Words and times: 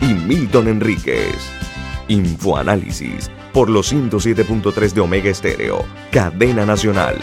y 0.00 0.14
Milton 0.14 0.68
Enríquez. 0.68 1.36
Infoanálisis 2.08 3.30
por 3.52 3.70
los 3.70 3.92
107.3 3.92 4.92
de 4.92 5.00
Omega 5.00 5.30
Estéreo, 5.30 5.84
cadena 6.12 6.66
nacional. 6.66 7.16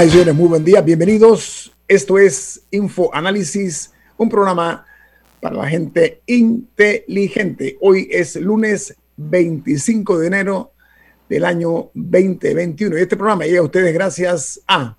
Muy 0.00 0.48
buen 0.48 0.64
día, 0.64 0.80
bienvenidos. 0.80 1.70
Esto 1.86 2.18
es 2.18 2.66
Info 2.70 3.14
Análisis, 3.14 3.92
un 4.16 4.30
programa 4.30 4.86
para 5.42 5.56
la 5.56 5.68
gente 5.68 6.22
inteligente. 6.24 7.76
Hoy 7.82 8.08
es 8.10 8.34
lunes 8.36 8.96
25 9.18 10.18
de 10.18 10.26
enero 10.26 10.72
del 11.28 11.44
año 11.44 11.90
2021 11.92 12.96
y 12.96 13.00
este 13.02 13.14
programa 13.14 13.44
llega 13.44 13.60
a 13.60 13.64
ustedes 13.64 13.92
gracias 13.92 14.62
a 14.66 14.96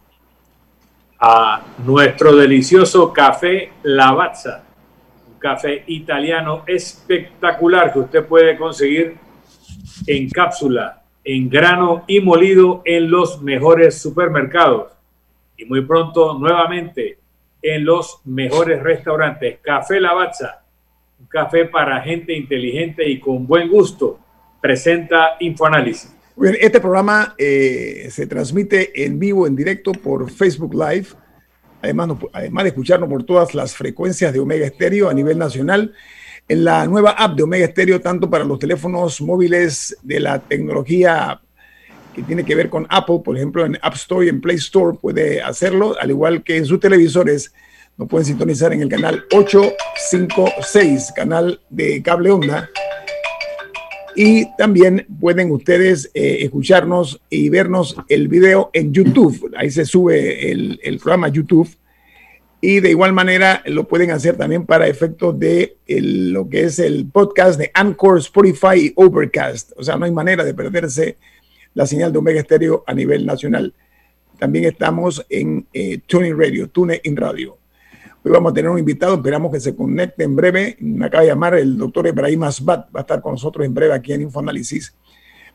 a 1.19 1.63
nuestro 1.83 2.35
delicioso 2.35 3.11
café 3.11 3.71
Lavazza, 3.81 4.61
un 5.33 5.39
café 5.39 5.83
italiano 5.87 6.63
espectacular 6.67 7.91
que 7.91 7.99
usted 8.01 8.23
puede 8.27 8.55
conseguir 8.55 9.17
en 10.05 10.29
cápsula 10.29 11.00
en 11.23 11.49
grano 11.49 12.03
y 12.07 12.19
molido 12.19 12.81
en 12.85 13.09
los 13.09 13.41
mejores 13.41 13.97
supermercados. 13.97 14.91
Y 15.57 15.65
muy 15.65 15.85
pronto 15.85 16.37
nuevamente 16.39 17.19
en 17.61 17.85
los 17.85 18.21
mejores 18.25 18.81
restaurantes. 18.81 19.59
Café 19.61 19.99
Lavazza, 19.99 20.63
un 21.19 21.27
café 21.27 21.65
para 21.65 22.01
gente 22.01 22.33
inteligente 22.33 23.07
y 23.07 23.19
con 23.19 23.45
buen 23.45 23.69
gusto, 23.69 24.19
presenta 24.59 25.37
Infoanálisis. 25.39 26.15
Este 26.59 26.79
programa 26.79 27.35
eh, 27.37 28.07
se 28.09 28.25
transmite 28.25 29.05
en 29.05 29.19
vivo, 29.19 29.45
en 29.45 29.55
directo 29.55 29.91
por 29.91 30.31
Facebook 30.31 30.73
Live. 30.73 31.07
Además, 31.83 32.09
además 32.33 32.63
de 32.63 32.69
escucharnos 32.69 33.09
por 33.09 33.23
todas 33.23 33.53
las 33.53 33.75
frecuencias 33.75 34.33
de 34.33 34.39
Omega 34.39 34.65
Estéreo 34.65 35.09
a 35.09 35.13
nivel 35.13 35.37
nacional 35.37 35.93
en 36.47 36.65
la 36.65 36.85
nueva 36.85 37.11
app 37.11 37.35
de 37.35 37.43
Omega 37.43 37.67
Stereo, 37.67 38.01
tanto 38.01 38.29
para 38.29 38.43
los 38.43 38.59
teléfonos 38.59 39.21
móviles 39.21 39.97
de 40.01 40.19
la 40.19 40.39
tecnología 40.39 41.39
que 42.13 42.23
tiene 42.23 42.43
que 42.43 42.55
ver 42.55 42.69
con 42.69 42.85
Apple, 42.89 43.21
por 43.23 43.37
ejemplo, 43.37 43.65
en 43.65 43.77
App 43.81 43.93
Store 43.95 44.25
y 44.25 44.29
en 44.29 44.41
Play 44.41 44.57
Store 44.57 44.97
puede 44.99 45.41
hacerlo, 45.41 45.95
al 45.99 46.09
igual 46.09 46.43
que 46.43 46.57
en 46.57 46.65
sus 46.65 46.79
televisores. 46.79 47.53
Nos 47.97 48.07
pueden 48.09 48.25
sintonizar 48.25 48.73
en 48.73 48.81
el 48.81 48.89
canal 48.89 49.25
856, 49.31 51.13
canal 51.15 51.61
de 51.69 52.01
cable 52.01 52.31
onda. 52.31 52.69
Y 54.15 54.45
también 54.57 55.05
pueden 55.19 55.51
ustedes 55.51 56.09
eh, 56.13 56.39
escucharnos 56.41 57.21
y 57.29 57.49
vernos 57.49 57.95
el 58.09 58.27
video 58.27 58.69
en 58.73 58.93
YouTube. 58.93 59.53
Ahí 59.55 59.71
se 59.71 59.85
sube 59.85 60.51
el, 60.51 60.79
el 60.83 60.99
programa 60.99 61.29
YouTube 61.29 61.69
y 62.61 62.79
de 62.79 62.91
igual 62.91 63.11
manera 63.11 63.63
lo 63.65 63.87
pueden 63.87 64.11
hacer 64.11 64.37
también 64.37 64.67
para 64.67 64.87
efectos 64.87 65.37
de 65.39 65.77
lo 65.87 66.47
que 66.47 66.65
es 66.65 66.77
el 66.77 67.07
podcast 67.11 67.59
de 67.59 67.71
Anchor, 67.73 68.19
Spotify 68.19 68.75
y 68.75 68.93
Overcast. 68.95 69.71
O 69.75 69.83
sea, 69.83 69.97
no 69.97 70.05
hay 70.05 70.11
manera 70.11 70.43
de 70.43 70.53
perderse 70.53 71.17
la 71.73 71.87
señal 71.87 72.13
de 72.13 72.19
Omega 72.19 72.41
Stereo 72.41 72.83
a 72.85 72.93
nivel 72.93 73.25
nacional. 73.25 73.73
También 74.37 74.65
estamos 74.65 75.25
en 75.27 75.65
eh, 75.73 76.01
Tuning 76.05 76.37
Radio, 76.37 76.69
TuneIn 76.69 77.17
Radio. 77.17 77.57
Hoy 78.23 78.31
vamos 78.31 78.51
a 78.51 78.53
tener 78.53 78.69
un 78.69 78.77
invitado, 78.77 79.15
esperamos 79.15 79.51
que 79.51 79.59
se 79.59 79.75
conecte 79.75 80.23
en 80.23 80.35
breve. 80.35 80.77
Me 80.81 81.07
acaba 81.07 81.23
de 81.23 81.29
llamar 81.29 81.55
el 81.55 81.75
doctor 81.75 82.05
Ibrahim 82.05 82.43
Asbat, 82.43 82.95
va 82.95 82.99
a 82.99 83.01
estar 83.01 83.21
con 83.21 83.31
nosotros 83.31 83.65
en 83.65 83.73
breve 83.73 83.93
aquí 83.93 84.13
en 84.13 84.21
Infoanálisis. 84.21 84.95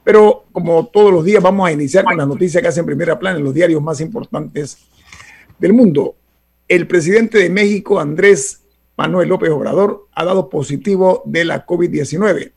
Pero 0.02 0.46
como 0.50 0.86
todos 0.86 1.12
los 1.12 1.24
días, 1.24 1.40
vamos 1.40 1.68
a 1.68 1.72
iniciar 1.72 2.04
con 2.04 2.16
las 2.16 2.26
noticias 2.26 2.60
que 2.60 2.68
hacen 2.68 2.84
primera 2.84 3.16
plana 3.16 3.38
en 3.38 3.44
los 3.44 3.54
diarios 3.54 3.80
más 3.80 4.00
importantes 4.00 4.78
del 5.60 5.72
mundo. 5.72 6.16
El 6.69 6.88
presidente 6.88 7.38
de 7.38 7.49
México, 7.49 8.00
Andrés 8.00 8.65
Manuel 8.97 9.28
López 9.28 9.50
Obrador, 9.50 10.09
ha 10.12 10.25
dado 10.25 10.49
positivo 10.49 11.22
de 11.25 11.44
la 11.44 11.65
COVID-19. 11.65 12.53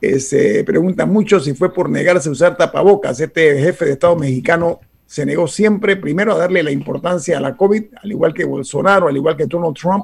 Eh, 0.00 0.18
se 0.18 0.64
pregunta 0.64 1.06
mucho 1.06 1.38
si 1.38 1.54
fue 1.54 1.72
por 1.72 1.88
negarse 1.88 2.28
a 2.28 2.32
usar 2.32 2.56
tapabocas. 2.56 3.20
Este 3.20 3.60
jefe 3.60 3.84
de 3.84 3.92
Estado 3.92 4.16
mexicano 4.16 4.80
se 5.06 5.24
negó 5.24 5.46
siempre, 5.46 5.96
primero, 5.96 6.32
a 6.32 6.38
darle 6.38 6.64
la 6.64 6.72
importancia 6.72 7.38
a 7.38 7.40
la 7.40 7.56
COVID, 7.56 7.84
al 8.02 8.10
igual 8.10 8.34
que 8.34 8.44
Bolsonaro, 8.44 9.06
al 9.06 9.16
igual 9.16 9.36
que 9.36 9.46
Donald 9.46 9.76
Trump. 9.76 10.02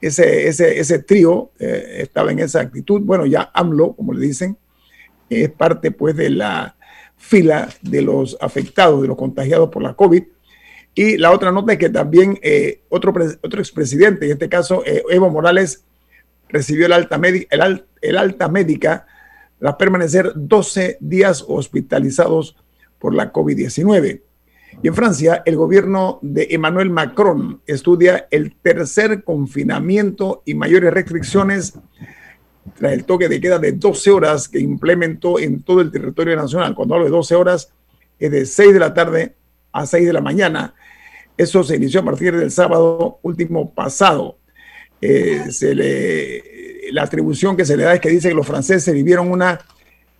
Ese, 0.00 0.48
ese, 0.48 0.78
ese 0.78 1.00
trío 1.00 1.50
eh, 1.58 1.98
estaba 1.98 2.32
en 2.32 2.38
esa 2.38 2.60
actitud. 2.62 3.02
Bueno, 3.02 3.26
ya 3.26 3.50
AMLO, 3.52 3.92
como 3.92 4.14
le 4.14 4.26
dicen, 4.26 4.56
es 5.28 5.50
parte 5.50 5.90
pues 5.90 6.16
de 6.16 6.30
la 6.30 6.74
fila 7.18 7.68
de 7.82 8.00
los 8.00 8.38
afectados, 8.40 9.02
de 9.02 9.08
los 9.08 9.16
contagiados 9.18 9.68
por 9.68 9.82
la 9.82 9.92
COVID. 9.92 10.22
Y 10.94 11.16
la 11.16 11.30
otra 11.30 11.52
nota 11.52 11.72
es 11.72 11.78
que 11.78 11.88
también 11.88 12.38
eh, 12.42 12.82
otro, 12.88 13.14
otro 13.42 13.60
expresidente, 13.60 14.26
en 14.26 14.32
este 14.32 14.48
caso 14.48 14.82
eh, 14.84 15.02
Evo 15.08 15.30
Morales, 15.30 15.84
recibió 16.48 16.86
el 16.86 16.92
alta, 16.92 17.20
el, 17.22 17.84
el 18.00 18.16
alta 18.18 18.48
médica 18.48 19.06
tras 19.58 19.76
permanecer 19.76 20.32
12 20.34 20.98
días 21.00 21.44
hospitalizados 21.46 22.56
por 22.98 23.14
la 23.14 23.32
COVID-19. 23.32 24.22
Y 24.82 24.88
en 24.88 24.94
Francia, 24.94 25.42
el 25.44 25.56
gobierno 25.56 26.18
de 26.22 26.48
Emmanuel 26.50 26.90
Macron 26.90 27.60
estudia 27.66 28.26
el 28.30 28.56
tercer 28.56 29.22
confinamiento 29.24 30.42
y 30.46 30.54
mayores 30.54 30.92
restricciones 30.92 31.74
tras 32.76 32.92
el 32.92 33.04
toque 33.04 33.28
de 33.28 33.40
queda 33.40 33.58
de 33.58 33.72
12 33.72 34.10
horas 34.10 34.48
que 34.48 34.60
implementó 34.60 35.38
en 35.38 35.62
todo 35.62 35.80
el 35.80 35.90
territorio 35.90 36.36
nacional. 36.36 36.74
Cuando 36.74 36.94
hablo 36.94 37.06
de 37.06 37.12
12 37.12 37.34
horas, 37.34 37.72
es 38.18 38.30
de 38.30 38.46
6 38.46 38.72
de 38.72 38.80
la 38.80 38.94
tarde 38.94 39.34
a 39.72 39.86
6 39.86 40.06
de 40.06 40.12
la 40.12 40.20
mañana. 40.20 40.74
Eso 41.36 41.62
se 41.64 41.76
inició 41.76 42.00
a 42.00 42.04
partir 42.04 42.36
del 42.36 42.50
sábado 42.50 43.18
último 43.22 43.72
pasado. 43.72 44.38
Eh, 45.00 45.46
la 46.92 47.02
atribución 47.02 47.56
que 47.56 47.64
se 47.64 47.76
le 47.76 47.84
da 47.84 47.94
es 47.94 48.00
que 48.00 48.10
dice 48.10 48.28
que 48.28 48.34
los 48.34 48.46
franceses 48.46 48.92
vivieron 48.92 49.30
una, 49.30 49.60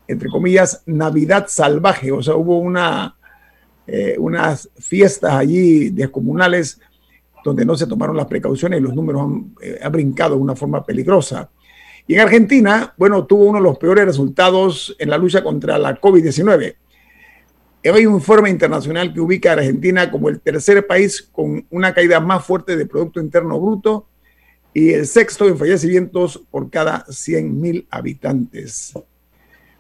entre 0.09 0.29
comillas, 0.29 0.83
Navidad 0.87 1.47
salvaje, 1.49 2.11
o 2.13 2.23
sea, 2.23 2.37
hubo 2.37 2.59
una, 2.59 3.17
eh, 3.87 4.17
unas 4.19 4.71
fiestas 4.79 5.35
allí 5.35 5.91
descomunales 5.91 6.81
donde 7.45 7.65
no 7.65 7.77
se 7.77 7.87
tomaron 7.87 8.17
las 8.17 8.27
precauciones 8.27 8.81
y 8.81 8.83
los 8.83 8.95
números 8.95 9.23
han, 9.23 9.55
eh, 9.63 9.79
han 9.83 9.93
brincado 9.93 10.37
de 10.37 10.43
una 10.43 10.57
forma 10.57 10.85
peligrosa. 10.85 11.51
Y 12.07 12.15
en 12.15 12.21
Argentina, 12.21 12.95
bueno, 12.97 13.25
tuvo 13.27 13.45
uno 13.45 13.59
de 13.59 13.65
los 13.65 13.79
peores 13.79 14.05
resultados 14.05 14.97
en 14.99 15.11
la 15.11 15.19
lucha 15.19 15.43
contra 15.43 15.79
la 15.79 16.01
COVID-19. 16.01 16.77
Hay 17.83 18.05
un 18.05 18.15
informe 18.15 18.51
internacional 18.51 19.13
que 19.13 19.21
ubica 19.21 19.51
a 19.51 19.53
Argentina 19.55 20.11
como 20.11 20.29
el 20.29 20.41
tercer 20.41 20.87
país 20.87 21.23
con 21.33 21.67
una 21.71 21.95
caída 21.95 22.21
más 22.21 22.45
fuerte 22.45 22.77
de 22.77 22.85
Producto 22.85 23.21
Interno 23.21 23.59
Bruto 23.59 24.07
y 24.75 24.93
el 24.93 25.07
sexto 25.07 25.47
en 25.49 25.57
fallecimientos 25.57 26.39
por 26.51 26.71
cada 26.71 27.05
100.000 27.07 27.87
habitantes. 27.91 28.93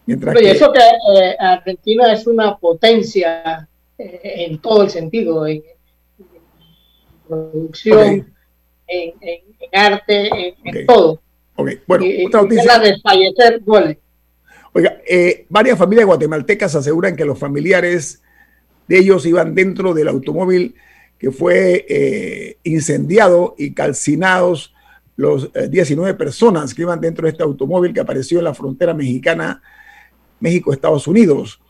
Mientras 0.06 0.34
que, 0.34 0.50
eso 0.50 0.72
que 0.72 0.80
eh, 0.80 1.36
Argentina 1.38 2.12
es 2.12 2.26
una 2.26 2.56
potencia 2.56 3.68
eh, 3.98 4.20
en 4.48 4.58
todo 4.60 4.82
el 4.82 4.90
sentido, 4.90 5.46
en, 5.46 5.62
producción, 7.28 8.34
en, 8.88 9.14
arte, 9.72 10.56
en, 10.64 10.86
todo. 10.86 11.20
Okay. 11.54 11.80
Bueno, 11.86 12.04
y, 12.06 12.24
otra 12.24 12.42
noticia. 12.42 12.64
La 12.64 12.78
desfallecer 12.78 13.62
duele. 13.62 14.00
Oiga, 14.72 15.00
eh, 15.08 15.46
varias 15.48 15.78
familias 15.78 16.06
guatemaltecas 16.06 16.74
aseguran 16.74 17.16
que 17.16 17.24
los 17.24 17.38
familiares 17.38 18.22
de 18.86 18.98
ellos 18.98 19.26
iban 19.26 19.54
dentro 19.54 19.94
del 19.94 20.08
automóvil 20.08 20.74
que 21.20 21.30
fue 21.30 21.84
eh, 21.88 22.56
incendiado 22.64 23.54
y 23.58 23.72
calcinados 23.72 24.74
los 25.16 25.50
19 25.52 26.10
eh, 26.10 26.14
personas 26.14 26.72
que 26.72 26.80
iban 26.80 26.98
dentro 26.98 27.26
de 27.26 27.32
este 27.32 27.42
automóvil 27.42 27.92
que 27.92 28.00
apareció 28.00 28.38
en 28.38 28.44
la 28.44 28.54
frontera 28.54 28.94
mexicana 28.94 29.62
México-Estados 30.40 31.06
Unidos. 31.06 31.60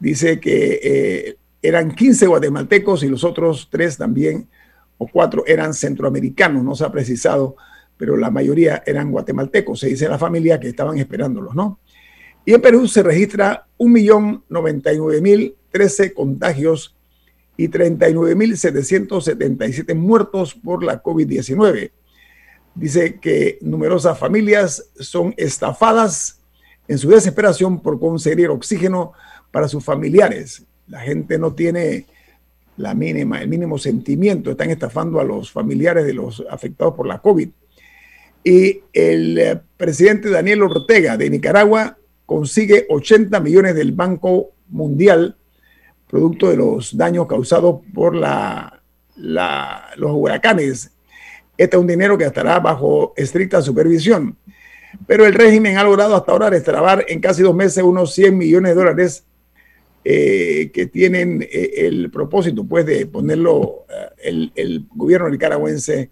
Dice 0.00 0.40
que 0.40 0.80
eh, 0.82 1.36
eran 1.60 1.94
15 1.94 2.26
guatemaltecos 2.26 3.02
y 3.02 3.08
los 3.08 3.22
otros 3.22 3.68
tres 3.70 3.98
también, 3.98 4.48
o 4.96 5.06
cuatro, 5.06 5.44
eran 5.46 5.74
centroamericanos, 5.74 6.64
no 6.64 6.74
se 6.74 6.84
ha 6.84 6.90
precisado, 6.90 7.56
pero 7.98 8.16
la 8.16 8.30
mayoría 8.30 8.82
eran 8.86 9.10
guatemaltecos, 9.10 9.80
se 9.80 9.88
dice 9.88 10.08
la 10.08 10.18
familia 10.18 10.58
que 10.58 10.68
estaban 10.68 10.96
esperándolos, 10.96 11.54
¿no? 11.54 11.80
Y 12.46 12.54
en 12.54 12.62
Perú 12.62 12.86
se 12.86 13.02
registra 13.02 13.66
1.099.013 13.76 16.14
contagios 16.14 16.94
y 17.56 17.68
39.777 17.68 19.96
muertos 19.96 20.54
por 20.54 20.84
la 20.84 21.02
COVID-19. 21.02 21.90
Dice 22.76 23.18
que 23.18 23.58
numerosas 23.62 24.16
familias 24.16 24.90
son 25.00 25.34
estafadas 25.36 26.40
en 26.86 26.98
su 26.98 27.08
desesperación 27.08 27.80
por 27.80 27.98
conseguir 27.98 28.50
oxígeno 28.50 29.12
para 29.50 29.66
sus 29.66 29.84
familiares. 29.84 30.64
La 30.86 31.00
gente 31.00 31.40
no 31.40 31.52
tiene 31.52 32.06
la 32.76 32.94
mínima, 32.94 33.42
el 33.42 33.48
mínimo 33.48 33.76
sentimiento, 33.76 34.52
están 34.52 34.70
estafando 34.70 35.18
a 35.18 35.24
los 35.24 35.50
familiares 35.50 36.06
de 36.06 36.14
los 36.14 36.44
afectados 36.48 36.94
por 36.94 37.08
la 37.08 37.18
COVID. 37.18 37.48
Y 38.44 38.82
el 38.92 39.36
eh, 39.36 39.60
presidente 39.76 40.30
Daniel 40.30 40.62
Ortega 40.62 41.16
de 41.16 41.28
Nicaragua 41.28 41.98
consigue 42.26 42.86
80 42.90 43.40
millones 43.40 43.74
del 43.74 43.92
Banco 43.92 44.50
Mundial, 44.68 45.36
producto 46.08 46.50
de 46.50 46.56
los 46.56 46.96
daños 46.96 47.26
causados 47.26 47.80
por 47.94 48.14
la, 48.14 48.82
los 49.16 50.10
huracanes. 50.12 50.92
Este 51.56 51.76
es 51.76 51.80
un 51.80 51.86
dinero 51.86 52.18
que 52.18 52.24
estará 52.24 52.58
bajo 52.60 53.14
estricta 53.16 53.62
supervisión. 53.62 54.36
Pero 55.06 55.26
el 55.26 55.34
régimen 55.34 55.76
ha 55.78 55.84
logrado 55.84 56.16
hasta 56.16 56.32
ahora 56.32 56.50
destrabar 56.50 57.04
en 57.08 57.20
casi 57.20 57.42
dos 57.42 57.54
meses 57.54 57.82
unos 57.82 58.14
100 58.14 58.36
millones 58.36 58.70
de 58.70 58.74
dólares 58.74 59.24
eh, 60.04 60.70
que 60.72 60.86
tienen 60.86 61.42
eh, 61.42 61.72
el 61.78 62.10
propósito 62.12 62.64
pues, 62.64 62.86
de 62.86 63.06
ponerlo 63.06 63.86
eh, 64.22 64.50
el, 64.54 64.86
gobierno 64.94 65.28
nicaragüense 65.28 66.10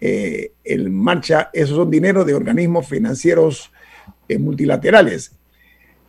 en 0.00 0.94
marcha. 0.94 1.50
Esos 1.52 1.76
son 1.76 1.90
dineros 1.90 2.26
de 2.26 2.34
organismos 2.34 2.88
financieros 2.88 3.70
multilaterales. 4.38 5.32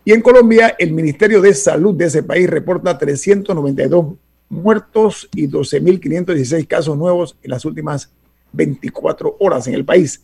Y 0.04 0.12
en 0.12 0.20
Colombia, 0.20 0.74
el 0.78 0.92
Ministerio 0.92 1.40
de 1.40 1.54
Salud 1.54 1.94
de 1.94 2.06
ese 2.06 2.22
país 2.22 2.48
reporta 2.48 2.98
392 2.98 4.14
muertos 4.48 5.28
y 5.34 5.48
12.516 5.48 6.66
casos 6.66 6.96
nuevos 6.98 7.36
en 7.42 7.50
las 7.50 7.64
últimas 7.64 8.12
24 8.52 9.36
horas 9.40 9.66
en 9.68 9.74
el 9.74 9.84
país. 9.84 10.22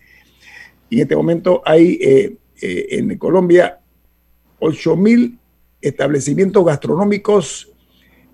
Y 0.91 0.97
en 0.97 1.03
este 1.03 1.17
momento 1.17 1.63
hay 1.65 2.39
en 2.61 3.17
Colombia 3.19 3.79
8.000 4.61 5.39
establecimientos 5.81 6.65
gastronómicos 6.65 7.73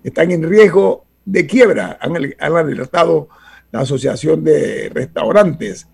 están 0.03 0.31
en 0.31 0.47
riesgo 0.47 1.05
de 1.25 1.47
quiebra, 1.47 1.97
han, 1.99 2.15
alertado 2.55 3.27
la 3.71 3.79
Asociación 3.79 4.43
de 4.43 4.89
Restaurantes. 4.93 5.87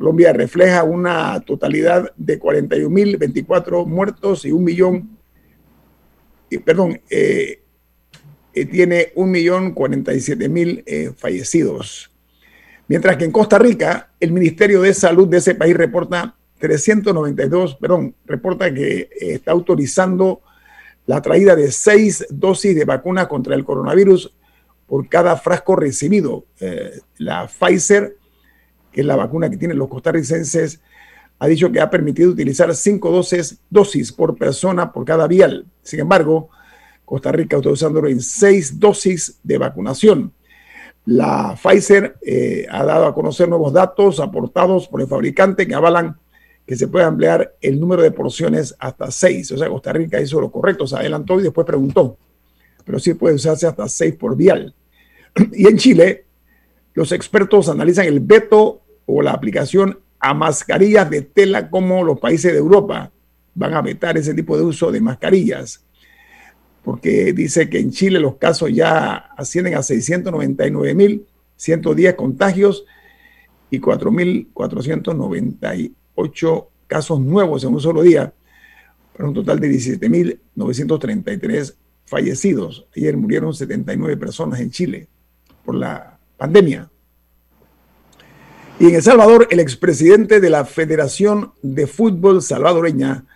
Colombia 0.00 0.32
refleja 0.32 0.82
una 0.82 1.40
totalidad 1.40 2.10
de 2.16 2.40
41.024 2.40 3.84
muertos 3.84 4.46
y 4.46 4.50
un 4.50 4.64
millón, 4.64 5.18
perdón, 6.64 6.98
eh, 7.10 7.60
eh, 8.54 8.64
tiene 8.64 9.12
un 9.14 9.30
millón 9.30 9.72
47 9.72 10.48
mil 10.48 10.82
eh, 10.86 11.12
fallecidos. 11.14 12.10
Mientras 12.88 13.18
que 13.18 13.26
en 13.26 13.30
Costa 13.30 13.58
Rica, 13.58 14.10
el 14.18 14.32
Ministerio 14.32 14.80
de 14.80 14.94
Salud 14.94 15.28
de 15.28 15.36
ese 15.36 15.54
país 15.54 15.76
reporta 15.76 16.34
392, 16.58 17.74
perdón, 17.74 18.14
reporta 18.24 18.72
que 18.72 19.10
está 19.20 19.52
autorizando 19.52 20.40
la 21.04 21.20
traída 21.20 21.54
de 21.54 21.70
seis 21.70 22.26
dosis 22.30 22.74
de 22.74 22.86
vacuna 22.86 23.28
contra 23.28 23.54
el 23.54 23.66
coronavirus 23.66 24.32
por 24.86 25.06
cada 25.10 25.36
frasco 25.36 25.76
recibido. 25.76 26.46
Eh, 26.58 27.00
la 27.18 27.48
Pfizer, 27.48 28.16
que 28.92 29.00
es 29.00 29.06
la 29.06 29.16
vacuna 29.16 29.50
que 29.50 29.56
tienen 29.56 29.78
los 29.78 29.88
costarricenses, 29.88 30.80
ha 31.38 31.46
dicho 31.46 31.72
que 31.72 31.80
ha 31.80 31.88
permitido 31.88 32.30
utilizar 32.30 32.74
cinco 32.74 33.10
dosis, 33.10 33.58
dosis 33.70 34.12
por 34.12 34.36
persona 34.36 34.92
por 34.92 35.04
cada 35.04 35.26
vial. 35.26 35.66
Sin 35.82 36.00
embargo, 36.00 36.50
Costa 37.04 37.32
Rica 37.32 37.56
está 37.56 37.70
usándolo 37.70 38.08
en 38.08 38.20
seis 38.20 38.78
dosis 38.78 39.38
de 39.42 39.58
vacunación. 39.58 40.32
La 41.06 41.56
Pfizer 41.60 42.16
eh, 42.20 42.66
ha 42.70 42.84
dado 42.84 43.06
a 43.06 43.14
conocer 43.14 43.48
nuevos 43.48 43.72
datos 43.72 44.20
aportados 44.20 44.86
por 44.86 45.00
el 45.00 45.06
fabricante 45.06 45.66
que 45.66 45.74
avalan 45.74 46.16
que 46.66 46.76
se 46.76 46.86
puede 46.86 47.04
ampliar 47.04 47.56
el 47.60 47.80
número 47.80 48.02
de 48.02 48.12
porciones 48.12 48.76
hasta 48.78 49.10
seis. 49.10 49.50
O 49.50 49.58
sea, 49.58 49.68
Costa 49.68 49.92
Rica 49.92 50.20
hizo 50.20 50.40
lo 50.40 50.52
correcto, 50.52 50.86
se 50.86 50.94
adelantó 50.94 51.40
y 51.40 51.42
después 51.42 51.66
preguntó. 51.66 52.16
Pero 52.84 52.98
sí 52.98 53.14
puede 53.14 53.34
usarse 53.34 53.66
hasta 53.66 53.88
seis 53.88 54.14
por 54.14 54.36
vial. 54.36 54.74
Y 55.52 55.66
en 55.66 55.78
Chile, 55.78 56.26
los 56.94 57.10
expertos 57.12 57.68
analizan 57.68 58.06
el 58.06 58.20
veto 58.20 58.79
o 59.10 59.22
la 59.22 59.32
aplicación 59.32 59.98
a 60.18 60.34
mascarillas 60.34 61.08
de 61.10 61.22
tela 61.22 61.70
como 61.70 62.04
los 62.04 62.20
países 62.20 62.52
de 62.52 62.58
Europa 62.58 63.10
van 63.54 63.74
a 63.74 63.82
vetar 63.82 64.18
ese 64.18 64.34
tipo 64.34 64.56
de 64.56 64.62
uso 64.64 64.92
de 64.92 65.00
mascarillas. 65.00 65.84
Porque 66.84 67.32
dice 67.32 67.68
que 67.68 67.78
en 67.78 67.90
Chile 67.90 68.20
los 68.20 68.36
casos 68.36 68.70
ya 68.72 69.16
ascienden 69.36 69.74
a 69.74 69.80
699.110 69.80 72.16
contagios 72.16 72.84
y 73.70 73.80
4.490 73.80 75.92
ocho 76.14 76.70
casos 76.86 77.20
nuevos 77.20 77.64
en 77.64 77.74
un 77.74 77.80
solo 77.80 78.02
día, 78.02 78.32
para 79.12 79.28
un 79.28 79.34
total 79.34 79.60
de 79.60 79.70
17.933 79.70 81.74
fallecidos. 82.04 82.86
Ayer 82.96 83.16
murieron 83.16 83.54
79 83.54 84.16
personas 84.16 84.58
en 84.60 84.70
Chile 84.70 85.08
por 85.64 85.76
la 85.76 86.18
pandemia. 86.36 86.89
Y 88.80 88.86
en 88.86 88.94
El 88.94 89.02
Salvador, 89.02 89.46
el 89.50 89.60
expresidente 89.60 90.40
de 90.40 90.48
la 90.48 90.64
Federación 90.64 91.52
de 91.60 91.86
Fútbol 91.86 92.40
Salvadoreña 92.40 93.26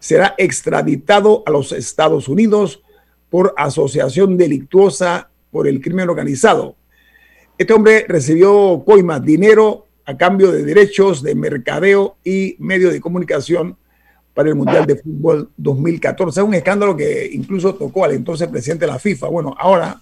será 0.00 0.34
extraditado 0.36 1.44
a 1.46 1.52
los 1.52 1.70
Estados 1.70 2.26
Unidos 2.26 2.82
por 3.30 3.54
asociación 3.56 4.36
delictuosa 4.36 5.30
por 5.52 5.68
el 5.68 5.80
crimen 5.80 6.08
organizado. 6.08 6.74
Este 7.56 7.72
hombre 7.72 8.04
recibió 8.08 8.82
coimas, 8.84 9.24
dinero 9.24 9.86
a 10.06 10.16
cambio 10.16 10.50
de 10.50 10.64
derechos 10.64 11.22
de 11.22 11.36
mercadeo 11.36 12.16
y 12.24 12.56
medio 12.58 12.90
de 12.90 13.00
comunicación 13.00 13.76
para 14.34 14.48
el 14.48 14.56
Mundial 14.56 14.86
de 14.86 14.96
Fútbol 14.96 15.50
2014. 15.56 16.40
Es 16.40 16.44
un 16.44 16.54
escándalo 16.54 16.96
que 16.96 17.30
incluso 17.32 17.76
tocó 17.76 18.04
al 18.04 18.10
entonces 18.10 18.48
presidente 18.48 18.86
de 18.86 18.90
la 18.90 18.98
FIFA. 18.98 19.28
Bueno, 19.28 19.54
ahora 19.56 20.00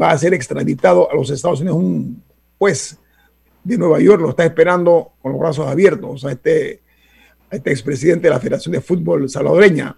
va 0.00 0.12
a 0.12 0.16
ser 0.16 0.32
extraditado 0.32 1.12
a 1.12 1.14
los 1.14 1.28
Estados 1.28 1.60
Unidos. 1.60 1.76
Un 1.76 2.22
juez 2.58 2.98
de 3.64 3.78
Nueva 3.78 4.00
York 4.00 4.20
lo 4.20 4.30
está 4.30 4.44
esperando 4.44 5.12
con 5.20 5.32
los 5.32 5.40
brazos 5.40 5.66
abiertos 5.66 6.24
a 6.24 6.32
este, 6.32 6.82
a 7.50 7.56
este 7.56 7.70
expresidente 7.70 8.28
de 8.28 8.34
la 8.34 8.40
Federación 8.40 8.72
de 8.72 8.80
Fútbol 8.80 9.28
salvadoreña. 9.28 9.96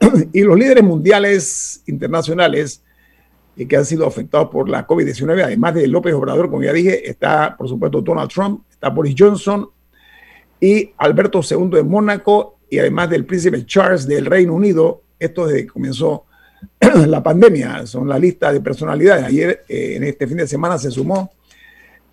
y 0.32 0.42
los 0.42 0.58
líderes 0.58 0.84
mundiales 0.84 1.82
internacionales 1.86 2.82
y 3.56 3.66
que 3.66 3.76
han 3.76 3.84
sido 3.84 4.06
afectados 4.06 4.48
por 4.48 4.68
la 4.68 4.86
COVID-19, 4.86 5.42
además 5.44 5.74
de 5.74 5.86
López 5.86 6.14
Obrador, 6.14 6.48
como 6.50 6.62
ya 6.62 6.72
dije, 6.72 7.08
está 7.08 7.56
por 7.56 7.68
supuesto 7.68 8.00
Donald 8.00 8.30
Trump, 8.30 8.62
está 8.70 8.88
Boris 8.88 9.14
Johnson 9.18 9.68
y 10.60 10.92
Alberto 10.96 11.40
II 11.48 11.68
de 11.70 11.82
Mónaco 11.82 12.58
y 12.70 12.78
además 12.78 13.10
del 13.10 13.26
príncipe 13.26 13.66
Charles 13.66 14.06
del 14.06 14.26
Reino 14.26 14.54
Unido, 14.54 15.02
esto 15.18 15.46
desde 15.46 15.62
que 15.62 15.72
comenzó 15.72 16.26
la 17.06 17.22
pandemia, 17.22 17.86
son 17.86 18.08
la 18.08 18.18
lista 18.18 18.52
de 18.52 18.60
personalidades. 18.60 19.24
Ayer, 19.24 19.64
eh, 19.68 19.94
en 19.96 20.04
este 20.04 20.26
fin 20.26 20.36
de 20.38 20.46
semana, 20.46 20.78
se 20.78 20.90
sumó 20.90 21.30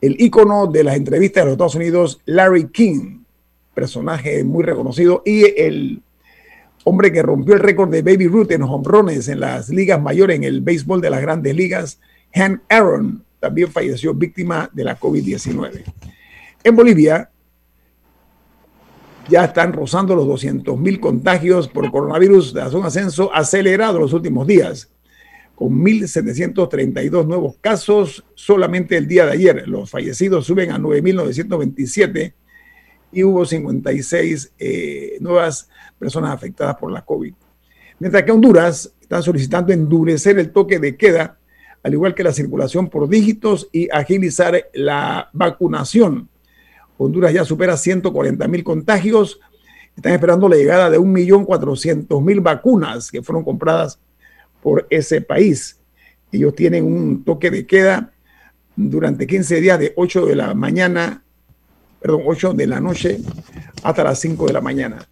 el 0.01 0.15
ícono 0.19 0.67
de 0.67 0.83
las 0.83 0.95
entrevistas 0.95 1.41
de 1.41 1.45
los 1.45 1.53
Estados 1.53 1.75
Unidos, 1.75 2.21
Larry 2.25 2.69
King, 2.69 3.23
personaje 3.73 4.43
muy 4.43 4.63
reconocido, 4.63 5.23
y 5.25 5.45
el 5.59 6.01
hombre 6.83 7.11
que 7.11 7.21
rompió 7.21 7.53
el 7.53 7.59
récord 7.59 7.89
de 7.89 8.01
Baby 8.01 8.27
Ruth 8.27 8.51
en 8.51 8.63
hombrones 8.63 9.27
en 9.27 9.39
las 9.39 9.69
ligas 9.69 10.01
mayores, 10.01 10.37
en 10.37 10.43
el 10.43 10.61
béisbol 10.61 11.01
de 11.01 11.09
las 11.09 11.21
grandes 11.21 11.55
ligas, 11.55 11.99
Han 12.33 12.61
Aaron, 12.69 13.23
también 13.39 13.71
falleció 13.71 14.13
víctima 14.13 14.69
de 14.73 14.83
la 14.83 14.99
COVID-19. 14.99 15.83
En 16.63 16.75
Bolivia 16.75 17.29
ya 19.29 19.45
están 19.45 19.73
rozando 19.73 20.15
los 20.15 20.25
200 20.27 20.79
mil 20.79 20.99
contagios 20.99 21.67
por 21.67 21.91
coronavirus 21.91 22.53
tras 22.53 22.73
un 22.73 22.85
ascenso 22.85 23.33
acelerado 23.33 23.99
los 23.99 24.13
últimos 24.13 24.47
días, 24.47 24.89
con 25.57 25.69
1.732 25.83 27.25
nuevos 27.25 27.55
casos 27.59 28.23
solamente 28.35 28.95
el 28.95 29.07
día 29.07 29.25
de 29.25 29.31
ayer. 29.31 29.67
Los 29.67 29.89
fallecidos 29.89 30.45
suben 30.45 30.69
a 30.69 30.77
9.927 30.77 32.33
y 33.11 33.23
hubo 33.23 33.43
56 33.43 34.53
eh, 34.59 35.17
nuevas 35.19 35.67
personas 35.97 36.31
afectadas 36.31 36.75
por 36.75 36.91
la 36.91 37.03
COVID. 37.03 37.33
Mientras 37.97 38.21
que 38.21 38.31
Honduras 38.31 38.93
está 39.01 39.23
solicitando 39.23 39.73
endurecer 39.73 40.37
el 40.37 40.51
toque 40.51 40.77
de 40.77 40.95
queda, 40.95 41.39
al 41.81 41.91
igual 41.91 42.13
que 42.13 42.23
la 42.23 42.33
circulación 42.33 42.87
por 42.87 43.09
dígitos 43.09 43.67
y 43.71 43.89
agilizar 43.91 44.69
la 44.75 45.31
vacunación. 45.33 46.29
Honduras 46.99 47.33
ya 47.33 47.43
supera 47.43 47.77
140 47.77 48.47
mil 48.47 48.63
contagios 48.63 49.39
están 49.95 50.13
esperando 50.13 50.47
la 50.47 50.55
llegada 50.55 50.91
de 50.91 50.99
1.400.000 50.99 52.43
vacunas 52.43 53.09
que 53.09 53.23
fueron 53.23 53.43
compradas 53.43 53.99
por 54.61 54.87
ese 54.89 55.21
país. 55.21 55.79
Ellos 56.31 56.55
tienen 56.55 56.85
un 56.85 57.23
toque 57.23 57.49
de 57.51 57.65
queda 57.65 58.11
durante 58.75 59.25
15 59.25 59.61
días 59.61 59.79
de 59.79 59.93
8 59.95 60.25
de 60.25 60.35
la 60.35 60.53
mañana, 60.53 61.23
perdón, 61.99 62.21
8 62.25 62.53
de 62.53 62.67
la 62.67 62.79
noche 62.79 63.19
hasta 63.83 64.03
las 64.03 64.19
5 64.19 64.47
de 64.47 64.53
la 64.53 64.61
mañana. 64.61 65.07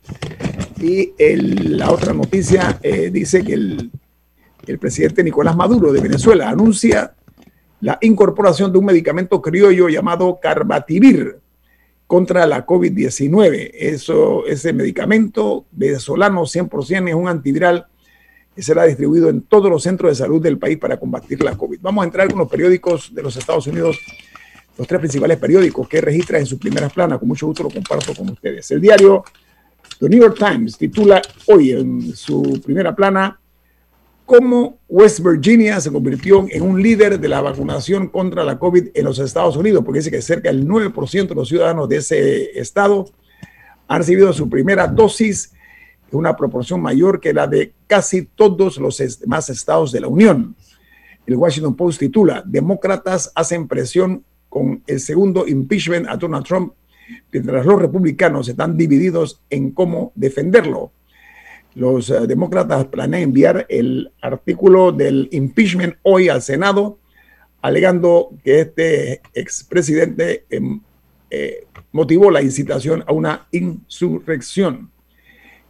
Y 0.82 1.14
la 1.18 1.92
otra 1.92 2.14
noticia 2.14 2.80
eh, 2.84 3.10
dice 3.12 3.44
que 3.44 3.54
el, 3.54 3.92
el 4.68 4.80
presidente 4.80 5.24
Nicolás 5.24 5.56
Maduro 5.56 5.92
de 5.92 6.02
Venezuela 6.02 6.50
anuncia 6.50 7.16
la 7.82 7.98
incorporación 8.02 8.72
de 8.72 8.80
un 8.80 8.86
medicamento 8.86 9.42
criollo 9.42 9.90
llamado 9.90 10.40
Carbativir 10.42 11.40
contra 12.08 12.46
la 12.46 12.66
COVID-19. 12.66 13.72
Eso, 13.74 14.46
ese 14.46 14.74
medicamento 14.74 15.66
venezolano 15.72 16.42
100% 16.42 17.10
es 17.10 17.16
un 17.16 17.28
antiviral 17.28 17.88
que 18.56 18.62
será 18.62 18.86
distribuido 18.86 19.30
en 19.30 19.42
todos 19.42 19.70
los 19.70 19.84
centros 19.84 20.12
de 20.12 20.16
salud 20.16 20.42
del 20.42 20.58
país 20.58 20.78
para 20.78 20.98
combatir 20.98 21.44
la 21.44 21.58
COVID. 21.58 21.80
Vamos 21.82 22.04
a 22.04 22.06
entrar 22.06 22.30
con 22.30 22.40
los 22.40 22.50
periódicos 22.50 23.14
de 23.14 23.22
los 23.22 23.36
Estados 23.36 23.68
Unidos, 23.68 24.00
los 24.78 24.88
tres 24.88 25.00
principales 25.00 25.38
periódicos 25.38 25.90
que 25.90 26.00
registra 26.00 26.40
en 26.40 26.46
sus 26.46 26.58
primeras 26.58 26.94
planas. 26.94 27.20
Con 27.20 27.28
mucho 27.28 27.48
gusto 27.48 27.64
lo 27.64 27.70
comparto 27.70 28.14
con 28.16 28.30
ustedes. 28.30 28.72
El 28.72 28.80
diario 28.80 29.24
The 30.00 30.10
New 30.10 30.22
York 30.22 30.38
Times 30.38 30.78
titula 30.78 31.22
hoy 31.48 31.72
en 31.72 32.16
su 32.16 32.62
primera 32.64 32.96
plana 32.96 33.40
cómo 34.26 34.80
West 34.90 35.20
Virginia 35.20 35.80
se 35.80 35.92
convirtió 35.92 36.46
en 36.50 36.64
un 36.64 36.82
líder 36.82 37.20
de 37.20 37.28
la 37.28 37.42
vacunación 37.42 38.08
contra 38.08 38.44
la 38.44 38.58
COVID 38.58 38.90
en 38.94 39.06
los 39.06 39.20
Estados 39.20 39.56
Unidos, 39.56 39.84
porque 39.86 40.00
dice 40.00 40.12
que 40.12 40.22
cerca 40.22 40.50
del 40.50 40.68
9% 40.68 41.28
de 41.28 41.36
los 41.36 41.48
ciudadanos 41.48 41.88
de 41.88 41.98
ese 41.98 42.60
estado 42.60 43.06
han 43.88 44.00
recibido 44.00 44.34
su 44.34 44.50
primera 44.50 44.88
dosis, 44.88 45.54
una 46.16 46.36
proporción 46.36 46.82
mayor 46.82 47.20
que 47.20 47.34
la 47.34 47.48
de 47.48 47.74
casi 47.88 48.24
todos 48.24 48.78
los 48.78 48.98
demás 49.20 49.50
estados 49.50 49.92
de 49.92 50.02
la 50.02 50.08
Unión. 50.08 50.56
El 51.26 51.36
Washington 51.36 51.76
Post 51.76 52.00
titula, 52.00 52.44
Demócratas 52.46 53.32
hacen 53.36 53.68
presión 53.68 54.24
con 54.50 54.84
el 54.88 55.00
segundo 55.00 55.48
impeachment 55.48 56.08
a 56.08 56.18
Donald 56.18 56.46
Trump, 56.46 56.74
mientras 57.32 57.66
los 57.66 57.82
republicanos 57.82 58.48
están 58.48 58.78
divididos 58.78 59.42
en 59.50 59.72
cómo 59.72 60.12
defenderlo 60.16 60.92
los 61.76 62.10
eh, 62.10 62.26
demócratas 62.26 62.86
planean 62.86 63.24
enviar 63.24 63.66
el 63.70 64.12
artículo 64.22 64.92
del 64.92 65.28
impeachment 65.32 65.96
hoy 66.04 66.30
al 66.30 66.42
Senado, 66.42 66.98
alegando 67.62 68.32
que 68.44 68.62
este 68.62 69.22
expresidente 69.34 70.46
em, 70.50 70.80
eh, 71.30 71.66
motivó 71.92 72.32
la 72.32 72.42
incitación 72.42 73.04
a 73.06 73.12
una 73.12 73.48
insurrección. 73.52 74.90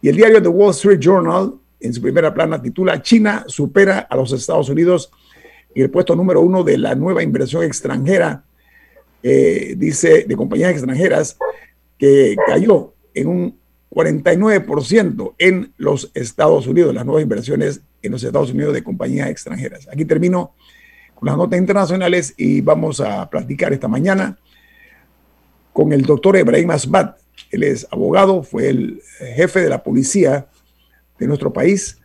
Y 0.06 0.08
el 0.08 0.14
diario 0.14 0.40
The 0.40 0.46
Wall 0.46 0.70
Street 0.70 1.00
Journal, 1.00 1.54
en 1.80 1.92
su 1.92 2.00
primera 2.00 2.32
plana, 2.32 2.62
titula 2.62 3.02
China 3.02 3.44
supera 3.48 4.06
a 4.08 4.14
los 4.14 4.30
Estados 4.30 4.68
Unidos 4.68 5.10
en 5.74 5.82
el 5.82 5.90
puesto 5.90 6.14
número 6.14 6.42
uno 6.42 6.62
de 6.62 6.78
la 6.78 6.94
nueva 6.94 7.24
inversión 7.24 7.64
extranjera, 7.64 8.44
eh, 9.20 9.74
dice, 9.76 10.24
de 10.28 10.36
compañías 10.36 10.70
extranjeras, 10.70 11.36
que 11.98 12.36
cayó 12.46 12.94
en 13.14 13.26
un 13.26 13.58
49% 13.90 15.34
en 15.38 15.72
los 15.76 16.12
Estados 16.14 16.68
Unidos, 16.68 16.94
las 16.94 17.04
nuevas 17.04 17.24
inversiones 17.24 17.80
en 18.00 18.12
los 18.12 18.22
Estados 18.22 18.52
Unidos 18.52 18.74
de 18.74 18.84
compañías 18.84 19.28
extranjeras. 19.28 19.88
Aquí 19.92 20.04
termino 20.04 20.54
con 21.16 21.26
las 21.26 21.36
notas 21.36 21.58
internacionales 21.58 22.32
y 22.36 22.60
vamos 22.60 23.00
a 23.00 23.28
platicar 23.28 23.72
esta 23.72 23.88
mañana 23.88 24.38
con 25.72 25.92
el 25.92 26.02
doctor 26.02 26.36
Ebrahim 26.36 26.70
Asbat. 26.70 27.25
Él 27.50 27.62
es 27.62 27.86
abogado, 27.90 28.42
fue 28.42 28.68
el 28.68 29.00
jefe 29.18 29.60
de 29.60 29.68
la 29.68 29.82
policía 29.82 30.46
de 31.18 31.26
nuestro 31.26 31.52
país, 31.52 32.00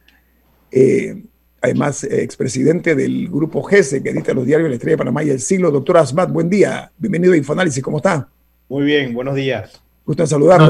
eh, 0.71 1.23
además 1.61 2.03
expresidente 2.03 2.95
del 2.95 3.27
grupo 3.29 3.61
GESE 3.63 4.01
que 4.01 4.09
edita 4.09 4.33
los 4.33 4.45
diarios 4.45 4.69
La 4.69 4.75
Estrella 4.75 4.93
de 4.93 4.97
Panamá 4.97 5.23
y 5.23 5.29
El 5.29 5.39
Siglo. 5.39 5.71
Doctor 5.71 5.97
Asbat, 5.97 6.31
buen 6.31 6.49
día, 6.49 6.91
bienvenido 6.97 7.33
a 7.33 7.37
Infoanálisis, 7.37 7.83
¿cómo 7.83 7.97
está? 7.97 8.29
Muy 8.69 8.83
bien, 8.83 9.13
buenos 9.13 9.35
días. 9.35 9.81
Gusto 10.05 10.25
saludar. 10.25 10.61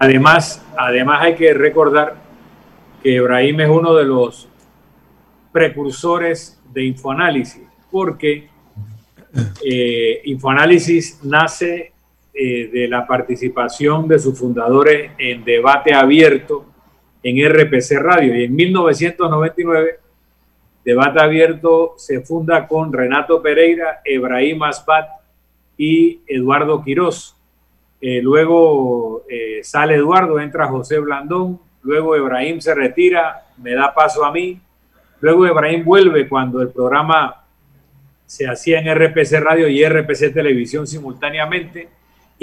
además, 0.00 0.62
además 0.76 1.22
hay 1.22 1.34
que 1.34 1.52
recordar 1.52 2.16
que 3.02 3.10
Ibrahim 3.10 3.60
es 3.60 3.68
uno 3.68 3.94
de 3.94 4.04
los 4.04 4.48
precursores 5.52 6.58
de 6.72 6.84
Infoanálisis, 6.84 7.62
porque 7.90 8.48
eh, 9.64 10.22
Infoanálisis 10.24 11.20
nace 11.22 11.91
eh, 12.34 12.68
de 12.72 12.88
la 12.88 13.06
participación 13.06 14.08
de 14.08 14.18
sus 14.18 14.38
fundadores 14.38 15.12
en 15.18 15.44
debate 15.44 15.94
abierto 15.94 16.66
en 17.22 17.48
RPC 17.48 17.98
Radio. 17.98 18.34
Y 18.34 18.44
en 18.44 18.54
1999, 18.54 19.98
Debate 20.84 21.20
Abierto 21.20 21.94
se 21.96 22.22
funda 22.22 22.66
con 22.66 22.92
Renato 22.92 23.40
Pereira, 23.40 24.00
Ebrahim 24.04 24.64
Asbat 24.64 25.08
y 25.76 26.20
Eduardo 26.26 26.82
Quirós. 26.82 27.36
Eh, 28.00 28.20
luego 28.20 29.24
eh, 29.28 29.60
sale 29.62 29.94
Eduardo, 29.94 30.40
entra 30.40 30.66
José 30.66 30.98
Blandón, 30.98 31.60
luego 31.82 32.16
Ebrahim 32.16 32.60
se 32.60 32.74
retira, 32.74 33.46
me 33.58 33.74
da 33.74 33.94
paso 33.94 34.24
a 34.24 34.32
mí, 34.32 34.60
luego 35.20 35.46
Ebrahim 35.46 35.84
vuelve 35.84 36.28
cuando 36.28 36.60
el 36.60 36.70
programa 36.70 37.44
se 38.26 38.48
hacía 38.48 38.80
en 38.80 38.92
RPC 38.92 39.38
Radio 39.40 39.68
y 39.68 39.84
RPC 39.84 40.34
Televisión 40.34 40.88
simultáneamente, 40.88 41.88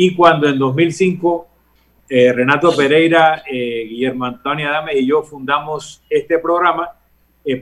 y 0.01 0.15
cuando 0.15 0.47
en 0.47 0.57
2005 0.57 1.47
eh, 2.07 2.31
Renato 2.31 2.75
Pereira, 2.75 3.43
Guillermo 3.45 4.25
Antonio 4.25 4.69
Adame 4.69 4.97
y 4.97 5.05
yo 5.05 5.23
fundamos 5.23 6.01
este 6.09 6.39
programa, 6.39 6.89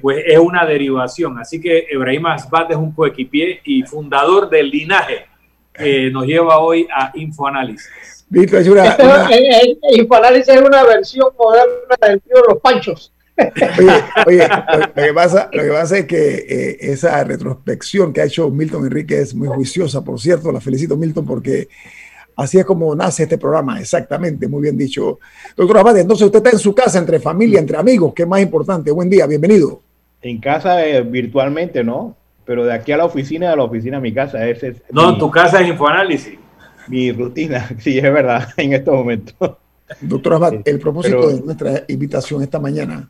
pues 0.01 0.23
es 0.25 0.37
una 0.37 0.65
derivación. 0.65 1.39
Así 1.39 1.59
que 1.59 1.87
Ebrahim 1.89 2.27
Asbat 2.27 2.71
es 2.71 2.77
un 2.77 2.91
coequipier 2.91 3.59
y 3.63 3.83
fundador 3.83 4.49
del 4.49 4.69
linaje 4.69 5.25
nos 6.11 6.25
lleva 6.25 6.59
hoy 6.59 6.87
a 6.93 7.11
Infoanálisis. 7.15 7.89
es 8.31 8.67
una, 8.67 8.95
Infoanálisis 9.91 10.49
es 10.49 10.61
una 10.61 10.83
versión 10.83 11.29
moderna 11.37 11.95
del 12.07 12.21
tío 12.21 12.35
Los 12.47 12.61
Panchos. 12.61 13.13
Oye, 14.25 14.47
lo, 14.47 15.03
que 15.03 15.13
pasa, 15.13 15.49
lo 15.53 15.63
que 15.63 15.69
pasa 15.69 15.97
es 15.99 16.05
que 16.05 16.35
eh, 16.35 16.77
esa 16.79 17.23
retrospección 17.23 18.11
que 18.11 18.21
ha 18.21 18.25
hecho 18.25 18.49
Milton 18.49 18.85
Enrique 18.85 19.19
es 19.19 19.35
muy 19.35 19.47
juiciosa, 19.47 20.03
por 20.03 20.19
cierto, 20.19 20.51
la 20.51 20.59
felicito 20.59 20.97
Milton 20.97 21.25
porque 21.25 21.69
así 22.37 22.57
es 22.57 22.65
como 22.65 22.95
nace 22.95 23.23
este 23.23 23.37
programa, 23.37 23.79
exactamente, 23.79 24.47
muy 24.47 24.61
bien 24.61 24.77
dicho. 24.77 25.19
Doctor 25.55 25.79
Abad, 25.79 25.97
entonces 25.97 26.25
usted 26.25 26.37
está 26.37 26.51
en 26.51 26.59
su 26.59 26.73
casa, 26.73 26.99
entre 26.99 27.19
familia, 27.19 27.59
entre 27.59 27.77
amigos, 27.77 28.13
¿qué 28.15 28.23
es 28.23 28.29
más 28.29 28.41
importante? 28.41 28.91
Buen 28.91 29.09
día, 29.09 29.27
bienvenido. 29.27 29.81
En 30.21 30.39
casa 30.39 30.85
eh, 30.85 31.01
virtualmente, 31.01 31.83
¿no? 31.83 32.15
pero 32.47 32.63
de 32.63 32.73
aquí 32.73 32.93
a 32.93 32.97
la 32.97 33.05
oficina, 33.05 33.49
de 33.49 33.57
la 33.57 33.63
oficina 33.63 33.97
a 33.97 33.99
mi 33.99 34.13
casa. 34.13 34.47
Ese 34.47 34.69
es 34.69 34.81
no, 34.89 35.17
tu 35.17 35.29
casa 35.29 35.61
es 35.61 35.67
infoanálisis. 35.67 36.39
Mi 36.87 37.11
rutina, 37.11 37.69
sí, 37.79 37.97
es 37.97 38.03
verdad, 38.03 38.47
en 38.57 38.73
estos 38.73 38.95
momentos. 38.95 39.35
Doctor 40.01 40.33
Abad, 40.33 40.53
el 40.63 40.79
propósito 40.79 41.27
de 41.27 41.41
nuestra 41.41 41.83
invitación 41.89 42.41
esta 42.41 42.59
mañana, 42.59 43.09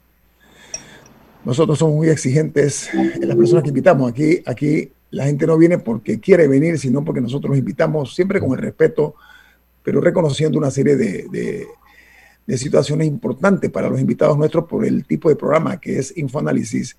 nosotros 1.45 1.77
somos 1.77 1.95
muy 1.95 2.09
exigentes 2.09 2.91
en 2.93 3.27
las 3.27 3.37
personas 3.37 3.63
que 3.63 3.69
invitamos. 3.69 4.11
Aquí, 4.11 4.41
aquí 4.45 4.91
la 5.11 5.25
gente 5.25 5.47
no 5.47 5.57
viene 5.57 5.77
porque 5.77 6.19
quiere 6.19 6.47
venir, 6.47 6.77
sino 6.77 7.03
porque 7.03 7.21
nosotros 7.21 7.57
invitamos 7.57 8.13
siempre 8.13 8.39
con 8.39 8.51
el 8.51 8.57
respeto, 8.57 9.15
pero 9.83 10.01
reconociendo 10.01 10.57
una 10.57 10.71
serie 10.71 10.95
de, 10.95 11.67
situaciones 12.57 13.07
importantes 13.07 13.69
para 13.69 13.89
los 13.89 13.99
invitados 13.99 14.37
nuestros 14.37 14.65
por 14.65 14.85
el 14.85 15.05
tipo 15.05 15.27
de 15.27 15.35
programa 15.35 15.81
que 15.81 15.99
es 15.99 16.15
Infoanálisis 16.17 16.97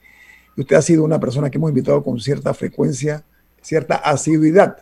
usted 0.60 0.76
ha 0.76 0.82
sido 0.82 1.04
una 1.04 1.20
persona 1.20 1.50
que 1.50 1.58
hemos 1.58 1.70
invitado 1.70 2.02
con 2.02 2.18
cierta 2.20 2.52
frecuencia, 2.52 3.24
cierta 3.62 3.96
asiduidad, 3.96 4.78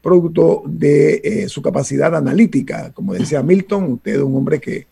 producto 0.00 0.62
de 0.66 1.20
eh, 1.24 1.48
su 1.48 1.60
capacidad 1.62 2.14
analítica. 2.14 2.92
Como 2.92 3.14
decía 3.14 3.42
Milton, 3.42 3.94
usted 3.94 4.16
es 4.16 4.22
un 4.22 4.36
hombre 4.36 4.60
que, 4.60 4.86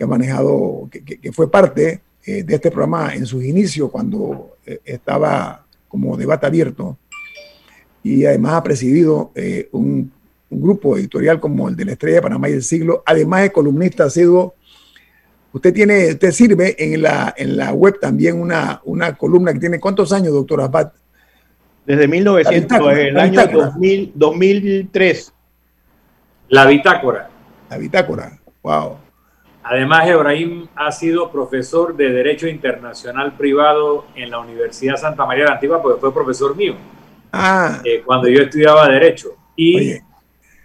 ha 0.00 0.06
manejado, 0.06 0.88
que, 0.90 1.32
fue 1.32 1.50
parte 1.50 2.00
eh, 2.24 2.42
de 2.42 2.54
este 2.54 2.70
programa 2.70 3.14
en 3.14 3.26
sus 3.26 3.44
inicios, 3.44 3.90
cuando 3.90 4.56
eh, 4.64 4.80
estaba 4.84 5.66
como 5.90 6.16
debate 6.16 6.46
abierto, 6.46 6.96
y 8.02 8.24
además 8.24 8.54
ha 8.54 8.62
presidido 8.62 9.30
un, 9.72 10.10
un, 10.48 10.60
grupo 10.62 10.96
editorial 10.96 11.38
como 11.38 11.68
el 11.68 11.76
de 11.76 11.84
la 11.84 11.92
Estrella 11.92 12.16
de 12.16 12.22
Panamá 12.22 12.48
y 12.48 12.54
el 12.54 12.62
Siglo, 12.62 13.02
además 13.04 13.42
de 13.42 13.52
columnista, 13.52 14.04
ha 14.04 14.10
sido 14.10 14.54
Usted 15.52 15.74
tiene, 15.74 16.12
usted 16.12 16.30
sirve 16.30 16.76
en 16.78 17.02
la, 17.02 17.34
en 17.36 17.56
la 17.56 17.72
web 17.72 17.98
también 18.00 18.40
una, 18.40 18.80
una 18.84 19.16
columna 19.16 19.52
que 19.52 19.58
tiene 19.58 19.80
cuántos 19.80 20.12
años, 20.12 20.32
doctor 20.32 20.60
Abad? 20.60 20.92
Desde 21.84 22.06
1900, 22.06 22.92
el 22.96 23.18
año 23.18 23.46
2000, 23.46 24.12
2003. 24.14 25.32
La 26.50 26.66
bitácora. 26.66 27.30
La 27.68 27.78
bitácora, 27.78 28.38
wow. 28.62 28.96
Además, 29.62 30.08
Ebrahim 30.08 30.66
ha 30.74 30.90
sido 30.90 31.30
profesor 31.30 31.96
de 31.96 32.10
Derecho 32.10 32.48
Internacional 32.48 33.36
Privado 33.36 34.06
en 34.14 34.30
la 34.30 34.38
Universidad 34.38 34.96
Santa 34.96 35.26
María 35.26 35.44
de 35.44 35.50
la 35.50 35.54
Antigua, 35.56 35.82
porque 35.82 36.00
fue 36.00 36.14
profesor 36.14 36.56
mío. 36.56 36.74
Ah. 37.32 37.80
Eh, 37.84 38.02
cuando 38.04 38.28
yo 38.28 38.42
estudiaba 38.42 38.88
Derecho. 38.88 39.36
Y 39.56 39.96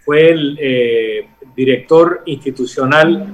fue 0.04 0.30
el, 0.30 0.58
eh, 0.60 1.28
director 1.56 2.22
institucional 2.26 3.26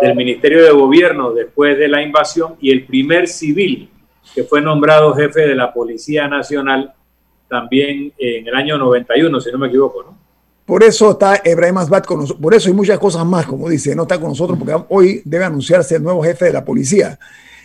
del 0.00 0.16
Ministerio 0.16 0.64
de 0.64 0.70
Gobierno 0.70 1.32
después 1.32 1.78
de 1.78 1.86
la 1.86 2.02
invasión 2.02 2.56
y 2.60 2.70
el 2.70 2.84
primer 2.84 3.28
civil 3.28 3.90
que 4.34 4.44
fue 4.44 4.60
nombrado 4.60 5.14
jefe 5.14 5.46
de 5.46 5.54
la 5.54 5.72
Policía 5.72 6.28
Nacional 6.28 6.92
también 7.48 8.12
en 8.18 8.46
el 8.46 8.54
año 8.54 8.78
91, 8.78 9.40
si 9.40 9.52
no 9.52 9.58
me 9.58 9.68
equivoco, 9.68 10.02
¿no? 10.02 10.17
Por 10.68 10.84
eso 10.84 11.12
está 11.12 11.40
Ebrahim 11.42 11.78
Asbat 11.78 12.04
con 12.04 12.20
nosotros, 12.20 12.42
por 12.42 12.52
eso 12.52 12.68
hay 12.68 12.74
muchas 12.74 12.98
cosas 12.98 13.24
más, 13.24 13.46
como 13.46 13.70
dice, 13.70 13.96
no 13.96 14.02
está 14.02 14.20
con 14.20 14.28
nosotros 14.28 14.58
porque 14.58 14.76
hoy 14.90 15.22
debe 15.24 15.46
anunciarse 15.46 15.96
el 15.96 16.02
nuevo 16.02 16.22
jefe 16.22 16.44
de 16.44 16.52
la 16.52 16.62
policía. 16.62 17.18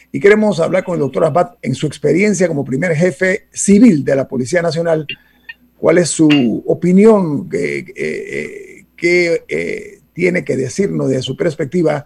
Y 0.10 0.22
queremos 0.22 0.62
hablar 0.62 0.86
con 0.86 0.94
el 0.94 1.02
doctor 1.02 1.26
Asbat 1.26 1.56
en 1.62 1.76
su 1.76 1.86
experiencia 1.86 2.48
como 2.48 2.64
primer 2.64 2.96
jefe 2.96 3.48
civil 3.52 4.06
de 4.06 4.16
la 4.16 4.26
Policía 4.26 4.62
Nacional. 4.62 5.06
¿Cuál 5.78 5.98
es 5.98 6.12
su 6.12 6.64
opinión? 6.66 7.50
¿Qué, 7.50 7.84
eh, 7.94 8.86
eh, 9.50 10.00
tiene 10.14 10.46
que 10.46 10.56
decirnos 10.56 11.10
de 11.10 11.22
su 11.22 11.36
perspectiva 11.36 12.06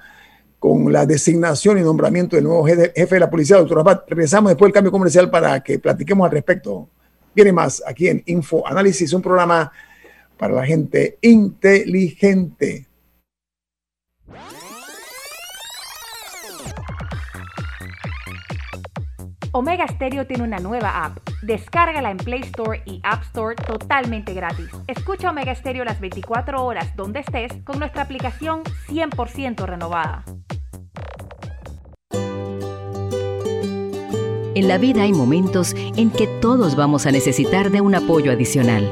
con 0.58 0.92
la 0.92 1.06
designación 1.06 1.77
y 1.77 1.82
nombramiento 1.82 2.38
del 2.38 2.46
nuevo 2.46 2.66
jefe 2.66 2.92
de 2.96 3.20
la 3.20 3.30
policía, 3.30 3.58
doctor 3.58 3.82
Abad. 3.82 4.01
Regresamos 4.08 4.50
después 4.50 4.70
del 4.70 4.74
cambio 4.74 4.92
comercial 4.92 5.30
para 5.30 5.60
que 5.60 5.77
platiquemos 5.77 6.25
al 6.25 6.32
respecto. 6.32 6.89
Viene 7.36 7.54
más 7.54 7.84
aquí 7.86 8.08
en 8.08 8.24
Info 8.25 8.66
Análisis, 8.66 9.13
un 9.13 9.22
programa 9.22 9.72
para 10.38 10.53
la 10.53 10.65
gente 10.65 11.17
inteligente. 11.22 12.88
Omega 19.51 19.88
Stereo 19.88 20.27
tiene 20.27 20.44
una 20.44 20.60
nueva 20.60 21.03
app. 21.03 21.17
Descárgala 21.41 22.12
en 22.12 22.17
Play 22.17 22.41
Store 22.41 22.84
y 22.86 23.00
App 23.03 23.24
Store 23.24 23.56
totalmente 23.56 24.36
gratis. 24.36 24.70
Escucha 24.88 25.32
Omega 25.32 25.56
Stereo 25.56 25.84
las 25.84 26.00
24 26.00 26.63
horas 26.63 26.96
donde 26.96 27.22
estés 27.22 27.51
con 27.63 27.79
nuestra 27.79 28.03
aplicación 28.03 28.63
100% 28.88 29.65
renovada. 29.65 30.24
En 34.53 34.67
la 34.67 34.77
vida 34.77 35.03
hay 35.03 35.13
momentos 35.13 35.75
en 35.75 36.10
que 36.12 36.27
todos 36.41 36.75
vamos 36.75 37.06
a 37.06 37.12
necesitar 37.12 37.72
de 37.72 37.82
un 37.82 37.96
apoyo 37.96 38.32
adicional. 38.32 38.91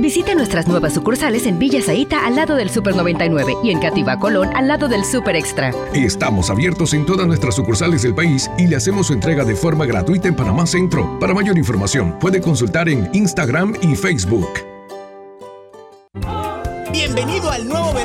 Visite 0.00 0.34
nuestras 0.34 0.66
nuevas 0.66 0.94
sucursales 0.94 1.46
en 1.46 1.58
Villa 1.58 1.82
Zaita 1.82 2.24
al 2.24 2.34
lado 2.34 2.56
del 2.56 2.70
Super 2.70 2.96
99 2.96 3.56
y 3.62 3.70
en 3.70 3.80
Cativa 3.80 4.18
Colón 4.18 4.48
al 4.54 4.66
lado 4.66 4.88
del 4.88 5.04
Super 5.04 5.36
Extra. 5.36 5.74
Estamos 5.92 6.48
abiertos 6.48 6.94
en 6.94 7.04
todas 7.04 7.26
nuestras 7.26 7.54
sucursales 7.54 8.00
del 8.02 8.14
país 8.14 8.50
y 8.56 8.66
le 8.66 8.76
hacemos 8.76 9.08
su 9.08 9.12
entrega 9.12 9.44
de 9.44 9.54
forma 9.54 9.84
gratuita 9.84 10.28
en 10.28 10.36
Panamá 10.36 10.66
Centro. 10.66 11.18
Para 11.20 11.34
mayor 11.34 11.58
información, 11.58 12.18
puede 12.18 12.40
consultar 12.40 12.88
en 12.88 13.10
Instagram 13.12 13.74
y 13.82 13.94
Facebook. 13.94 14.48
Bienvenido 16.90 17.50
al 17.50 17.68
nuevo 17.68 17.79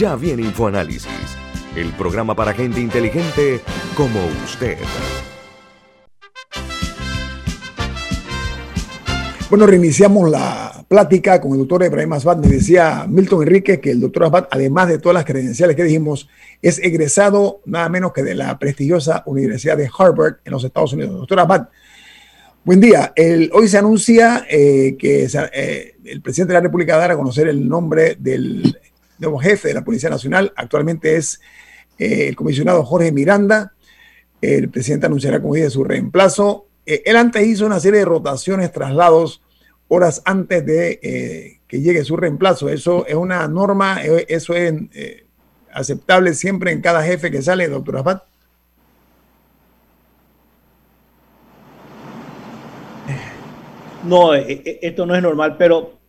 Ya 0.00 0.16
viene 0.16 0.40
InfoAnálisis, 0.40 1.36
el 1.76 1.92
programa 1.92 2.34
para 2.34 2.54
gente 2.54 2.80
inteligente 2.80 3.60
como 3.94 4.18
usted. 4.46 4.78
Bueno, 9.50 9.66
reiniciamos 9.66 10.30
la 10.30 10.86
plática 10.88 11.38
con 11.38 11.52
el 11.52 11.58
doctor 11.58 11.82
Ebrahim 11.82 12.14
Asbat. 12.14 12.38
Me 12.38 12.48
decía 12.48 13.04
Milton 13.06 13.42
Enrique 13.42 13.78
que 13.78 13.90
el 13.90 14.00
doctor 14.00 14.24
Asbat, 14.24 14.48
además 14.50 14.88
de 14.88 14.98
todas 15.00 15.12
las 15.12 15.26
credenciales 15.26 15.76
que 15.76 15.84
dijimos, 15.84 16.30
es 16.62 16.78
egresado 16.78 17.60
nada 17.66 17.90
menos 17.90 18.14
que 18.14 18.22
de 18.22 18.34
la 18.34 18.58
prestigiosa 18.58 19.22
Universidad 19.26 19.76
de 19.76 19.90
Harvard 19.98 20.36
en 20.46 20.52
los 20.52 20.64
Estados 20.64 20.94
Unidos. 20.94 21.12
Doctor 21.14 21.40
Asbat, 21.40 21.68
buen 22.64 22.80
día. 22.80 23.12
hoy 23.52 23.68
se 23.68 23.76
anuncia 23.76 24.46
eh, 24.48 24.96
que 24.98 25.28
eh, 25.52 25.94
el 26.06 26.22
presidente 26.22 26.54
de 26.54 26.58
la 26.58 26.62
República 26.62 26.96
dará 26.96 27.12
a 27.12 27.18
conocer 27.18 27.48
el 27.48 27.68
nombre 27.68 28.16
del 28.18 28.78
nuevo 29.20 29.38
jefe 29.38 29.68
de 29.68 29.74
la 29.74 29.84
Policía 29.84 30.10
Nacional. 30.10 30.52
Actualmente 30.56 31.16
es 31.16 31.40
eh, 31.98 32.28
el 32.28 32.36
comisionado 32.36 32.84
Jorge 32.84 33.12
Miranda. 33.12 33.74
El 34.40 34.70
presidente 34.70 35.06
anunciará, 35.06 35.40
como 35.40 35.54
dije, 35.54 35.70
su 35.70 35.84
reemplazo. 35.84 36.66
Eh, 36.86 37.02
él 37.04 37.16
antes 37.16 37.46
hizo 37.46 37.66
una 37.66 37.78
serie 37.78 38.00
de 38.00 38.06
rotaciones, 38.06 38.72
traslados, 38.72 39.42
horas 39.88 40.22
antes 40.24 40.64
de 40.64 40.98
eh, 41.02 41.60
que 41.68 41.80
llegue 41.80 42.04
su 42.04 42.16
reemplazo. 42.16 42.68
Eso 42.68 43.06
es 43.06 43.14
una 43.14 43.46
norma, 43.48 44.02
eso 44.02 44.54
es 44.54 44.74
aceptable 45.72 46.34
siempre 46.34 46.72
en 46.72 46.80
cada 46.80 47.02
jefe 47.02 47.30
que 47.30 47.42
sale, 47.42 47.68
doctor 47.68 47.98
Abad. 47.98 48.22
No, 54.04 54.32
esto 54.34 55.04
no 55.04 55.14
es 55.14 55.22
normal, 55.22 55.56
pero 55.58 55.99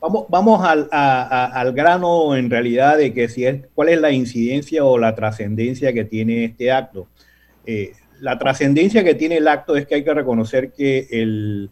Vamos, 0.00 0.24
vamos 0.30 0.64
al, 0.64 0.88
al, 0.90 1.72
grano 1.72 2.34
en 2.34 2.48
realidad 2.48 2.96
de 2.96 3.12
que 3.12 3.28
si 3.28 3.44
es, 3.44 3.66
cuál 3.74 3.90
es 3.90 4.00
la 4.00 4.10
incidencia 4.10 4.82
o 4.82 4.96
la 4.96 5.14
trascendencia 5.14 5.92
que 5.92 6.04
tiene 6.04 6.44
este 6.44 6.72
acto. 6.72 7.06
Eh, 7.66 7.92
la 8.18 8.38
trascendencia 8.38 9.04
que 9.04 9.14
tiene 9.14 9.36
el 9.36 9.48
acto 9.48 9.76
es 9.76 9.86
que 9.86 9.96
hay 9.96 10.04
que 10.04 10.14
reconocer 10.14 10.72
que 10.72 11.06
el, 11.10 11.70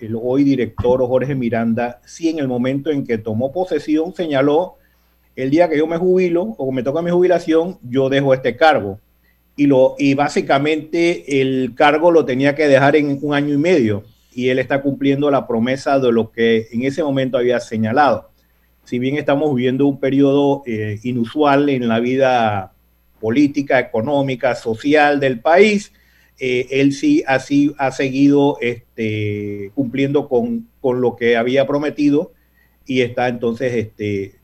el, 0.00 0.16
hoy 0.20 0.42
director 0.42 1.06
Jorge 1.06 1.36
Miranda, 1.36 2.00
sí 2.04 2.28
en 2.28 2.40
el 2.40 2.48
momento 2.48 2.90
en 2.90 3.06
que 3.06 3.18
tomó 3.18 3.52
posesión 3.52 4.12
señaló, 4.12 4.74
el 5.36 5.50
día 5.50 5.68
que 5.68 5.78
yo 5.78 5.86
me 5.86 5.98
jubilo 5.98 6.42
o 6.58 6.72
me 6.72 6.82
toca 6.82 7.00
mi 7.00 7.12
jubilación, 7.12 7.78
yo 7.82 8.08
dejo 8.08 8.34
este 8.34 8.56
cargo. 8.56 8.98
Y, 9.54 9.66
lo, 9.66 9.94
y 9.98 10.14
básicamente 10.14 11.40
el 11.40 11.74
cargo 11.76 12.10
lo 12.10 12.24
tenía 12.24 12.56
que 12.56 12.66
dejar 12.66 12.96
en 12.96 13.20
un 13.22 13.34
año 13.34 13.54
y 13.54 13.58
medio 13.58 14.02
y 14.38 14.50
él 14.50 14.60
está 14.60 14.82
cumpliendo 14.82 15.32
la 15.32 15.48
promesa 15.48 15.98
de 15.98 16.12
lo 16.12 16.30
que 16.30 16.68
en 16.70 16.84
ese 16.84 17.02
momento 17.02 17.38
había 17.38 17.58
señalado. 17.58 18.30
Si 18.84 19.00
bien 19.00 19.16
estamos 19.16 19.52
viviendo 19.52 19.84
un 19.88 19.98
periodo 19.98 20.62
eh, 20.64 21.00
inusual 21.02 21.68
en 21.70 21.88
la 21.88 21.98
vida 21.98 22.72
política, 23.18 23.80
económica, 23.80 24.54
social 24.54 25.18
del 25.18 25.40
país, 25.40 25.92
eh, 26.38 26.68
él 26.70 26.92
sí 26.92 27.24
así 27.26 27.74
ha 27.78 27.90
seguido 27.90 28.58
este, 28.60 29.72
cumpliendo 29.74 30.28
con, 30.28 30.68
con, 30.80 31.00
lo 31.00 31.16
que 31.16 31.36
había 31.36 31.66
prometido 31.66 32.30
y 32.86 33.00
está 33.00 33.26
entonces, 33.26 33.74
este, 33.74 34.36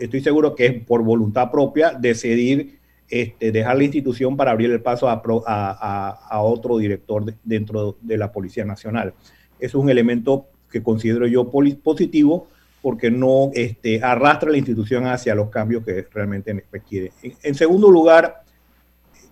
estoy 0.00 0.20
seguro 0.20 0.56
que 0.56 0.66
es 0.66 0.84
por 0.84 1.04
voluntad 1.04 1.52
propia 1.52 1.92
decidir 1.92 2.77
este, 3.10 3.52
dejar 3.52 3.76
la 3.76 3.84
institución 3.84 4.36
para 4.36 4.50
abrir 4.50 4.70
el 4.70 4.82
paso 4.82 5.08
a, 5.08 6.42
otro 6.42 6.78
director 6.78 7.24
dentro 7.42 7.96
de 8.00 8.18
la 8.18 8.30
Policía 8.30 8.64
Nacional. 8.64 9.14
Es 9.58 9.74
un 9.74 9.88
elemento 9.88 10.46
que 10.70 10.82
considero 10.82 11.26
yo 11.26 11.50
positivo 11.50 12.48
porque 12.82 13.10
no 13.10 13.50
este, 13.54 14.02
arrastra 14.02 14.50
la 14.50 14.58
institución 14.58 15.06
hacia 15.06 15.34
los 15.34 15.50
cambios 15.50 15.84
que 15.84 16.06
realmente 16.12 16.64
requiere. 16.70 17.12
En, 17.42 17.54
segundo 17.54 17.90
lugar, 17.90 18.42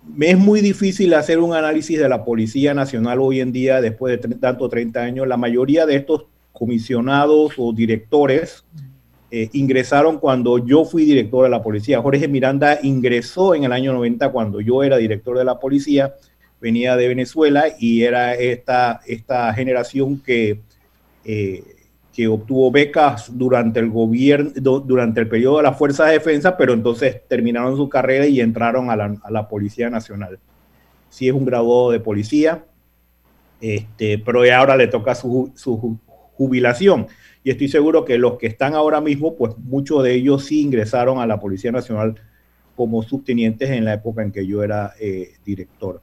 me 0.03 0.31
es 0.31 0.37
muy 0.37 0.61
difícil 0.61 1.13
hacer 1.13 1.39
un 1.39 1.53
análisis 1.53 1.99
de 1.99 2.09
la 2.09 2.25
Policía 2.25 2.73
Nacional 2.73 3.19
hoy 3.19 3.41
en 3.41 3.51
día, 3.51 3.79
después 3.79 4.19
de 4.19 4.35
tanto 4.35 4.67
30 4.67 4.99
años. 4.99 5.27
La 5.27 5.37
mayoría 5.37 5.85
de 5.85 5.95
estos 5.95 6.25
comisionados 6.51 7.53
o 7.57 7.71
directores 7.71 8.65
eh, 9.29 9.49
ingresaron 9.51 10.19
cuando 10.19 10.57
yo 10.57 10.85
fui 10.85 11.03
director 11.03 11.43
de 11.43 11.49
la 11.49 11.61
policía. 11.61 12.01
Jorge 12.01 12.27
Miranda 12.29 12.79
ingresó 12.81 13.55
en 13.55 13.65
el 13.65 13.73
año 13.73 13.91
90 13.93 14.29
cuando 14.31 14.61
yo 14.61 14.83
era 14.83 14.97
director 14.97 15.37
de 15.37 15.43
la 15.43 15.59
policía, 15.59 16.15
venía 16.61 16.95
de 16.95 17.09
Venezuela 17.09 17.65
y 17.77 18.03
era 18.03 18.35
esta, 18.35 19.01
esta 19.05 19.53
generación 19.53 20.21
que, 20.21 20.61
eh, 21.25 21.61
que 22.13 22.27
obtuvo 22.27 22.71
becas 22.71 23.37
durante 23.37 23.81
el 23.81 23.89
gobierno, 23.89 24.51
durante 24.79 25.19
el 25.19 25.27
periodo 25.27 25.57
de 25.57 25.63
la 25.63 25.73
Fuerza 25.73 26.05
de 26.05 26.13
Defensa, 26.13 26.55
pero 26.55 26.71
entonces 26.71 27.21
terminaron 27.27 27.75
su 27.75 27.89
carrera 27.89 28.27
y 28.27 28.39
entraron 28.39 28.89
a 28.89 28.95
la, 28.95 29.17
a 29.21 29.29
la 29.29 29.49
Policía 29.49 29.89
Nacional. 29.89 30.39
Sí 31.09 31.27
es 31.27 31.33
un 31.33 31.45
graduado 31.45 31.91
de 31.91 31.99
policía, 31.99 32.63
este, 33.59 34.19
pero 34.19 34.41
ahora 34.55 34.77
le 34.77 34.87
toca 34.87 35.15
su, 35.15 35.51
su 35.55 35.99
jubilación. 36.37 37.07
Y 37.47 37.51
estoy 37.51 37.69
seguro 37.69 38.03
que 38.03 38.17
los 38.17 38.37
que 38.37 38.47
están 38.47 38.73
ahora 38.73 38.99
mismo, 38.99 39.37
pues 39.37 39.57
muchos 39.57 40.03
de 40.03 40.15
ellos 40.15 40.43
sí 40.43 40.63
ingresaron 40.63 41.19
a 41.19 41.25
la 41.25 41.39
Policía 41.39 41.71
Nacional 41.71 42.15
como 42.75 43.01
subtenientes 43.03 43.69
en 43.69 43.85
la 43.85 43.93
época 43.93 44.21
en 44.21 44.33
que 44.33 44.45
yo 44.45 44.63
era 44.63 44.91
eh, 44.99 45.29
director. 45.45 46.01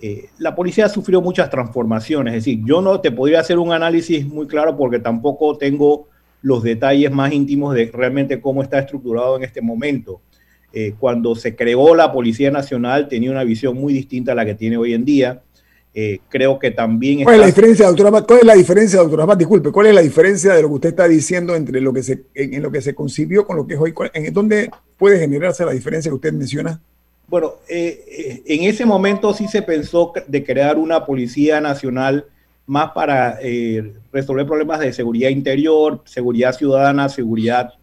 Eh, 0.00 0.24
la 0.38 0.56
policía 0.56 0.88
sufrió 0.88 1.22
muchas 1.22 1.50
transformaciones, 1.50 2.34
es 2.34 2.44
decir, 2.44 2.64
yo 2.66 2.80
no 2.80 3.00
te 3.00 3.12
podría 3.12 3.38
hacer 3.38 3.60
un 3.60 3.70
análisis 3.70 4.26
muy 4.26 4.48
claro 4.48 4.76
porque 4.76 4.98
tampoco 4.98 5.56
tengo 5.56 6.08
los 6.40 6.64
detalles 6.64 7.12
más 7.12 7.32
íntimos 7.32 7.76
de 7.76 7.88
realmente 7.94 8.40
cómo 8.40 8.60
está 8.60 8.80
estructurado 8.80 9.36
en 9.36 9.44
este 9.44 9.62
momento. 9.62 10.20
Eh, 10.72 10.94
cuando 10.98 11.36
se 11.36 11.54
creó 11.54 11.94
la 11.94 12.10
Policía 12.10 12.50
Nacional 12.50 13.06
tenía 13.06 13.30
una 13.30 13.44
visión 13.44 13.76
muy 13.76 13.92
distinta 13.92 14.32
a 14.32 14.34
la 14.34 14.44
que 14.44 14.56
tiene 14.56 14.78
hoy 14.78 14.94
en 14.94 15.04
día. 15.04 15.42
Eh, 15.94 16.20
creo 16.28 16.58
que 16.58 16.70
también... 16.70 17.24
¿Cuál 17.24 17.36
es 17.36 17.40
la 17.40 17.46
diferencia, 17.46 17.86
doctora 17.86 18.22
¿Cuál 18.22 18.40
es 18.40 18.46
la 18.46 18.54
diferencia, 18.54 19.00
doctora 19.00 19.34
Disculpe, 19.36 19.70
¿cuál 19.70 19.88
es 19.88 19.94
la 19.94 20.00
diferencia 20.00 20.54
de 20.54 20.62
lo 20.62 20.68
que 20.68 20.74
usted 20.74 20.88
está 20.90 21.06
diciendo 21.06 21.54
entre 21.54 21.80
lo 21.80 21.92
que 21.92 22.02
se, 22.02 22.24
en, 22.34 22.62
lo 22.62 22.70
que 22.70 22.80
se 22.80 22.94
concibió 22.94 23.46
con 23.46 23.56
lo 23.56 23.66
que 23.66 23.74
es 23.74 23.80
hoy? 23.80 23.92
¿En 24.14 24.32
dónde 24.32 24.70
puede 24.96 25.18
generarse 25.18 25.64
la 25.64 25.72
diferencia 25.72 26.10
que 26.10 26.14
usted 26.14 26.32
menciona? 26.32 26.80
Bueno, 27.28 27.54
eh, 27.68 28.42
en 28.46 28.64
ese 28.64 28.86
momento 28.86 29.34
sí 29.34 29.48
se 29.48 29.62
pensó 29.62 30.12
de 30.26 30.44
crear 30.44 30.78
una 30.78 31.04
Policía 31.04 31.60
Nacional 31.60 32.26
más 32.66 32.92
para 32.92 33.38
resolver 34.12 34.46
problemas 34.46 34.80
de 34.80 34.92
seguridad 34.92 35.28
interior, 35.28 36.00
seguridad 36.04 36.52
ciudadana, 36.52 37.08
seguridad 37.08 37.74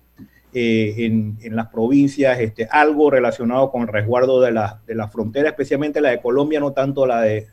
eh, 0.52 0.96
en, 0.98 1.56
las 1.56 1.68
provincias, 1.68 2.40
este, 2.40 2.68
algo 2.72 3.12
relacionado 3.12 3.70
con 3.70 3.84
el 3.84 3.88
resguardo 3.88 4.42
de 4.42 4.52
la, 4.52 4.82
de 4.88 4.96
la 4.96 5.08
frontera, 5.08 5.50
especialmente 5.50 6.02
la 6.02 6.10
de 6.10 6.22
Colombia, 6.22 6.60
no 6.60 6.72
tanto 6.72 7.06
la 7.06 7.22
de, 7.22 7.46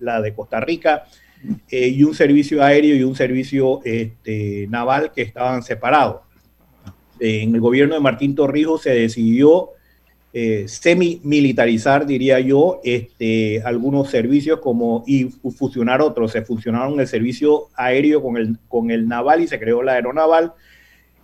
la 0.00 0.20
de 0.20 0.34
Costa 0.34 0.60
Rica, 0.60 1.04
eh, 1.70 1.88
y 1.88 2.02
un 2.02 2.14
servicio 2.14 2.62
aéreo 2.62 2.96
y 2.96 3.02
un 3.02 3.14
servicio 3.14 3.80
este, 3.84 4.66
naval 4.68 5.12
que 5.12 5.22
estaban 5.22 5.62
separados. 5.62 6.22
En 7.20 7.54
el 7.54 7.60
gobierno 7.60 7.94
de 7.94 8.00
Martín 8.00 8.34
Torrijos 8.34 8.82
se 8.82 8.90
decidió 8.90 9.70
eh, 10.32 10.68
semi-militarizar, 10.68 12.04
diría 12.04 12.40
yo, 12.40 12.80
este, 12.84 13.62
algunos 13.62 14.10
servicios 14.10 14.60
como, 14.60 15.02
y 15.06 15.24
fusionar 15.24 16.02
otros. 16.02 16.32
Se 16.32 16.42
fusionaron 16.42 17.00
el 17.00 17.06
servicio 17.06 17.68
aéreo 17.74 18.22
con 18.22 18.36
el, 18.36 18.58
con 18.68 18.90
el 18.90 19.08
naval 19.08 19.42
y 19.42 19.48
se 19.48 19.58
creó 19.58 19.82
la 19.82 19.92
aeronaval 19.92 20.52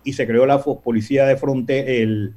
y 0.03 0.13
se 0.13 0.25
creó 0.27 0.45
la 0.45 0.59
Policía 0.59 1.25
de 1.25 1.37
Frontera, 1.37 1.89
el 1.89 2.33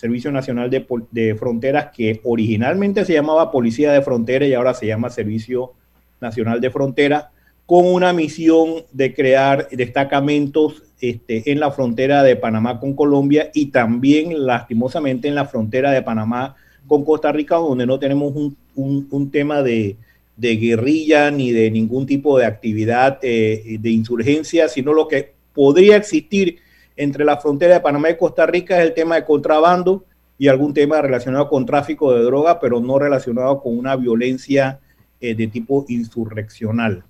Servicio 0.00 0.32
Nacional 0.32 0.70
de, 0.70 1.36
Fronteras, 1.38 1.90
que 1.94 2.22
originalmente 2.24 3.04
se 3.04 3.12
llamaba 3.12 3.50
Policía 3.50 3.92
de 3.92 4.00
Frontera 4.00 4.46
y 4.46 4.54
ahora 4.54 4.72
se 4.72 4.86
llama 4.86 5.10
Servicio 5.10 5.74
Nacional 6.22 6.58
de 6.58 6.70
Frontera, 6.70 7.32
con 7.66 7.84
una 7.84 8.14
misión 8.14 8.76
de 8.92 9.14
crear 9.14 9.68
destacamentos 9.70 10.82
este, 11.02 11.52
en 11.52 11.60
la 11.60 11.70
frontera 11.70 12.22
de 12.22 12.34
Panamá 12.34 12.80
con 12.80 12.94
Colombia 12.94 13.50
y 13.52 13.66
también, 13.66 14.46
lastimosamente, 14.46 15.28
en 15.28 15.34
la 15.34 15.44
frontera 15.44 15.90
de 15.90 16.00
Panamá 16.00 16.56
con 16.86 17.04
Costa 17.04 17.30
Rica, 17.30 17.56
donde 17.56 17.84
no 17.84 17.98
tenemos 17.98 18.32
un, 18.74 19.30
tema 19.30 19.62
de, 19.62 19.96
guerrilla 20.38 21.30
ni 21.30 21.52
de 21.52 21.70
ningún 21.70 22.06
tipo 22.06 22.38
de 22.38 22.46
actividad 22.46 23.18
eh, 23.20 23.76
de 23.78 23.90
insurgencia, 23.90 24.66
sino 24.68 24.94
lo 24.94 25.08
que 25.08 25.34
podría 25.52 25.96
existir 25.96 26.56
entre 27.00 27.24
la 27.24 27.38
frontera 27.38 27.74
de 27.74 27.80
Panamá 27.80 28.10
y 28.10 28.16
Costa 28.18 28.44
Rica 28.44 28.78
es 28.78 28.86
el 28.86 28.92
tema 28.92 29.14
de 29.14 29.24
contrabando 29.24 30.04
y 30.36 30.48
algún 30.48 30.74
tema 30.74 31.00
relacionado 31.00 31.48
con 31.48 31.64
tráfico 31.64 32.12
de 32.12 32.22
droga, 32.22 32.60
pero 32.60 32.78
no 32.78 32.98
relacionado 32.98 33.62
con 33.62 33.78
una 33.78 33.96
violencia 33.96 34.80
eh, 35.18 35.34
de 35.34 35.46
tipo 35.46 35.86
insurreccional. 35.88 37.02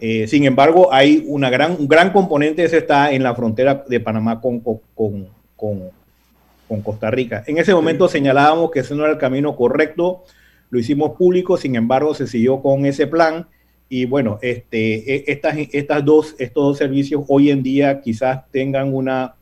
Eh, 0.00 0.26
sin 0.26 0.44
embargo, 0.44 0.92
hay 0.92 1.24
una 1.28 1.50
gran, 1.50 1.76
un 1.78 1.86
gran 1.86 2.12
componente 2.12 2.64
ese 2.64 2.78
está 2.78 3.12
en 3.12 3.22
la 3.22 3.34
frontera 3.34 3.84
de 3.88 4.00
Panamá 4.00 4.40
con, 4.40 4.60
con, 4.60 5.28
con, 5.56 6.82
Costa 6.82 7.10
Rica. 7.10 7.44
En 7.46 7.58
ese 7.58 7.72
momento 7.72 8.08
señalábamos 8.08 8.72
que 8.72 8.80
ese 8.80 8.94
no 8.96 9.04
era 9.04 9.12
el 9.12 9.18
camino 9.18 9.54
correcto, 9.54 10.24
lo 10.70 10.80
hicimos 10.80 11.16
público, 11.16 11.56
sin 11.56 11.76
embargo, 11.76 12.12
se 12.12 12.26
siguió 12.26 12.60
con 12.60 12.86
ese 12.86 13.06
plan 13.06 13.46
y 13.88 14.04
bueno, 14.04 14.38
este, 14.42 15.14
e, 15.14 15.24
estas, 15.28 15.56
estas 15.72 16.04
dos, 16.04 16.34
estos 16.38 16.64
dos 16.64 16.78
servicios 16.78 17.24
hoy 17.28 17.50
en 17.50 17.62
día 17.62 18.00
quizás 18.00 18.50
tengan 18.50 18.92
una 18.92 19.34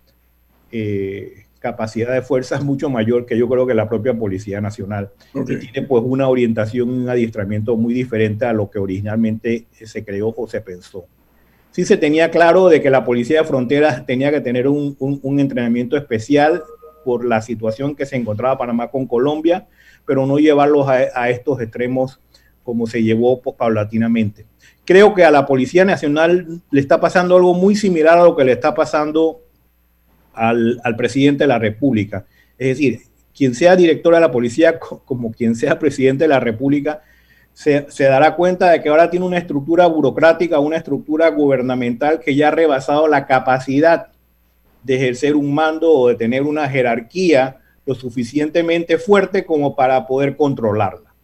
eh, 0.71 1.45
capacidad 1.59 2.13
de 2.13 2.21
fuerzas 2.21 2.63
mucho 2.65 2.91
mayor 2.91 3.25
que 3.25 3.39
yo 3.39 3.49
creo 3.49 3.67
que 3.67 3.75
la 3.75 3.89
propia 3.89 4.15
Policía 4.15 4.61
Nacional. 4.61 5.11
tiene 5.33 5.87
pues 5.89 6.03
una 6.07 6.29
orientación 6.29 6.89
y 6.89 6.93
un 6.93 7.09
adiestramiento 7.09 7.77
muy 7.77 7.95
diferente 7.95 8.45
a 8.45 8.53
lo 8.53 8.71
que 8.71 8.79
originalmente 8.79 9.67
se 9.73 10.05
creó 10.05 10.35
o 10.37 10.47
se 10.47 10.61
pensó. 10.61 11.07
Sí 11.71 11.85
se 11.85 11.97
tenía 11.97 12.31
claro 12.31 12.69
de 12.69 12.81
que 12.81 12.91
la 12.91 13.05
Policía 13.05 13.41
de 13.41 13.49
Fronteras 13.49 14.07
tenía 14.07 14.31
que 14.31 14.41
tener 14.41 14.69
un, 14.69 14.97
un 15.01 15.41
entrenamiento 15.41 15.97
especial 15.97 16.63
por 17.05 17.25
la 17.25 17.43
situación 17.43 17.97
que 17.97 18.07
se 18.07 18.17
encontraba 18.17 18.59
Panamá 18.59 18.89
con 18.89 19.07
Colombia, 19.07 19.67
pero 20.07 20.27
no 20.27 20.39
llevarlos 20.39 20.87
a, 20.89 21.09
a 21.15 21.31
estos 21.31 21.61
extremos 21.61 22.21
como 22.65 22.87
se 22.87 23.03
llevó 23.03 23.41
paulatinamente. 23.41 24.47
Creo 24.85 25.15
que 25.15 25.25
a 25.25 25.31
la 25.31 25.47
Policía 25.47 25.85
Nacional 25.85 26.61
le 26.71 26.81
está 26.81 27.01
pasando 27.01 27.37
algo 27.37 27.55
muy 27.55 27.77
similar 27.77 28.19
a 28.19 28.25
lo 28.25 28.35
que 28.35 28.45
le 28.45 28.53
está 28.53 28.75
pasando 28.75 29.43
al, 30.33 30.81
presidente 30.97 31.45
de 31.45 31.49
la 31.49 31.59
República. 31.59 32.27
Es 32.59 32.69
decir, 32.69 33.01
quien 33.37 33.55
sea 33.55 33.77
director 33.77 34.15
de 34.15 34.21
la 34.21 34.31
policía, 34.31 34.79
como 35.05 35.33
quien 35.33 35.55
sea 35.55 35.79
presidente 35.79 36.25
de 36.25 36.29
la 36.29 36.41
República, 36.41 37.03
se, 37.53 37.87
se, 37.89 38.05
dará 38.05 38.35
cuenta 38.35 38.71
de 38.71 38.83
que 38.83 38.89
ahora 38.89 39.11
tiene 39.11 39.27
una 39.27 39.39
estructura 39.39 39.87
burocrática, 39.87 40.59
una 40.59 40.77
estructura 40.77 41.29
gubernamental 41.29 42.19
que 42.19 42.35
ya 42.35 42.49
ha 42.49 42.51
rebasado 42.51 43.07
la 43.07 43.27
capacidad 43.27 44.09
de 44.83 44.97
ejercer 44.97 45.37
un 45.37 45.55
mando 45.55 45.91
o 45.91 46.09
de 46.09 46.17
tener 46.17 46.43
una 46.43 46.69
jerarquía 46.69 47.61
lo 47.87 47.95
suficientemente 47.95 48.99
fuerte 48.99 49.45
como 49.45 49.77
para 49.77 50.07
poder 50.07 50.37
controlarla. 50.37 51.15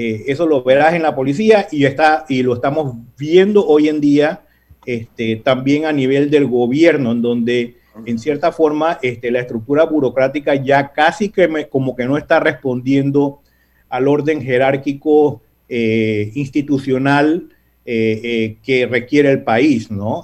Eh, 0.00 0.30
eso 0.30 0.46
lo 0.46 0.62
verás 0.62 0.94
en 0.94 1.02
la 1.02 1.12
policía 1.12 1.66
y, 1.72 1.84
está, 1.84 2.24
y 2.28 2.44
lo 2.44 2.54
estamos 2.54 2.94
viendo 3.18 3.66
hoy 3.66 3.88
en 3.88 4.00
día 4.00 4.42
este, 4.86 5.34
también 5.34 5.86
a 5.86 5.92
nivel 5.92 6.30
del 6.30 6.46
gobierno, 6.46 7.10
en 7.10 7.20
donde 7.20 7.78
en 8.06 8.16
cierta 8.20 8.52
forma 8.52 9.00
este, 9.02 9.32
la 9.32 9.40
estructura 9.40 9.86
burocrática 9.86 10.54
ya 10.54 10.92
casi 10.92 11.30
que 11.30 11.68
como 11.68 11.96
que 11.96 12.06
no 12.06 12.16
está 12.16 12.38
respondiendo 12.38 13.40
al 13.88 14.06
orden 14.06 14.40
jerárquico 14.40 15.42
eh, 15.68 16.30
institucional 16.36 17.48
eh, 17.84 18.58
que 18.62 18.86
requiere 18.86 19.32
el 19.32 19.42
país, 19.42 19.90
¿no? 19.90 20.22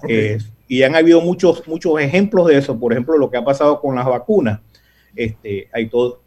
y 0.68 0.84
han 0.84 0.94
habido 0.94 1.20
muchos, 1.20 1.66
muchos 1.66 2.00
ejemplos 2.00 2.46
de 2.46 2.58
eso, 2.58 2.78
por 2.78 2.92
ejemplo, 2.92 3.18
lo 3.18 3.28
que 3.28 3.38
ha 3.38 3.44
pasado 3.44 3.80
con 3.80 3.96
las 3.96 4.06
vacunas 4.06 4.60
este, 5.16 5.68
hay 5.72 5.88
todo, 5.88 6.20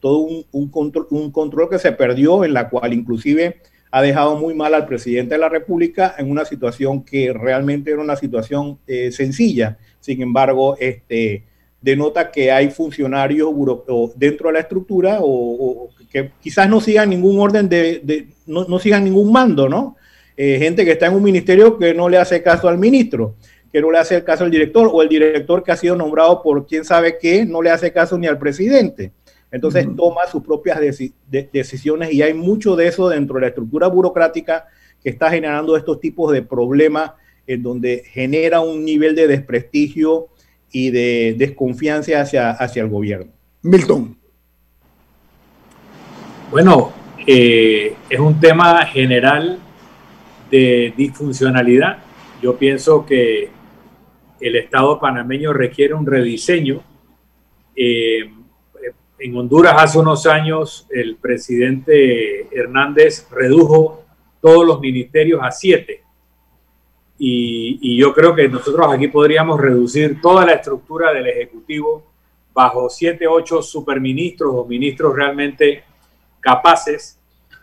un, 0.51 0.69
control, 0.69 1.07
un 1.09 1.31
control 1.31 1.69
que 1.69 1.79
se 1.79 1.91
perdió 1.91 2.43
en 2.45 2.53
la 2.53 2.69
cual 2.69 2.93
inclusive 2.93 3.57
ha 3.91 4.01
dejado 4.01 4.37
muy 4.37 4.53
mal 4.53 4.73
al 4.73 4.85
presidente 4.85 5.35
de 5.35 5.39
la 5.39 5.49
República 5.49 6.15
en 6.17 6.29
una 6.29 6.45
situación 6.45 7.03
que 7.03 7.33
realmente 7.33 7.91
era 7.91 8.01
una 8.01 8.15
situación 8.15 8.79
eh, 8.87 9.11
sencilla. 9.11 9.77
Sin 9.99 10.21
embargo, 10.21 10.75
este, 10.79 11.43
denota 11.81 12.31
que 12.31 12.51
hay 12.51 12.69
funcionarios 12.69 13.49
dentro 14.15 14.47
de 14.49 14.53
la 14.53 14.59
estructura 14.59 15.19
o, 15.21 15.89
que 16.11 16.31
quizás 16.41 16.69
no 16.69 16.81
sigan 16.81 17.09
ningún 17.09 17.39
orden 17.39 17.67
de, 17.69 18.27
no, 18.45 18.65
no, 18.65 18.79
sigan 18.79 19.03
ningún 19.03 19.31
mando, 19.31 19.67
¿no? 19.67 19.95
Eh, 20.35 20.59
gente 20.59 20.85
que 20.85 20.91
está 20.91 21.07
en 21.07 21.15
un 21.15 21.23
ministerio 21.23 21.77
que 21.77 21.93
no 21.93 22.07
le 22.07 22.17
hace 22.17 22.43
caso 22.43 22.67
al 22.67 22.77
ministro 22.77 23.35
que 23.71 23.81
no 23.81 23.91
le 23.91 23.99
hace 23.99 24.23
caso 24.23 24.43
al 24.43 24.51
director, 24.51 24.89
o 24.91 25.01
el 25.01 25.09
director 25.09 25.63
que 25.63 25.71
ha 25.71 25.77
sido 25.77 25.95
nombrado 25.95 26.41
por 26.41 26.65
quién 26.65 26.85
sabe 26.85 27.17
qué, 27.19 27.45
no 27.45 27.61
le 27.61 27.69
hace 27.69 27.91
caso 27.91 28.17
ni 28.17 28.27
al 28.27 28.37
presidente. 28.37 29.11
Entonces 29.51 29.87
toma 29.95 30.27
sus 30.29 30.43
propias 30.43 30.79
decisiones 31.29 32.11
y 32.11 32.21
hay 32.21 32.33
mucho 32.33 32.75
de 32.75 32.87
eso 32.87 33.07
dentro 33.07 33.35
de 33.35 33.41
la 33.41 33.47
estructura 33.47 33.87
burocrática 33.87 34.65
que 35.01 35.09
está 35.09 35.29
generando 35.29 35.77
estos 35.77 35.99
tipos 36.01 36.33
de 36.33 36.41
problemas 36.41 37.11
en 37.45 37.63
donde 37.63 38.03
genera 38.07 38.59
un 38.59 38.83
nivel 38.83 39.15
de 39.15 39.27
desprestigio 39.27 40.27
y 40.71 40.91
de 40.91 41.35
desconfianza 41.37 42.19
hacia, 42.19 42.51
hacia 42.51 42.83
el 42.83 42.89
gobierno. 42.89 43.31
Milton. 43.61 44.17
Bueno, 46.51 46.91
eh, 47.25 47.95
es 48.09 48.19
un 48.19 48.39
tema 48.39 48.85
general 48.85 49.59
de 50.51 50.93
disfuncionalidad. 50.95 51.99
Yo 52.41 52.57
pienso 52.57 53.05
que 53.05 53.49
el 54.39 54.55
Estado 54.55 54.99
panameño 54.99 55.53
requiere 55.53 55.93
un 55.93 56.05
rediseño. 56.05 56.81
Eh, 57.75 58.31
en 59.19 59.35
Honduras 59.35 59.75
hace 59.77 59.99
unos 59.99 60.27
años 60.27 60.87
el 60.89 61.15
presidente 61.15 62.47
Hernández 62.55 63.27
redujo 63.31 64.03
todos 64.41 64.65
los 64.65 64.79
ministerios 64.79 65.41
a 65.43 65.51
siete. 65.51 66.03
Y, 67.19 67.97
yo 67.97 68.13
creo 68.13 68.35
que 68.35 68.47
nosotros 68.47 68.87
aquí 68.93 69.07
podríamos 69.07 69.59
reducir 69.59 70.21
toda 70.21 70.45
la 70.45 70.53
estructura 70.53 71.11
del 71.11 71.27
Ejecutivo 71.27 72.05
bajo 72.53 72.89
siete, 72.89 73.27
ocho 73.27 73.61
superministros 73.61 74.51
o 74.53 74.65
ministros 74.65 75.15
realmente 75.15 75.83
capaces 76.39 77.16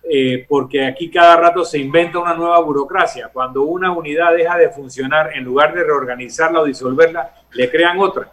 eh, 0.06 0.44
porque 0.46 0.84
aquí 0.84 1.10
cada 1.10 1.36
rato 1.36 1.64
se 1.64 1.78
inventa 1.78 2.18
una 2.18 2.34
nueva 2.34 2.60
burocracia. 2.60 3.30
Cuando 3.32 3.62
una 3.62 3.90
unidad 3.92 4.34
deja 4.34 4.56
de 4.58 4.68
funcionar, 4.68 5.30
en 5.34 5.44
lugar 5.44 5.74
de 5.74 5.82
reorganizarla 5.82 6.60
o 6.60 6.64
disolverla, 6.64 7.32
le 7.52 7.70
crean 7.70 7.98
otra 7.98 8.30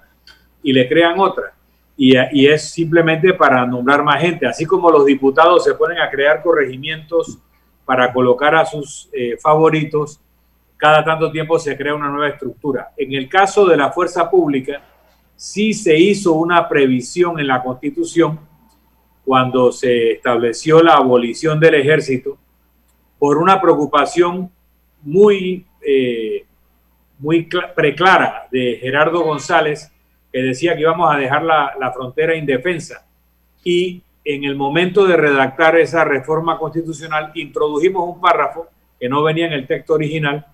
y 0.61 0.73
le 0.73 0.87
crean 0.87 1.19
otra. 1.19 1.53
Y, 1.95 2.47
es 2.47 2.71
simplemente 2.71 3.33
para 3.33 3.65
nombrar 3.65 4.03
más 4.03 4.19
gente, 4.21 4.47
así 4.47 4.65
como 4.65 4.89
los 4.89 5.05
diputados 5.05 5.63
se 5.63 5.75
ponen 5.75 5.99
a 5.99 6.09
crear 6.09 6.41
corregimientos 6.41 7.37
para 7.85 8.11
colocar 8.11 8.55
a 8.55 8.65
sus 8.65 9.09
eh, 9.13 9.37
favoritos, 9.39 10.19
cada 10.77 11.03
tanto 11.03 11.31
tiempo 11.31 11.59
se 11.59 11.77
crea 11.77 11.93
una 11.93 12.09
nueva 12.09 12.29
estructura. 12.29 12.91
En 12.97 13.13
el 13.13 13.29
caso 13.29 13.67
de 13.67 13.77
la 13.77 13.91
fuerza 13.91 14.29
pública, 14.29 14.81
sí 15.35 15.73
se 15.73 15.95
hizo 15.95 16.33
una 16.33 16.67
previsión 16.67 17.39
en 17.39 17.47
la 17.47 17.61
Constitución 17.61 18.39
cuando 19.25 19.71
se 19.71 20.11
estableció 20.13 20.81
la 20.81 20.93
abolición 20.93 21.59
del 21.59 21.75
ejército 21.75 22.37
por 23.19 23.37
una 23.37 23.61
preocupación 23.61 24.51
muy, 25.01 25.65
eh, 25.85 26.45
muy 27.19 27.47
preclara 27.75 28.47
de 28.51 28.79
Gerardo 28.81 29.21
González, 29.21 29.91
que 30.31 30.41
decía 30.41 30.75
que 30.75 30.81
íbamos 30.81 31.13
a 31.13 31.17
dejar 31.17 31.43
la, 31.43 31.73
la 31.79 31.91
frontera 31.91 32.35
indefensa. 32.35 33.05
Y 33.63 34.01
en 34.23 34.43
el 34.43 34.55
momento 34.55 35.05
de 35.05 35.17
redactar 35.17 35.77
esa 35.77 36.03
reforma 36.03 36.57
constitucional, 36.57 37.31
introdujimos 37.35 38.07
un 38.07 38.21
párrafo 38.21 38.67
que 38.99 39.09
no 39.09 39.23
venía 39.23 39.47
en 39.47 39.53
el 39.53 39.67
texto 39.67 39.93
original, 39.93 40.45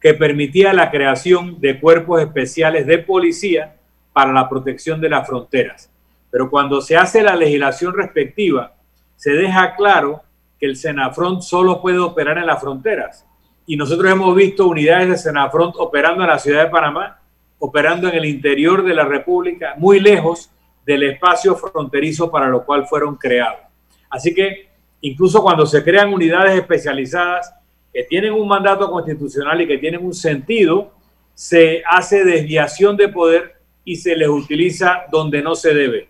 que 0.00 0.14
permitía 0.14 0.72
la 0.72 0.90
creación 0.90 1.60
de 1.60 1.80
cuerpos 1.80 2.20
especiales 2.20 2.86
de 2.86 2.98
policía 2.98 3.76
para 4.12 4.32
la 4.32 4.48
protección 4.48 5.00
de 5.00 5.08
las 5.08 5.26
fronteras. 5.26 5.90
Pero 6.30 6.50
cuando 6.50 6.80
se 6.80 6.96
hace 6.96 7.22
la 7.22 7.36
legislación 7.36 7.94
respectiva, 7.94 8.74
se 9.16 9.32
deja 9.32 9.74
claro 9.74 10.22
que 10.58 10.66
el 10.66 10.76
Senafront 10.76 11.42
solo 11.42 11.80
puede 11.80 11.98
operar 11.98 12.38
en 12.38 12.46
las 12.46 12.60
fronteras. 12.60 13.26
Y 13.66 13.76
nosotros 13.76 14.10
hemos 14.10 14.34
visto 14.34 14.66
unidades 14.66 15.08
de 15.08 15.18
Senafront 15.18 15.74
operando 15.78 16.22
en 16.22 16.30
la 16.30 16.38
ciudad 16.38 16.64
de 16.64 16.70
Panamá, 16.70 17.20
operando 17.58 18.08
en 18.08 18.14
el 18.14 18.24
interior 18.24 18.84
de 18.84 18.94
la 18.94 19.04
República, 19.04 19.74
muy 19.76 20.00
lejos 20.00 20.50
del 20.86 21.02
espacio 21.02 21.54
fronterizo 21.54 22.30
para 22.30 22.48
lo 22.48 22.64
cual 22.64 22.86
fueron 22.86 23.16
creados. 23.16 23.60
Así 24.08 24.34
que 24.34 24.68
incluso 25.00 25.42
cuando 25.42 25.66
se 25.66 25.82
crean 25.84 26.12
unidades 26.12 26.58
especializadas 26.58 27.54
que 27.92 28.04
tienen 28.04 28.32
un 28.32 28.48
mandato 28.48 28.90
constitucional 28.90 29.60
y 29.60 29.66
que 29.66 29.78
tienen 29.78 30.04
un 30.04 30.14
sentido, 30.14 30.92
se 31.34 31.82
hace 31.88 32.24
desviación 32.24 32.96
de 32.96 33.08
poder 33.08 33.56
y 33.84 33.96
se 33.96 34.16
les 34.16 34.28
utiliza 34.28 35.04
donde 35.10 35.42
no 35.42 35.54
se 35.54 35.74
debe 35.74 36.08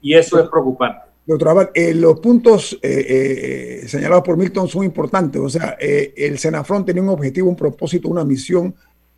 y 0.00 0.14
eso 0.14 0.40
es 0.40 0.48
preocupante. 0.48 1.08
Doctor 1.28 1.48
Abad, 1.50 1.68
eh, 1.74 1.92
los 1.92 2.20
puntos 2.20 2.78
eh, 2.80 3.82
eh, 3.82 3.86
señalados 3.86 4.24
por 4.24 4.38
Milton 4.38 4.66
son 4.66 4.84
importantes. 4.84 5.38
O 5.38 5.50
sea, 5.50 5.76
el 5.78 6.38
Senafrón 6.38 6.86
tenía 6.86 7.02
un 7.02 7.10
objetivo, 7.10 7.50
un 7.50 7.54
propósito, 7.54 8.08
una 8.08 8.24
misión. 8.24 8.74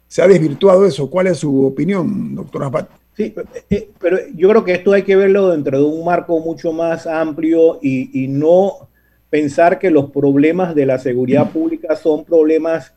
¿Se 0.08 0.20
ha 0.20 0.26
desvirtuado 0.26 0.84
eso? 0.84 1.08
¿Cuál 1.08 1.28
es 1.28 1.38
su 1.38 1.64
opinión, 1.64 2.34
doctor 2.34 2.64
Abad? 2.64 2.88
Sí, 3.16 3.32
pero 4.00 4.18
yo 4.34 4.48
creo 4.48 4.64
que 4.64 4.72
esto 4.72 4.92
hay 4.92 5.04
que 5.04 5.14
verlo 5.14 5.50
dentro 5.50 5.78
de 5.78 5.84
un 5.84 6.04
marco 6.04 6.40
mucho 6.40 6.72
más 6.72 7.06
amplio 7.06 7.78
y, 7.80 8.26
no 8.28 8.88
pensar 9.28 9.78
que 9.78 9.92
los 9.92 10.10
problemas 10.10 10.74
de 10.74 10.86
la 10.86 10.98
seguridad 10.98 11.52
pública 11.52 11.94
son 11.94 12.24
problemas 12.24 12.92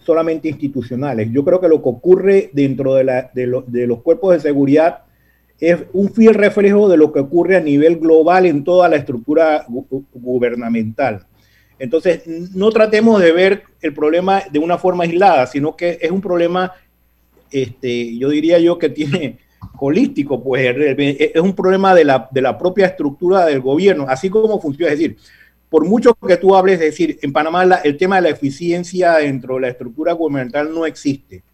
solamente 0.00 0.48
institucionales. 0.48 1.28
Yo 1.30 1.44
creo 1.44 1.60
que 1.60 1.68
lo 1.68 1.80
que 1.80 1.88
ocurre 1.88 2.50
dentro 2.52 2.94
de, 2.94 3.04
la, 3.04 3.30
de 3.32 3.86
los 3.86 4.02
cuerpos 4.02 4.34
de 4.34 4.40
seguridad 4.40 5.04
es 5.62 5.78
un 5.92 6.12
fiel 6.12 6.34
reflejo 6.34 6.88
de 6.88 6.96
lo 6.96 7.12
que 7.12 7.20
ocurre 7.20 7.56
a 7.56 7.60
nivel 7.60 7.98
global 7.98 8.46
en 8.46 8.64
toda 8.64 8.88
la 8.88 8.96
estructura 8.96 9.64
gubernamental. 10.12 11.24
Entonces, 11.78 12.26
no 12.26 12.70
tratemos 12.70 13.22
de 13.22 13.30
ver 13.30 13.62
el 13.80 13.94
problema 13.94 14.42
de 14.50 14.58
una 14.58 14.76
forma 14.76 15.04
aislada, 15.04 15.46
sino 15.46 15.76
que 15.76 15.98
es 16.02 16.10
un 16.10 16.20
problema, 16.20 16.72
este, 17.52 18.18
yo 18.18 18.28
diría 18.30 18.58
yo, 18.58 18.76
que 18.76 18.88
tiene 18.88 19.38
holístico, 19.78 20.42
pues 20.42 20.74
es 20.76 21.40
un 21.40 21.54
problema 21.54 21.94
de 21.94 22.06
la, 22.06 22.28
de 22.28 22.42
la 22.42 22.58
propia 22.58 22.86
estructura 22.86 23.46
del 23.46 23.60
gobierno, 23.60 24.06
así 24.08 24.28
como 24.28 24.60
funciona. 24.60 24.92
Es 24.92 24.98
decir, 24.98 25.16
por 25.70 25.86
mucho 25.86 26.12
que 26.14 26.36
tú 26.38 26.56
hables, 26.56 26.80
es 26.80 26.86
decir, 26.86 27.20
en 27.22 27.32
Panamá 27.32 27.62
el 27.84 27.96
tema 27.96 28.16
de 28.16 28.22
la 28.22 28.30
eficiencia 28.30 29.14
dentro 29.18 29.54
de 29.54 29.60
la 29.60 29.68
estructura 29.68 30.12
gubernamental 30.12 30.74
no 30.74 30.86
existe. 30.86 31.44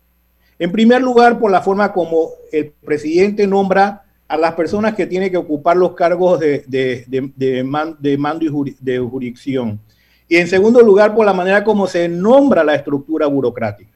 En 0.59 0.73
primer 0.73 1.01
lugar, 1.01 1.39
por 1.39 1.51
la 1.51 1.63
forma 1.63 1.93
como 1.93 2.31
el 2.51 2.73
presidente 2.85 3.47
nombra 3.47 4.05
a 4.27 4.37
las 4.37 4.55
personas 4.55 4.95
que 4.95 5.07
tienen 5.07 5.31
que 5.31 5.37
ocupar 5.37 5.77
los 5.77 5.95
cargos 5.95 6.41
de, 6.41 6.65
de, 6.67 7.65
mando 7.65 8.45
y 8.45 8.77
de 8.81 8.99
jurisdicción. 8.99 9.81
Y 10.29 10.37
en 10.37 10.49
segundo 10.49 10.83
lugar, 10.83 11.15
por 11.15 11.25
la 11.25 11.33
manera 11.33 11.65
como 11.65 11.87
se 11.87 12.09
nombra 12.09 12.65
la 12.65 12.75
estructura 12.75 13.27
burocrática. 13.27 13.93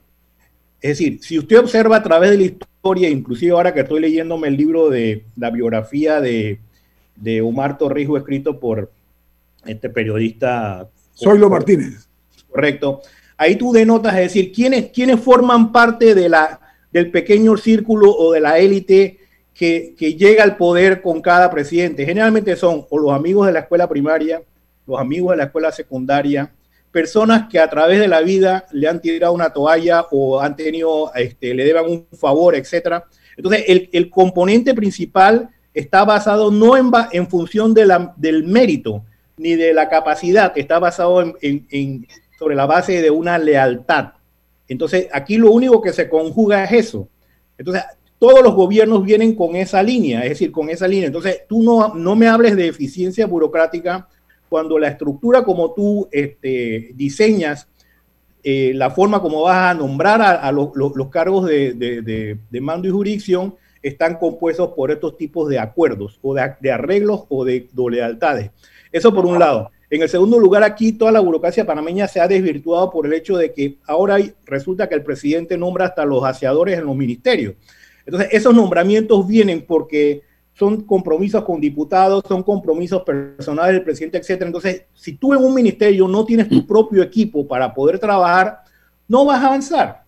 Es 0.81 0.99
decir, 0.99 1.19
si 1.23 1.39
usted 1.39 1.59
observa 1.59 1.97
a 1.97 2.03
través 2.03 2.31
de 2.31 2.39
la 2.39 2.45
historia, 2.45 3.09
inclusive 3.09 3.53
ahora 3.53 3.75
que 3.75 3.81
estoy 3.81 4.01
leyéndome 4.01 4.49
el 4.49 4.57
libro 4.57 4.89
de 4.89 5.25
la 5.37 5.51
biografía 5.51 6.21
de, 6.21 6.59
de 7.17 7.43
Omar 7.43 7.77
Torrijos, 7.77 8.21
escrito 8.21 8.59
por 8.59 8.91
este 9.67 9.91
periodista. 9.91 10.89
Soylo 11.13 11.51
Martínez. 11.51 12.09
Correcto 12.49 13.03
ahí 13.43 13.57
tú 13.57 13.73
denotas, 13.73 14.15
es 14.15 14.21
decir, 14.21 14.53
quiénes, 14.53 14.91
quiénes 14.91 15.21
forman 15.21 15.73
parte 15.73 16.15
de 16.15 16.29
la, 16.29 16.61
del 16.93 17.11
pequeño 17.11 17.57
círculo 17.57 18.11
o 18.11 18.33
de 18.33 18.41
la 18.41 18.59
élite 18.59 19.19
que, 19.53 19.95
que, 19.99 20.15
llega 20.15 20.45
al 20.45 20.57
poder 20.57 21.03
con 21.03 21.21
cada 21.21 21.51
presidente. 21.51 22.05
Generalmente 22.07 22.57
son 22.57 22.87
o 22.89 22.99
los 22.99 23.13
amigos 23.13 23.47
de 23.47 23.53
la 23.53 23.61
escuela 23.61 23.89
primaria, 23.89 24.43
los 24.87 24.99
amigos 24.99 25.33
de 25.33 25.39
la 25.39 25.45
escuela 25.45 25.73
secundaria, 25.73 26.53
personas 26.91 27.49
que 27.51 27.59
a 27.59 27.69
través 27.69 27.99
de 27.99 28.09
la 28.09 28.21
vida 28.21 28.67
le 28.71 28.89
han 28.89 29.01
tirado 29.01 29.33
una 29.33 29.53
toalla 29.53 30.07
o 30.11 30.41
han 30.41 30.55
tenido, 30.55 31.13
este, 31.15 31.55
le 31.55 31.65
deban 31.65 31.87
un 31.87 32.07
favor, 32.17 32.55
etcétera. 32.55 33.05
Entonces, 33.37 33.65
el, 33.67 33.89
el, 33.93 34.11
componente 34.11 34.75
principal 34.75 35.49
está 35.75 36.05
basado 36.05 36.51
no 36.51 36.77
en, 36.77 36.91
en 37.13 37.29
función 37.29 37.75
del 37.75 38.45
mérito 38.45 39.05
ni 39.37 39.57
de 39.57 39.73
la 39.73 39.89
capacidad, 39.89 40.53
está 40.57 40.79
basado 40.79 41.35
en, 41.41 42.07
sobre 42.43 42.57
la 42.57 42.67
base 42.67 43.01
de 43.01 43.09
una 43.09 43.39
lealtad. 43.39 44.15
Entonces, 44.67 45.07
aquí 45.13 45.37
lo 45.37 45.53
único 45.53 45.81
que 45.81 45.93
se 45.93 46.09
conjuga 46.09 46.65
es 46.65 46.73
eso. 46.73 47.09
Entonces, 47.57 47.85
todos 48.19 48.43
los 48.43 48.57
gobiernos 48.57 49.05
vienen 49.05 49.37
con 49.37 49.55
esa 49.55 49.81
línea, 49.81 50.25
es 50.25 50.31
decir, 50.31 50.51
con 50.51 50.69
esa 50.69 50.89
línea. 50.89 51.07
Entonces, 51.07 51.43
tú 51.49 51.63
no, 51.63 51.95
no 51.95 52.17
me 52.17 52.27
hables 52.27 52.57
de 52.57 52.67
eficiencia 52.67 53.27
burocrática 53.27 54.09
cuando 54.49 54.77
la 54.77 54.89
estructura 54.89 55.45
como 55.45 55.73
tú 55.73 56.09
este, 56.11 56.91
diseñas, 56.95 57.69
eh, 58.43 58.73
la 58.75 58.91
forma 58.91 59.23
como 59.23 59.43
vas 59.43 59.71
a 59.71 59.75
nombrar 59.75 60.21
a, 60.21 60.51
los, 60.51 60.73
cargos 61.13 61.47
de, 61.47 62.39
mando 62.61 62.89
y 62.89 62.91
jurisdicción, 62.91 63.55
están 63.85 64.17
compuestos 64.17 64.71
por 64.75 64.91
estos 64.91 65.17
tipos 65.17 65.49
de 65.49 65.61
acuerdos 65.61 66.19
o 66.23 66.35
de, 66.35 66.73
arreglos 66.73 67.25
o 67.29 67.45
de 67.45 67.69
lealtades. 67.89 68.51
Eso 68.91 69.15
por 69.15 69.27
un 69.27 69.39
lado. 69.39 69.71
En 69.93 70.01
el 70.01 70.09
segundo 70.09 70.39
lugar, 70.39 70.63
aquí 70.63 70.93
toda 70.93 71.13
la 71.13 71.21
burocracia 71.21 71.67
panameña 71.67 72.09
se 72.09 72.19
ha 72.19 72.27
desvirtuado 72.27 72.91
por 72.91 73.05
el 73.05 73.13
hecho 73.13 73.37
de 73.37 73.53
que 73.53 73.77
ahora 73.87 74.17
resulta 74.47 74.89
que 74.89 74.95
el 74.95 75.03
presidente 75.03 75.59
nombra 75.59 75.85
hasta 75.85 76.07
los 76.07 76.25
aseadores 76.25 76.79
en 76.79 76.87
los 76.87 76.97
ministerios. 76.97 77.57
Entonces, 78.07 78.31
esos 78.33 78.55
nombramientos 78.55 79.27
vienen 79.29 79.67
porque 79.69 80.23
son 80.55 80.81
compromisos 80.85 81.45
con 81.45 81.61
diputados, 81.61 82.25
son 82.27 82.43
compromisos 82.43 83.03
personales 83.03 83.75
del 83.75 83.85
presidente, 83.85 84.17
etc. 84.17 84.41
Entonces, 84.47 84.85
si 84.95 85.19
tú 85.19 85.35
en 85.35 85.45
un 85.45 85.53
ministerio 85.53 86.09
no 86.09 86.25
tienes 86.25 86.49
tu 86.49 86.67
propio 86.67 87.03
equipo 87.03 87.47
para 87.47 87.75
poder 87.75 87.99
trabajar, 87.99 88.63
no 89.07 89.27
vas 89.27 89.43
a 89.43 89.49
avanzar. 89.49 90.05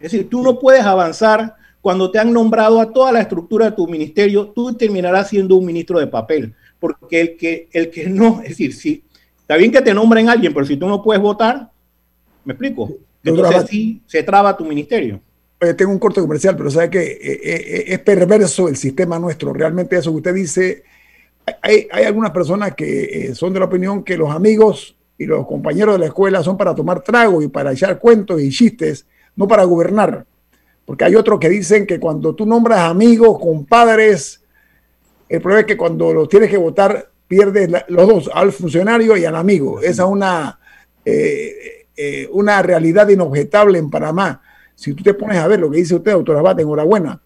Es 0.00 0.10
decir, 0.10 0.30
tú 0.30 0.42
no 0.42 0.58
puedes 0.58 0.84
avanzar 0.86 1.54
cuando 1.82 2.10
te 2.10 2.18
han 2.18 2.32
nombrado 2.32 2.80
a 2.80 2.90
toda 2.90 3.12
la 3.12 3.20
estructura 3.20 3.66
de 3.66 3.76
tu 3.76 3.86
ministerio, 3.86 4.48
tú 4.48 4.72
terminarás 4.72 5.28
siendo 5.28 5.56
un 5.56 5.66
ministro 5.66 5.98
de 5.98 6.06
papel 6.06 6.54
porque 6.84 7.18
el 7.18 7.36
que, 7.38 7.68
el 7.72 7.90
que 7.90 8.10
no, 8.10 8.42
es 8.42 8.50
decir, 8.50 8.74
si 8.74 9.02
está 9.40 9.56
bien 9.56 9.72
que 9.72 9.80
te 9.80 9.94
nombren 9.94 10.28
a 10.28 10.32
alguien, 10.32 10.52
pero 10.52 10.66
si 10.66 10.76
tú 10.76 10.86
no 10.86 11.02
puedes 11.02 11.22
votar, 11.22 11.70
¿me 12.44 12.52
explico? 12.52 12.92
Entonces 13.22 13.56
así 13.56 14.02
se 14.06 14.22
traba 14.22 14.54
tu 14.54 14.66
ministerio. 14.66 15.18
tengo 15.78 15.90
un 15.90 15.98
corte 15.98 16.20
comercial, 16.20 16.54
pero 16.58 16.70
sabe 16.70 16.90
que 16.90 17.00
eh, 17.00 17.18
eh, 17.22 17.40
eh, 17.42 17.84
es 17.86 17.98
perverso 18.00 18.68
el 18.68 18.76
sistema 18.76 19.18
nuestro. 19.18 19.54
Realmente 19.54 19.96
eso 19.96 20.10
que 20.10 20.16
usted 20.18 20.34
dice, 20.34 20.82
hay, 21.62 21.88
hay 21.90 22.04
algunas 22.04 22.32
personas 22.32 22.74
que 22.74 23.32
son 23.34 23.54
de 23.54 23.60
la 23.60 23.64
opinión 23.64 24.04
que 24.04 24.18
los 24.18 24.30
amigos 24.30 24.94
y 25.16 25.24
los 25.24 25.46
compañeros 25.46 25.94
de 25.94 26.00
la 26.00 26.06
escuela 26.06 26.42
son 26.42 26.58
para 26.58 26.74
tomar 26.74 27.00
trago 27.00 27.40
y 27.40 27.48
para 27.48 27.72
echar 27.72 27.98
cuentos 27.98 28.42
y 28.42 28.50
chistes, 28.50 29.06
no 29.36 29.48
para 29.48 29.64
gobernar. 29.64 30.26
Porque 30.84 31.04
hay 31.04 31.14
otros 31.14 31.40
que 31.40 31.48
dicen 31.48 31.86
que 31.86 31.98
cuando 31.98 32.34
tú 32.34 32.44
nombras 32.44 32.80
amigos, 32.80 33.38
compadres, 33.40 34.43
el 35.28 35.40
problema 35.40 35.60
es 35.60 35.66
que 35.66 35.76
cuando 35.76 36.12
los 36.12 36.28
tienes 36.28 36.50
que 36.50 36.56
votar, 36.56 37.10
pierdes 37.26 37.70
los 37.88 38.08
dos, 38.08 38.30
al 38.32 38.52
funcionario 38.52 39.16
y 39.16 39.24
al 39.24 39.36
amigo. 39.36 39.80
Esa 39.80 40.04
es 40.04 40.08
una, 40.08 40.58
eh, 41.04 41.86
eh, 41.96 42.28
una 42.32 42.62
realidad 42.62 43.08
inobjetable 43.08 43.78
en 43.78 43.90
Panamá. 43.90 44.42
Si 44.74 44.92
tú 44.94 45.02
te 45.02 45.14
pones 45.14 45.38
a 45.38 45.48
ver 45.48 45.60
lo 45.60 45.70
que 45.70 45.78
dice 45.78 45.94
usted, 45.94 46.12
doctor 46.12 46.36
Abate, 46.36 46.62
enhorabuena. 46.62 47.20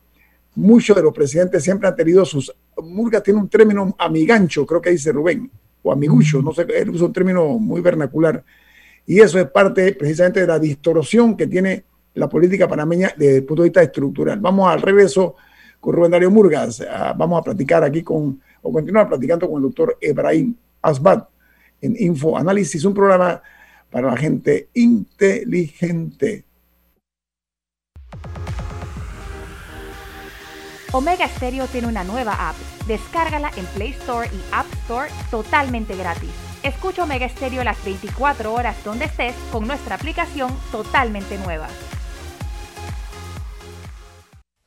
Muchos 0.55 0.97
de 0.97 1.03
los 1.03 1.13
presidentes 1.13 1.63
siempre 1.63 1.89
han 1.89 1.97
tenido 1.97 2.25
sus. 2.25 2.53
Murga 2.83 3.21
tiene 3.21 3.41
un 3.41 3.49
término 3.49 3.95
amigancho, 3.99 4.67
creo 4.67 4.81
que 4.81 4.91
dice 4.91 5.13
Rubén. 5.13 5.51
o 5.83 5.93
amigucho, 5.93 6.43
no 6.43 6.53
sé, 6.53 6.67
él 6.75 6.91
usa 6.91 7.07
un 7.07 7.13
término 7.13 7.59
muy 7.59 7.81
vernacular. 7.81 8.45
Y 9.07 9.21
eso 9.21 9.39
es 9.39 9.47
parte 9.51 9.95
precisamente 9.95 10.41
de 10.41 10.47
la 10.47 10.59
distorsión 10.59 11.37
que 11.37 11.47
tiene 11.47 11.85
la 12.15 12.29
política 12.29 12.69
panameña 12.69 13.13
desde 13.17 13.37
el 13.37 13.45
punto 13.45 13.63
de 13.63 13.69
vista 13.69 13.83
estructural. 13.83 14.39
Vamos 14.41 14.69
al 14.71 14.83
regreso 14.83 15.37
con 15.81 15.95
Rubén 15.95 16.11
Darío 16.11 16.31
Murgas. 16.31 16.81
Ah, 16.81 17.15
vamos 17.17 17.41
a 17.41 17.43
platicar 17.43 17.85
aquí 17.85 18.03
con, 18.03 18.41
o 18.63 18.73
continuar 18.73 19.09
platicando 19.09 19.49
con 19.49 19.57
el 19.57 19.63
doctor 19.63 19.97
Ebrahim 20.01 20.55
Asbat 20.83 21.29
en 21.81 21.97
Info 21.99 22.37
Análisis, 22.37 22.85
un 22.85 22.95
programa 22.95 23.43
para 23.91 24.09
la 24.11 24.17
gente 24.17 24.69
inteligente. 24.75 26.45
Omega 30.93 31.29
Stereo 31.29 31.67
tiene 31.67 31.87
una 31.87 32.03
nueva 32.03 32.49
app. 32.49 32.57
Descárgala 32.87 33.51
en 33.57 33.67
Play 33.67 33.91
Store 33.91 34.27
y 34.33 34.41
App 34.53 34.67
Store 34.85 35.11
totalmente 35.31 35.95
gratis. 35.97 36.31
Escucha 36.63 37.05
Omega 37.05 37.29
Stereo 37.29 37.63
las 37.63 37.83
24 37.85 38.53
horas 38.53 38.83
donde 38.85 39.05
estés 39.05 39.35
con 39.53 39.67
nuestra 39.67 39.97
aplicación 39.97 40.51
totalmente 40.73 41.37
nueva. 41.39 41.69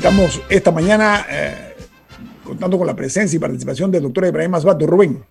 Estamos 0.00 0.40
esta 0.48 0.70
mañana 0.70 1.26
eh, 1.30 1.74
contando 2.42 2.78
con 2.78 2.86
la 2.86 2.96
presencia 2.96 3.36
y 3.36 3.38
participación 3.38 3.90
del 3.90 4.04
doctor 4.04 4.24
Ibrahim 4.24 4.54
Asbato. 4.54 4.86
Rubén. 4.86 5.22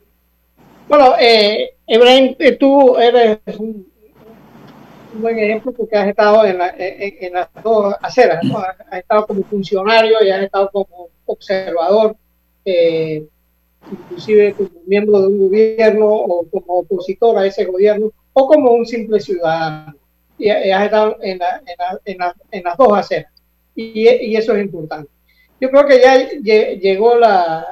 Bueno, 0.88 1.16
eh, 1.20 1.72
eh, 1.88 2.52
tú 2.52 2.96
eres 2.96 3.40
un, 3.58 3.92
buen 5.14 5.40
ejemplo 5.40 5.72
porque 5.72 5.98
has 5.98 6.08
estado 6.10 6.46
en, 6.46 6.60
las 6.60 7.50
dos 7.64 7.96
aceras, 8.00 8.42
has 8.92 9.00
estado 9.00 9.26
como 9.26 9.42
funcionario 9.46 10.24
y 10.24 10.30
has 10.30 10.44
estado 10.44 10.70
como 10.72 11.10
observador, 11.26 12.16
inclusive 13.92 14.54
como 14.54 14.70
miembro 14.86 15.22
de 15.22 15.28
un 15.30 15.40
gobierno 15.40 16.06
o 16.06 16.46
como 16.48 16.82
opositor 16.82 17.40
a 17.40 17.48
ese 17.48 17.66
gobierno 17.66 18.12
o 18.34 18.48
como 18.48 18.74
un 18.74 18.86
simple 18.86 19.20
ciudadano. 19.20 19.96
Y, 20.38 20.48
has 20.52 20.84
estado 20.86 21.18
en 21.24 21.40
las 21.40 22.78
dos 22.78 22.94
aceras 22.96 23.39
y, 23.82 24.36
eso 24.36 24.56
es 24.56 24.64
importante. 24.64 25.10
Yo 25.60 25.70
creo 25.70 25.86
que 25.86 26.00
ya 26.00 26.30
llegó 26.78 27.16
la, 27.18 27.66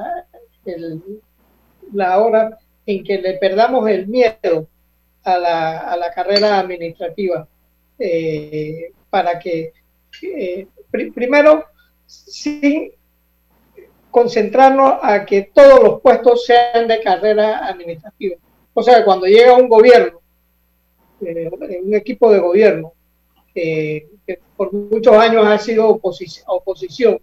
la 1.93 2.19
hora 2.19 2.57
en 2.85 3.03
que 3.03 3.17
le 3.17 3.33
perdamos 3.33 3.89
el 3.89 4.07
miedo 4.07 4.67
a 5.23 5.37
la, 5.37 5.79
a 5.79 5.97
la 5.97 6.11
carrera 6.11 6.59
administrativa 6.59 7.47
eh, 7.99 8.91
para 9.09 9.37
que, 9.39 9.73
eh, 10.21 10.67
primero, 11.13 11.65
sin 12.05 12.91
concentrarnos 14.09 14.99
a 15.01 15.25
que 15.25 15.51
todos 15.53 15.83
los 15.83 16.01
puestos 16.01 16.45
sean 16.45 16.87
de 16.87 17.01
carrera 17.01 17.67
administrativa. 17.67 18.37
O 18.73 18.81
sea, 18.81 19.03
cuando 19.03 19.25
llega 19.25 19.53
un 19.53 19.67
gobierno, 19.67 20.21
eh, 21.21 21.49
un 21.83 21.95
equipo 21.95 22.31
de 22.31 22.39
gobierno, 22.39 22.93
que 24.27 24.39
por 24.57 24.73
muchos 24.73 25.15
años 25.15 25.47
ha 25.47 25.57
sido 25.57 25.87
oposición, 25.87 27.19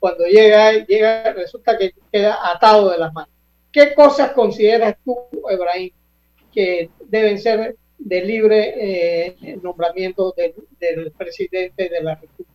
cuando 0.00 0.24
llega, 0.24 0.72
llega, 0.86 1.32
resulta 1.32 1.78
que 1.78 1.92
queda 2.10 2.38
atado 2.52 2.90
de 2.90 2.98
las 2.98 3.12
manos. 3.12 3.30
¿Qué 3.70 3.94
cosas 3.94 4.32
consideras 4.32 4.96
tú, 5.04 5.16
Ebrahim, 5.48 5.92
que 6.52 6.90
deben 7.08 7.38
ser 7.38 7.76
de 7.98 8.24
libre 8.24 8.74
eh, 8.76 9.58
nombramiento 9.62 10.34
del, 10.36 11.12
presidente 11.12 11.88
de 11.88 12.02
la 12.02 12.14
República? 12.16 12.50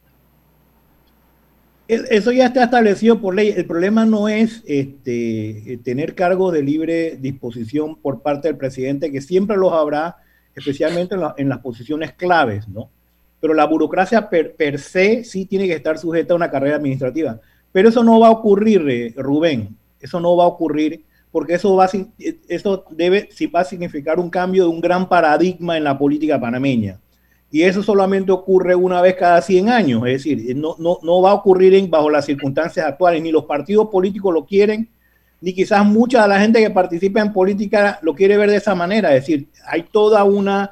Eso 1.88 2.32
ya 2.32 2.48
está 2.48 2.64
establecido 2.64 3.22
por 3.22 3.36
ley. 3.36 3.54
El 3.56 3.68
problema 3.68 4.06
no 4.06 4.28
es 4.28 4.64
este, 4.66 5.80
tener 5.84 6.16
cargo 6.16 6.52
de 6.52 6.64
libre 6.64 7.16
disposición 7.18 7.96
por 7.96 8.24
parte 8.24 8.48
del 8.48 8.58
presidente, 8.58 9.12
que 9.12 9.22
siempre 9.22 9.56
los 9.56 9.72
habrá, 9.72 10.18
especialmente 10.56 11.14
en, 11.14 11.22
en 11.38 11.48
las 11.48 11.60
posiciones 11.60 12.14
claves, 12.14 12.68
¿no? 12.68 12.90
Pero 13.40 13.54
la 13.54 13.66
burocracia 13.66 14.30
per, 14.30 14.80
se 14.80 15.24
sí 15.24 15.46
tiene 15.46 15.68
que 15.68 15.74
estar 15.74 15.98
sujeta 15.98 16.34
a 16.34 16.38
una 16.38 16.52
carrera 16.52 16.78
administrativa. 16.78 17.40
Pero 17.72 17.90
eso 17.90 18.04
no 18.04 18.20
va 18.20 18.28
a 18.28 18.32
ocurrir, 18.32 18.88
eh, 18.90 19.14
Rubén, 19.18 19.76
eso 20.00 20.20
no 20.20 20.36
va 20.36 20.46
a 20.46 20.48
ocurrir 20.48 21.04
porque 21.36 21.56
eso, 21.56 21.76
va, 21.76 21.90
eso 22.48 22.86
debe, 22.92 23.28
sí 23.30 23.48
va 23.48 23.60
a 23.60 23.66
significar 23.66 24.22
un 24.22 24.30
cambio 24.30 24.64
de 24.64 24.70
un 24.70 24.80
gran 24.80 25.10
paradigma 25.10 25.76
en 25.76 25.84
la 25.84 25.98
política 25.98 26.40
panameña. 26.40 27.02
Y 27.52 27.64
eso 27.64 27.84
solamente 27.84 28.32
ocurre 28.32 28.74
una 28.74 29.02
vez 29.02 29.16
cada 29.16 29.42
100 29.42 29.68
años, 29.68 30.02
es 30.08 30.14
decir, 30.14 30.56
no, 30.56 30.78
no, 30.80 30.98
no 31.04 31.22
va 31.22 31.32
a 31.32 31.34
ocurrir 31.34 31.74
en, 31.74 31.90
bajo 31.90 32.10
las 32.10 32.26
circunstancias 32.26 32.86
actuales, 32.86 33.22
ni 33.22 33.34
los 33.34 33.44
partidos 33.44 33.90
políticos 33.90 34.34
lo 34.34 34.46
quieren, 34.46 34.90
ni 35.42 35.54
quizás 35.54 35.86
mucha 35.86 36.22
de 36.22 36.30
la 36.30 36.40
gente 36.40 36.62
que 36.62 36.70
participa 36.70 37.20
en 37.20 37.34
política 37.34 38.00
lo 38.02 38.16
quiere 38.16 38.38
ver 38.38 38.50
de 38.50 38.56
esa 38.56 38.74
manera, 38.74 39.14
es 39.14 39.24
decir, 39.24 39.50
hay 39.68 39.84
toda 39.84 40.24
una 40.24 40.72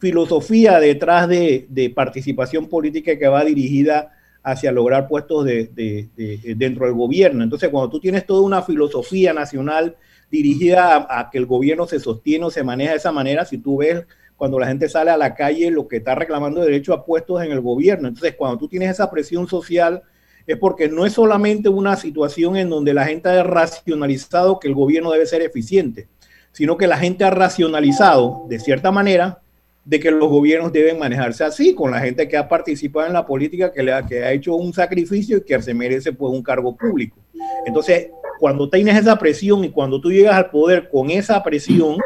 filosofía 0.00 0.80
detrás 0.80 1.28
de, 1.28 1.92
participación 1.94 2.68
política 2.68 3.16
que 3.18 3.28
va 3.28 3.44
dirigida 3.44 4.12
hacia 4.42 4.72
lograr 4.72 5.06
puestos 5.06 5.44
de, 5.44 6.08
dentro 6.56 6.86
del 6.86 6.94
gobierno. 6.94 7.44
Entonces, 7.44 7.68
cuando 7.68 7.90
tú 7.90 8.00
tienes 8.00 8.26
toda 8.26 8.40
una 8.40 8.62
filosofía 8.62 9.32
nacional 9.34 9.96
dirigida 10.30 11.06
a, 11.08 11.28
que 11.30 11.38
el 11.38 11.46
gobierno 11.46 11.86
se 11.86 12.00
sostiene 12.00 12.46
o 12.46 12.50
se 12.50 12.64
maneja 12.64 12.92
de 12.92 12.96
esa 12.96 13.12
manera, 13.12 13.44
si 13.44 13.58
tú 13.58 13.78
ves 13.78 14.06
cuando 14.36 14.58
la 14.58 14.68
gente 14.68 14.88
sale 14.88 15.10
a 15.10 15.18
la 15.18 15.34
calle 15.34 15.70
lo 15.70 15.86
que 15.86 15.98
está 15.98 16.14
reclamando 16.14 16.62
derecho 16.62 16.94
a 16.94 17.04
puestos 17.04 17.42
en 17.42 17.52
el 17.52 17.60
gobierno. 17.60 18.08
Entonces, 18.08 18.34
cuando 18.36 18.56
tú 18.56 18.68
tienes 18.68 18.88
esa 18.90 19.10
presión 19.10 19.46
social, 19.46 20.02
es 20.46 20.56
porque 20.56 20.88
no 20.88 21.04
es 21.04 21.12
solamente 21.12 21.68
una 21.68 21.94
situación 21.96 22.56
en 22.56 22.70
donde 22.70 22.94
la 22.94 23.04
gente 23.04 23.28
ha 23.28 23.42
racionalizado 23.42 24.58
que 24.58 24.68
el 24.68 24.74
gobierno 24.74 25.10
debe 25.10 25.26
ser 25.26 25.42
eficiente, 25.42 26.08
sino 26.52 26.78
que 26.78 26.86
la 26.86 26.96
gente 26.96 27.24
ha 27.24 27.30
racionalizado, 27.30 28.46
de 28.48 28.58
cierta 28.58 28.90
manera, 28.90 29.42
de 29.84 29.98
que 29.98 30.10
los 30.10 30.28
gobiernos 30.28 30.72
deben 30.72 30.98
manejarse 30.98 31.44
así, 31.44 31.74
con 31.74 31.90
la 31.90 32.00
gente 32.00 32.28
que 32.28 32.36
ha 32.36 32.48
participado 32.48 33.06
en 33.06 33.12
la 33.12 33.26
política, 33.26 33.72
que, 33.72 33.82
le 33.82 33.92
ha, 33.92 34.04
que 34.04 34.22
ha 34.22 34.32
hecho 34.32 34.54
un 34.54 34.72
sacrificio 34.72 35.38
y 35.38 35.42
que 35.42 35.60
se 35.62 35.74
merece 35.74 36.12
pues 36.12 36.32
un 36.32 36.42
cargo 36.42 36.76
público. 36.76 37.18
Entonces, 37.66 38.10
cuando 38.38 38.68
tienes 38.68 38.96
esa 38.96 39.16
presión 39.18 39.64
y 39.64 39.70
cuando 39.70 40.00
tú 40.00 40.10
llegas 40.10 40.34
al 40.34 40.50
poder 40.50 40.88
con 40.88 41.10
esa 41.10 41.42
presión, 41.42 41.98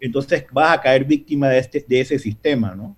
entonces 0.00 0.44
vas 0.52 0.78
a 0.78 0.80
caer 0.80 1.04
víctima 1.04 1.48
de, 1.48 1.58
este, 1.58 1.84
de 1.86 2.00
ese 2.00 2.18
sistema, 2.18 2.74
¿no? 2.74 2.96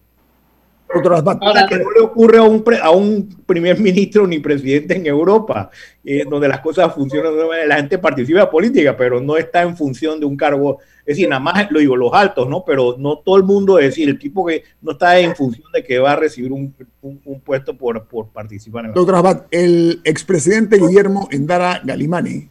Ahora, 1.40 1.66
que 1.66 1.78
no 1.78 1.90
le 1.90 2.00
ocurre 2.00 2.38
a 2.38 2.42
un, 2.42 2.64
a 2.82 2.90
un 2.90 3.28
primer 3.46 3.78
ministro 3.80 4.26
ni 4.26 4.38
presidente 4.38 4.96
en 4.96 5.06
Europa, 5.06 5.70
eh, 6.04 6.24
donde 6.28 6.48
las 6.48 6.60
cosas 6.60 6.94
funcionan, 6.94 7.32
la 7.66 7.76
gente 7.76 7.98
participa 7.98 8.42
en 8.42 8.50
política, 8.50 8.96
pero 8.96 9.20
no 9.20 9.36
está 9.36 9.62
en 9.62 9.76
función 9.76 10.20
de 10.20 10.26
un 10.26 10.36
cargo, 10.36 10.78
es 11.00 11.16
decir, 11.16 11.28
nada 11.28 11.40
más 11.40 11.70
lo 11.70 11.80
digo, 11.80 11.96
los 11.96 12.12
altos, 12.12 12.48
¿no? 12.48 12.64
Pero 12.64 12.96
no 12.98 13.18
todo 13.18 13.36
el 13.36 13.44
mundo, 13.44 13.78
es 13.78 13.86
decir, 13.86 14.08
el 14.08 14.18
tipo 14.18 14.46
que 14.46 14.64
no 14.82 14.92
está 14.92 15.18
en 15.18 15.34
función 15.34 15.70
de 15.72 15.82
que 15.82 15.98
va 15.98 16.12
a 16.12 16.16
recibir 16.16 16.52
un, 16.52 16.74
un, 17.02 17.40
puesto 17.40 17.76
por, 17.76 18.04
por 18.06 18.28
participar 18.28 18.86
en 18.86 18.92
Doctor 18.92 19.14
Abad, 19.14 19.42
el 19.50 20.00
expresidente 20.04 20.78
Guillermo 20.78 21.28
Endara 21.30 21.80
Galimani 21.84 22.48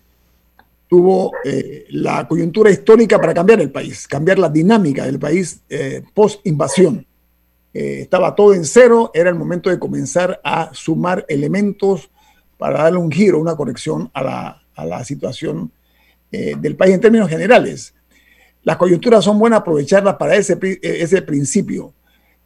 tuvo 0.87 1.31
eh, 1.45 1.85
la 1.91 2.27
coyuntura 2.27 2.69
histórica 2.69 3.17
para 3.17 3.33
cambiar 3.33 3.61
el 3.61 3.71
país, 3.71 4.07
cambiar 4.09 4.37
la 4.37 4.49
dinámica 4.49 5.05
del 5.05 5.19
país 5.19 5.61
eh, 5.69 6.03
post-invasión 6.13 7.05
eh, 7.73 8.01
estaba 8.01 8.35
todo 8.35 8.53
en 8.53 8.65
cero, 8.65 9.11
era 9.13 9.29
el 9.29 9.35
momento 9.35 9.69
de 9.69 9.79
comenzar 9.79 10.41
a 10.43 10.71
sumar 10.73 11.25
elementos 11.29 12.09
para 12.57 12.83
darle 12.83 12.99
un 12.99 13.11
giro, 13.11 13.39
una 13.39 13.55
corrección 13.55 14.11
a 14.13 14.23
la, 14.23 15.03
situación 15.03 15.71
eh, 16.31 16.55
del 16.59 16.75
país 16.75 16.93
en 16.93 17.01
términos 17.01 17.29
generales. 17.29 17.93
Las 18.63 18.77
coyunturas 18.77 19.23
son 19.23 19.39
buenas 19.39 19.61
aprovecharlas 19.61 20.15
para 20.15 20.35
ese, 20.35 20.57
ese 20.81 21.21
principio. 21.21 21.93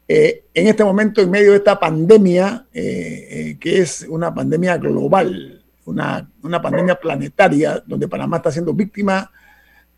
Eh, 0.08 0.44
en 0.54 0.68
este 0.68 0.84
momento, 0.84 1.22
en 1.22 1.32
medio 1.32 1.52
de 1.52 1.58
esta 1.58 1.80
pandemia, 1.80 2.68
que 2.72 3.58
es 3.62 4.06
una 4.08 4.34
pandemia 4.34 4.78
global, 4.78 5.64
una 5.86 6.62
pandemia 6.62 6.96
planetaria, 6.96 7.84
donde 7.86 8.08
Panamá 8.08 8.38
está 8.38 8.52
siendo 8.52 8.74
víctima 8.74 9.32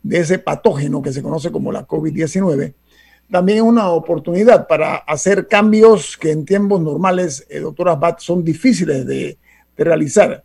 de 0.01 0.19
ese 0.19 0.39
patógeno 0.39 1.01
que 1.01 1.11
se 1.11 1.21
conoce 1.21 1.51
como 1.51 1.71
la 1.71 1.85
COVID-19, 1.85 2.73
también 3.29 3.59
es 3.59 3.63
una 3.63 3.89
oportunidad 3.89 4.67
para 4.67 4.95
hacer 4.95 5.47
cambios 5.47 6.17
que 6.17 6.31
en 6.31 6.45
tiempos 6.45 6.81
normales, 6.81 7.45
eh, 7.49 7.59
doctora 7.59 7.95
Bat, 7.95 8.19
son 8.19 8.43
difíciles 8.43 9.05
de, 9.05 9.37
de 9.75 9.83
realizar. 9.83 10.43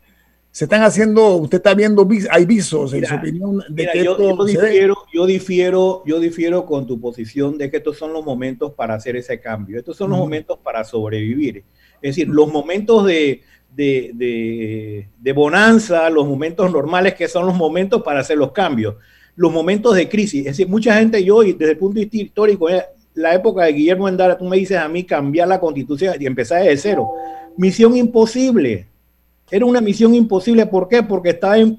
Se 0.50 0.64
están 0.64 0.82
haciendo, 0.82 1.36
usted 1.36 1.58
está 1.58 1.72
viendo, 1.72 2.06
hay 2.30 2.44
visos 2.44 2.92
en 2.92 3.06
su 3.06 3.14
opinión 3.14 3.62
de 3.70 3.88
que 3.90 4.04
yo, 4.04 4.18
yo 4.18 4.44
difiero, 4.44 4.96
yo 5.10 5.24
difiero, 5.24 6.02
yo 6.04 6.20
difiero 6.20 6.66
con 6.66 6.86
tu 6.86 7.00
posición 7.00 7.56
de 7.56 7.70
que 7.70 7.78
estos 7.78 7.96
son 7.96 8.12
los 8.12 8.22
momentos 8.22 8.74
para 8.74 8.94
hacer 8.94 9.16
ese 9.16 9.40
cambio. 9.40 9.78
Estos 9.78 9.96
son 9.96 10.10
los 10.10 10.18
momentos 10.18 10.58
para 10.62 10.84
sobrevivir. 10.84 11.64
Es 12.02 12.16
decir, 12.16 12.28
los 12.28 12.52
momentos 12.52 13.06
de, 13.06 13.40
de, 13.74 14.10
de, 14.12 15.08
de, 15.18 15.32
bonanza, 15.32 16.10
los 16.10 16.26
momentos 16.26 16.70
normales 16.70 17.14
que 17.14 17.28
son 17.28 17.46
los 17.46 17.54
momentos 17.54 18.02
para 18.02 18.20
hacer 18.20 18.36
los 18.36 18.52
cambios, 18.52 18.96
los 19.36 19.52
momentos 19.52 19.94
de 19.94 20.08
crisis. 20.08 20.40
Es 20.40 20.56
decir, 20.56 20.68
mucha 20.68 20.94
gente, 20.96 21.22
yo 21.24 21.42
desde 21.42 21.70
el 21.70 21.78
punto 21.78 21.94
de 21.94 22.04
vista 22.06 22.16
histórico, 22.18 22.68
eh, 22.68 22.84
la 23.14 23.34
época 23.34 23.64
de 23.64 23.72
Guillermo 23.72 24.08
Endara, 24.08 24.38
tú 24.38 24.44
me 24.44 24.56
dices 24.56 24.78
a 24.78 24.88
mí 24.88 25.04
cambiar 25.04 25.48
la 25.48 25.60
constitución 25.60 26.14
y 26.18 26.26
empezar 26.26 26.62
desde 26.62 26.76
cero. 26.76 27.10
Misión 27.56 27.96
imposible. 27.96 28.86
Era 29.50 29.66
una 29.66 29.80
misión 29.80 30.14
imposible. 30.14 30.66
¿Por 30.66 30.88
qué? 30.88 31.02
Porque 31.02 31.30
estaba 31.30 31.58
en, 31.58 31.78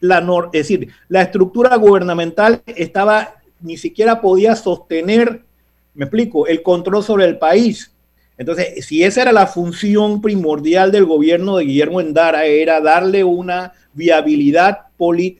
la, 0.00 0.50
es 0.52 0.68
decir, 0.68 0.88
la 1.08 1.22
estructura 1.22 1.76
gubernamental 1.76 2.62
estaba, 2.66 3.36
ni 3.60 3.76
siquiera 3.76 4.20
podía 4.20 4.54
sostener, 4.54 5.42
me 5.94 6.04
explico, 6.04 6.46
el 6.46 6.62
control 6.62 7.02
sobre 7.02 7.24
el 7.24 7.38
país. 7.38 7.92
Entonces, 8.36 8.86
si 8.86 9.02
esa 9.02 9.22
era 9.22 9.32
la 9.32 9.46
función 9.46 10.22
primordial 10.22 10.92
del 10.92 11.04
gobierno 11.04 11.56
de 11.56 11.64
Guillermo 11.64 12.00
Endara, 12.00 12.46
era 12.46 12.80
darle 12.80 13.24
una 13.24 13.72
viabilidad 13.92 14.89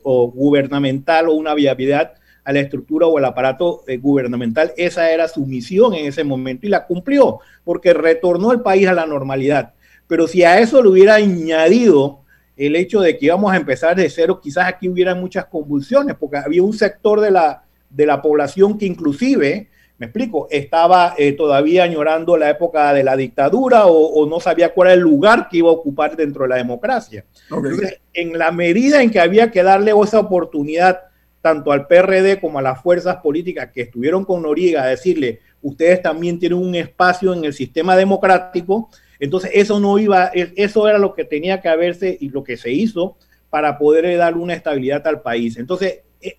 o 0.02 0.30
gubernamental 0.30 1.28
o 1.28 1.34
una 1.34 1.54
viabilidad 1.54 2.14
a 2.44 2.52
la 2.52 2.60
estructura 2.60 3.06
o 3.06 3.18
al 3.18 3.24
aparato 3.24 3.84
eh, 3.86 3.98
gubernamental. 3.98 4.72
Esa 4.76 5.10
era 5.10 5.28
su 5.28 5.46
misión 5.46 5.94
en 5.94 6.06
ese 6.06 6.24
momento 6.24 6.66
y 6.66 6.70
la 6.70 6.86
cumplió 6.86 7.40
porque 7.64 7.92
retornó 7.92 8.52
el 8.52 8.60
país 8.60 8.88
a 8.88 8.94
la 8.94 9.06
normalidad. 9.06 9.74
Pero 10.06 10.26
si 10.26 10.42
a 10.42 10.58
eso 10.58 10.82
le 10.82 10.88
hubiera 10.88 11.14
añadido 11.14 12.20
el 12.56 12.76
hecho 12.76 13.00
de 13.00 13.16
que 13.16 13.26
íbamos 13.26 13.52
a 13.52 13.56
empezar 13.56 13.96
de 13.96 14.10
cero, 14.10 14.40
quizás 14.42 14.66
aquí 14.66 14.88
hubiera 14.88 15.14
muchas 15.14 15.46
convulsiones, 15.46 16.16
porque 16.18 16.36
había 16.36 16.62
un 16.62 16.74
sector 16.74 17.20
de 17.20 17.30
la, 17.30 17.64
de 17.88 18.04
la 18.04 18.20
población 18.20 18.76
que 18.76 18.84
inclusive, 18.84 19.69
me 20.00 20.06
explico, 20.06 20.48
estaba 20.50 21.14
eh, 21.18 21.32
todavía 21.32 21.84
añorando 21.84 22.38
la 22.38 22.48
época 22.48 22.94
de 22.94 23.04
la 23.04 23.18
dictadura 23.18 23.84
o, 23.84 24.26
no 24.26 24.40
sabía 24.40 24.72
cuál 24.72 24.88
era 24.88 24.94
el 24.94 25.00
lugar 25.00 25.46
que 25.50 25.58
iba 25.58 25.68
a 25.68 25.72
ocupar 25.72 26.16
dentro 26.16 26.44
de 26.44 26.48
la 26.48 26.56
democracia. 26.56 27.26
Entonces, 27.50 28.00
en 28.14 28.38
la 28.38 28.50
medida 28.50 29.02
en 29.02 29.10
que 29.10 29.20
había 29.20 29.50
que 29.50 29.62
darle 29.62 29.92
esa 30.02 30.20
oportunidad 30.20 31.02
tanto 31.42 31.70
al 31.70 31.86
PRD 31.86 32.40
como 32.40 32.58
a 32.58 32.62
las 32.62 32.80
fuerzas 32.80 33.16
políticas 33.16 33.72
que 33.74 33.82
estuvieron 33.82 34.24
con 34.24 34.40
Noriega 34.40 34.84
a 34.84 34.86
decirle, 34.86 35.40
ustedes 35.60 36.00
también 36.00 36.38
tienen 36.38 36.58
un 36.58 36.74
espacio 36.74 37.34
en 37.34 37.44
el 37.44 37.52
sistema 37.52 37.94
democrático, 37.94 38.88
entonces 39.18 39.50
eso 39.52 39.80
no 39.80 39.98
iba, 39.98 40.30
eso 40.34 40.88
era 40.88 40.98
lo 40.98 41.12
que 41.12 41.26
tenía 41.26 41.60
que 41.60 41.68
haberse 41.68 42.16
y 42.18 42.30
lo 42.30 42.42
que 42.42 42.56
se 42.56 42.72
hizo 42.72 43.18
para 43.50 43.76
poder 43.76 44.16
dar 44.16 44.38
una 44.38 44.54
estabilidad 44.54 45.06
al 45.06 45.20
país. 45.20 45.58
Entonces, 45.58 46.00
eh, 46.22 46.38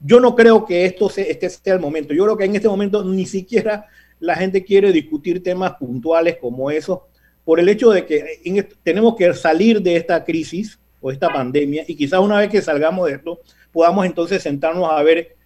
yo 0.00 0.20
no 0.20 0.34
creo 0.34 0.64
que 0.64 0.84
esto 0.84 1.08
sea, 1.08 1.24
este 1.24 1.48
sea 1.48 1.74
el 1.74 1.80
momento. 1.80 2.14
Yo 2.14 2.24
creo 2.24 2.36
que 2.36 2.44
en 2.44 2.56
este 2.56 2.68
momento 2.68 3.04
ni 3.04 3.26
siquiera 3.26 3.86
la 4.20 4.34
gente 4.34 4.64
quiere 4.64 4.92
discutir 4.92 5.42
temas 5.42 5.74
puntuales 5.74 6.36
como 6.40 6.70
eso, 6.70 7.08
por 7.44 7.60
el 7.60 7.68
hecho 7.68 7.90
de 7.90 8.04
que 8.04 8.68
tenemos 8.82 9.16
que 9.16 9.32
salir 9.34 9.80
de 9.80 9.96
esta 9.96 10.24
crisis 10.24 10.78
o 11.00 11.10
esta 11.10 11.28
pandemia 11.28 11.84
y 11.86 11.94
quizás 11.94 12.20
una 12.20 12.38
vez 12.38 12.50
que 12.50 12.60
salgamos 12.60 13.06
de 13.06 13.14
esto, 13.14 13.40
podamos 13.72 14.04
entonces 14.04 14.42
sentarnos 14.42 14.90
a 14.90 15.02
ver 15.02 15.36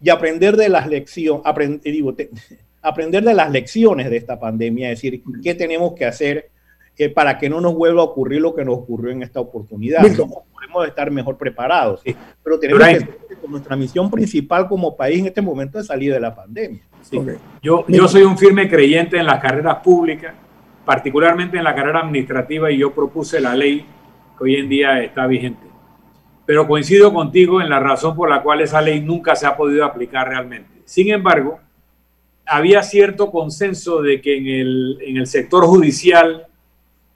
y 0.00 0.10
aprender 0.10 0.56
de 0.56 0.68
las 0.68 0.88
lecciones, 0.88 1.44
aprender 2.82 3.22
de 3.22 3.34
las 3.34 3.50
lecciones 3.50 4.10
de 4.10 4.16
esta 4.16 4.40
pandemia, 4.40 4.90
es 4.90 4.98
decir, 4.98 5.22
qué 5.42 5.54
tenemos 5.54 5.92
que 5.94 6.06
hacer 6.06 6.50
eh, 6.96 7.08
para 7.08 7.38
que 7.38 7.48
no 7.48 7.60
nos 7.60 7.74
vuelva 7.74 8.02
a 8.02 8.04
ocurrir 8.04 8.40
lo 8.40 8.54
que 8.54 8.64
nos 8.64 8.78
ocurrió 8.78 9.12
en 9.12 9.22
esta 9.22 9.40
oportunidad. 9.40 10.02
Podemos 10.02 10.88
estar 10.88 11.10
mejor 11.10 11.38
preparados, 11.38 12.02
pero 12.42 12.58
tenemos 12.58 12.86
que 12.86 13.31
con 13.31 13.31
nuestra 13.48 13.76
misión 13.76 14.10
principal 14.10 14.68
como 14.68 14.96
país 14.96 15.20
en 15.20 15.26
este 15.26 15.42
momento 15.42 15.78
de 15.78 15.84
salir 15.84 16.12
de 16.12 16.20
la 16.20 16.34
pandemia. 16.34 16.82
Yo, 17.62 17.84
yo 17.88 18.08
soy 18.08 18.22
un 18.22 18.38
firme 18.38 18.68
creyente 18.68 19.18
en 19.18 19.26
las 19.26 19.40
carreras 19.40 19.76
públicas, 19.76 20.34
particularmente 20.84 21.58
en 21.58 21.64
la 21.64 21.74
carrera 21.74 22.00
administrativa, 22.00 22.70
y 22.70 22.78
yo 22.78 22.92
propuse 22.92 23.40
la 23.40 23.54
ley 23.54 23.84
que 24.38 24.44
hoy 24.44 24.56
en 24.56 24.68
día 24.68 25.02
está 25.02 25.26
vigente 25.26 25.72
pero 26.44 26.66
coincido 26.66 27.12
contigo 27.12 27.60
en 27.60 27.70
la 27.70 27.80
razón 27.80 28.16
por 28.16 28.28
la 28.28 28.42
cual 28.42 28.60
esa 28.60 28.80
ley 28.80 29.00
nunca 29.00 29.36
se 29.36 29.46
ha 29.46 29.56
podido 29.56 29.84
aplicar 29.84 30.28
realmente. 30.28 30.82
Sin 30.84 31.10
embargo, 31.10 31.60
había 32.44 32.82
cierto 32.82 33.30
consenso 33.30 34.02
de 34.02 34.20
que 34.20 34.36
en 34.36 34.46
el, 34.46 34.98
en 35.02 35.16
el 35.18 35.26
sector 35.26 35.64
judicial, 35.64 36.46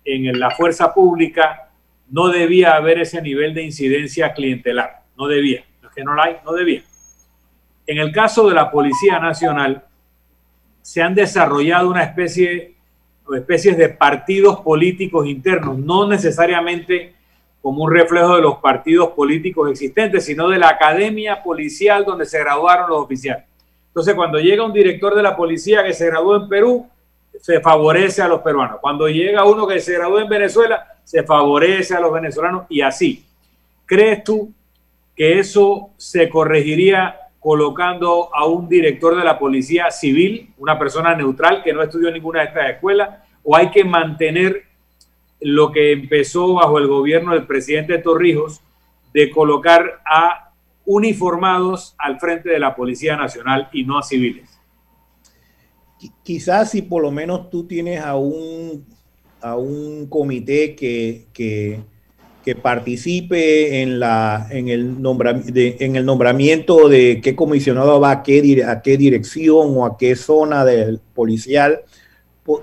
en 0.05 0.39
la 0.39 0.51
fuerza 0.53 0.95
pública, 0.95 1.71
no 2.09 2.29
debía 2.29 2.77
haber 2.77 3.01
ese 3.01 3.21
nivel 3.21 3.53
de 3.53 3.65
incidencia 3.65 4.33
clientelar. 4.33 5.03
No 5.19 5.27
debía. 5.27 5.65
Que 5.97 6.05
no 6.05 6.15
la 6.15 6.25
hay, 6.25 6.37
no 6.45 6.53
debía. 6.53 6.83
En 7.87 7.99
el 7.99 8.13
caso 8.13 8.49
de 8.49 8.55
la 8.55 8.71
Policía 8.71 9.19
Nacional, 9.19 9.85
se 10.83 11.03
han 11.03 11.15
desarrollado 11.17 11.91
una 11.91 12.05
especie 12.05 12.77
especies 13.35 13.77
de 13.77 13.89
partidos 13.89 14.61
políticos 14.61 15.27
internos, 15.27 15.79
no 15.79 16.07
necesariamente 16.07 17.15
como 17.61 17.83
un 17.83 17.93
reflejo 17.93 18.37
de 18.37 18.43
los 18.43 18.59
partidos 18.59 19.09
políticos 19.11 19.71
existentes, 19.71 20.25
sino 20.25 20.49
de 20.49 20.59
la 20.59 20.69
academia 20.69 21.43
policial 21.43 22.05
donde 22.05 22.25
se 22.25 22.39
graduaron 22.39 22.89
los 22.89 23.01
oficiales. 23.01 23.45
Entonces, 23.89 24.15
cuando 24.15 24.39
llega 24.39 24.65
un 24.65 24.73
director 24.73 25.15
de 25.15 25.23
la 25.23 25.37
policía 25.37 25.83
que 25.83 25.93
se 25.93 26.07
graduó 26.07 26.37
en 26.37 26.49
Perú, 26.49 26.87
se 27.41 27.61
favorece 27.61 28.23
a 28.23 28.29
los 28.29 28.41
peruanos. 28.43 28.79
Cuando 28.81 29.09
llega 29.09 29.45
uno 29.45 29.67
que 29.67 29.81
se 29.81 29.95
graduó 29.95 30.21
en 30.21 30.29
Venezuela, 30.29 30.95
se 31.03 31.23
favorece 31.25 31.95
a 31.95 32.01
los 32.01 32.13
venezolanos 32.13 32.67
y 32.69 32.83
así. 32.83 33.25
¿Crees 33.85 34.23
tú 34.23 34.53
que 35.17 35.39
eso 35.39 35.91
se 35.97 36.29
corregiría 36.29 37.17
colocando 37.41 38.35
a 38.35 38.47
un 38.47 38.69
director 38.69 39.17
de 39.17 39.25
la 39.25 39.39
policía 39.39 39.91
civil, 39.91 40.53
una 40.59 40.79
persona 40.79 41.15
neutral 41.15 41.63
que 41.63 41.73
no 41.73 41.83
estudió 41.83 42.11
ninguna 42.11 42.41
de 42.41 42.47
estas 42.47 42.71
escuelas, 42.71 43.21
o 43.43 43.57
hay 43.57 43.71
que 43.71 43.85
mantener 43.85 44.65
lo 45.41 45.71
que 45.71 45.93
empezó 45.93 46.55
bajo 46.55 46.79
el 46.79 46.89
gobierno 46.89 47.33
del 47.33 47.47
presidente 47.47 47.99
Torrijos 47.99 48.61
de 49.13 49.31
colocar 49.31 50.03
a 50.05 50.53
uniformados 50.85 51.95
al 51.99 52.19
frente 52.19 52.51
de 52.51 52.59
la 52.59 52.75
Policía 52.75 53.17
Nacional 53.17 53.69
y 53.73 53.85
no 53.85 53.99
a 53.99 54.03
civiles. 54.03 54.59
Quizás 56.23 56.71
si 56.71 56.83
por 56.83 57.03
lo 57.03 57.11
menos 57.11 57.49
tú 57.51 57.67
tienes 57.67 58.01
a 58.01 58.17
un, 58.17 58.85
a 59.41 59.57
un 59.57 60.07
comité 60.09 60.75
que, 60.75 61.27
que, 61.33 61.81
participe 62.55 63.83
en, 63.83 63.99
la, 63.99 64.47
en, 64.51 64.69
el 64.69 64.97
en 65.81 65.97
el 65.97 66.07
nombramiento 66.07 66.89
de 66.89 67.21
qué 67.21 67.35
comisionado 67.35 67.99
va 67.99 68.11
a 68.13 68.23
qué, 68.23 68.65
a 68.65 68.83
qué 68.83 68.97
dirección 68.97 69.77
o 69.77 69.85
a 69.85 69.99
qué 69.99 70.15
zona 70.15 70.65
del 70.65 71.01
policial, 71.15 71.81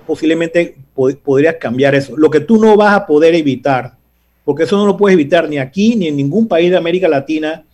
posiblemente 0.05 0.77
podrías 1.23 1.55
cambiar 1.55 1.95
eso. 1.95 2.15
Lo 2.15 2.29
que 2.29 2.39
tú 2.39 2.57
no 2.57 2.77
vas 2.77 2.95
a 2.95 3.05
poder 3.05 3.35
evitar, 3.35 3.97
porque 4.45 4.63
eso 4.63 4.77
no 4.77 4.85
lo 4.85 4.95
puedes 4.95 5.15
evitar 5.15 5.49
ni 5.49 5.57
aquí 5.57 5.95
ni 5.95 6.07
en 6.07 6.15
ningún 6.15 6.47
país 6.47 6.71
de 6.71 6.77
América 6.77 7.09
Latina, 7.09 7.65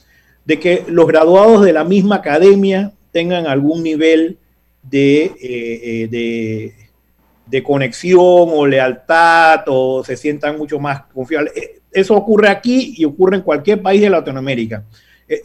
de 0.45 0.59
que 0.59 0.85
los 0.87 1.05
graduados 1.05 1.63
de 1.63 1.73
la 1.73 1.83
misma 1.83 2.15
academia 2.15 2.91
tengan 3.11 3.45
algún 3.45 3.83
nivel 3.83 4.39
de, 4.81 5.25
eh, 5.25 6.09
eh, 6.11 6.73
de, 7.45 7.63
conexión 7.63 8.21
o 8.21 8.65
lealtad 8.65 9.61
o 9.67 10.03
se 10.03 10.15
sientan 10.15 10.57
mucho 10.57 10.79
más 10.79 11.03
confiables. 11.13 11.53
Eh, 11.91 11.99
eso 11.99 12.15
ocurre 12.15 12.49
aquí 12.49 12.93
y 12.97 13.05
ocurre 13.05 13.37
en 13.37 13.43
cualquier 13.43 13.81
país 13.81 14.01
de 14.01 14.09
Latinoamérica. 14.09 14.85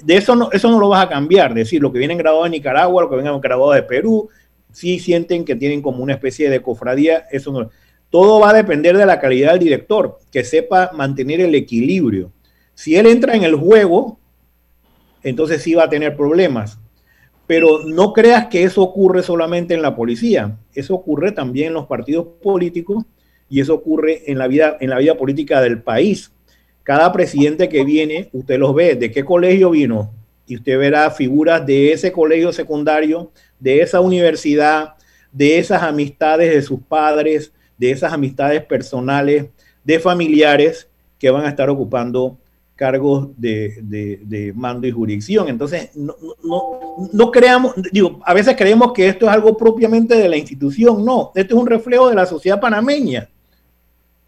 De 0.02 0.16
eso 0.16 0.34
no, 0.34 0.50
eso 0.50 0.70
no 0.70 0.78
lo 0.78 0.88
vas 0.88 1.04
a 1.04 1.08
cambiar, 1.10 1.50
es 1.50 1.56
decir, 1.56 1.82
lo 1.82 1.92
que 1.92 1.98
vienen 1.98 2.16
graduados 2.16 2.50
de 2.50 2.56
Nicaragua, 2.56 3.02
lo 3.02 3.10
que 3.10 3.16
vienen 3.16 3.38
graduados 3.38 3.74
de 3.74 3.82
Perú, 3.82 4.30
si 4.72 4.98
sienten 4.98 5.44
que 5.44 5.54
tienen 5.54 5.82
como 5.82 6.02
una 6.02 6.14
especie 6.14 6.50
de 6.50 6.60
cofradía, 6.60 7.26
eso 7.30 7.52
no. 7.52 7.70
Todo 8.10 8.40
va 8.40 8.50
a 8.50 8.54
depender 8.54 8.96
de 8.96 9.06
la 9.06 9.20
calidad 9.20 9.52
del 9.52 9.60
director, 9.60 10.18
que 10.32 10.42
sepa 10.42 10.90
mantener 10.94 11.40
el 11.40 11.54
equilibrio. 11.54 12.32
Si 12.74 12.96
él 12.96 13.06
entra 13.06 13.34
en 13.34 13.44
el 13.44 13.54
juego, 13.54 14.18
entonces 15.22 15.62
sí 15.62 15.74
va 15.74 15.84
a 15.84 15.88
tener 15.88 16.16
problemas. 16.16 16.78
Pero 17.46 17.84
no 17.84 18.12
creas 18.12 18.46
que 18.46 18.64
eso 18.64 18.82
ocurre 18.82 19.22
solamente 19.22 19.74
en 19.74 19.82
la 19.82 19.94
policía, 19.94 20.58
eso 20.74 20.94
ocurre 20.94 21.32
también 21.32 21.68
en 21.68 21.74
los 21.74 21.86
partidos 21.86 22.26
políticos 22.42 23.04
y 23.48 23.60
eso 23.60 23.74
ocurre 23.74 24.30
en 24.30 24.38
la 24.38 24.48
vida, 24.48 24.76
en 24.80 24.90
la 24.90 24.98
vida 24.98 25.16
política 25.16 25.60
del 25.60 25.82
país. 25.82 26.32
Cada 26.84 27.10
presidente 27.12 27.68
que 27.68 27.82
viene, 27.82 28.28
usted 28.32 28.58
los 28.58 28.74
ve, 28.74 28.94
de 28.94 29.10
qué 29.10 29.24
colegio 29.24 29.70
vino, 29.70 30.12
y 30.46 30.56
usted 30.56 30.78
verá 30.78 31.10
figuras 31.10 31.64
de 31.64 31.92
ese 31.92 32.12
colegio 32.12 32.52
secundario, 32.52 33.32
de 33.58 33.80
esa 33.80 34.00
universidad, 34.00 34.94
de 35.32 35.58
esas 35.58 35.82
amistades 35.82 36.52
de 36.54 36.62
sus 36.62 36.80
padres, 36.80 37.52
de 37.78 37.90
esas 37.90 38.12
amistades 38.12 38.62
personales, 38.64 39.46
de 39.82 39.98
familiares 39.98 40.88
que 41.18 41.30
van 41.30 41.46
a 41.46 41.48
estar 41.48 41.70
ocupando 41.70 42.38
cargos 42.76 43.28
de, 43.36 44.52
mando 44.54 44.86
y 44.86 44.90
jurisdicción. 44.90 45.48
Entonces, 45.48 45.90
no, 45.94 46.14
no, 47.12 47.30
creamos, 47.30 47.74
digo, 47.92 48.20
a 48.24 48.34
veces 48.34 48.56
creemos 48.56 48.92
que 48.92 49.08
esto 49.08 49.26
es 49.26 49.32
algo 49.32 49.56
propiamente 49.56 50.16
de 50.16 50.28
la 50.28 50.36
institución, 50.36 51.04
no, 51.04 51.32
esto 51.34 51.54
es 51.54 51.60
un 51.60 51.66
reflejo 51.66 52.08
de 52.08 52.16
la 52.16 52.26
sociedad 52.26 52.60
panameña. 52.60 53.30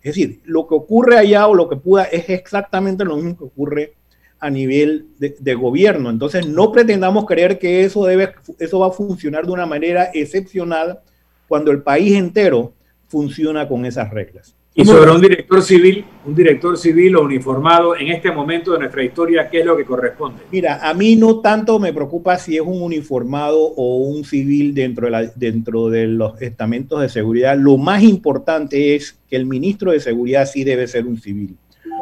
Es 0.06 0.14
decir, 0.14 0.40
lo 0.44 0.68
que 0.68 0.76
ocurre 0.76 1.18
allá 1.18 1.48
o 1.48 1.54
lo 1.56 1.68
que 1.68 1.74
pueda 1.74 2.04
es 2.04 2.30
exactamente 2.30 3.04
lo 3.04 3.16
mismo 3.16 3.36
que 3.36 3.44
ocurre 3.44 3.94
a 4.38 4.48
nivel 4.48 5.08
de, 5.18 5.54
gobierno. 5.54 6.10
Entonces, 6.10 6.46
no 6.46 6.70
pretendamos 6.70 7.26
creer 7.26 7.58
que 7.58 7.82
eso, 7.82 8.04
debe, 8.04 8.32
eso 8.60 8.78
va 8.78 8.86
a 8.86 8.92
funcionar 8.92 9.46
de 9.46 9.50
una 9.50 9.66
manera 9.66 10.12
excepcional 10.14 11.00
cuando 11.48 11.72
el 11.72 11.82
país 11.82 12.14
entero 12.14 12.72
funciona 13.08 13.66
con 13.66 13.84
esas 13.84 14.08
reglas. 14.12 14.55
Y 14.78 14.84
sobre 14.84 15.10
un 15.10 15.22
director 15.22 15.62
civil, 15.62 16.04
un 16.26 16.34
director 16.34 16.76
civil 16.76 17.16
o 17.16 17.22
uniformado 17.22 17.96
en 17.96 18.08
este 18.08 18.30
momento 18.30 18.74
de 18.74 18.80
nuestra 18.80 19.02
historia, 19.02 19.48
¿qué 19.48 19.60
es 19.60 19.64
lo 19.64 19.74
que 19.74 19.86
corresponde? 19.86 20.42
Mira, 20.52 20.86
a 20.86 20.92
mí 20.92 21.16
no 21.16 21.40
tanto 21.40 21.78
me 21.78 21.94
preocupa 21.94 22.36
si 22.36 22.56
es 22.56 22.60
un 22.60 22.82
uniformado 22.82 23.58
o 23.58 23.96
un 23.96 24.22
civil 24.22 24.74
dentro 24.74 25.06
de, 25.06 25.10
la, 25.10 25.22
dentro 25.34 25.88
de 25.88 26.06
los 26.08 26.42
estamentos 26.42 27.00
de 27.00 27.08
seguridad. 27.08 27.56
Lo 27.56 27.78
más 27.78 28.02
importante 28.02 28.94
es 28.94 29.18
que 29.30 29.36
el 29.36 29.46
ministro 29.46 29.92
de 29.92 30.00
seguridad 30.00 30.44
sí 30.44 30.62
debe 30.62 30.86
ser 30.86 31.06
un 31.06 31.18
civil, 31.18 31.56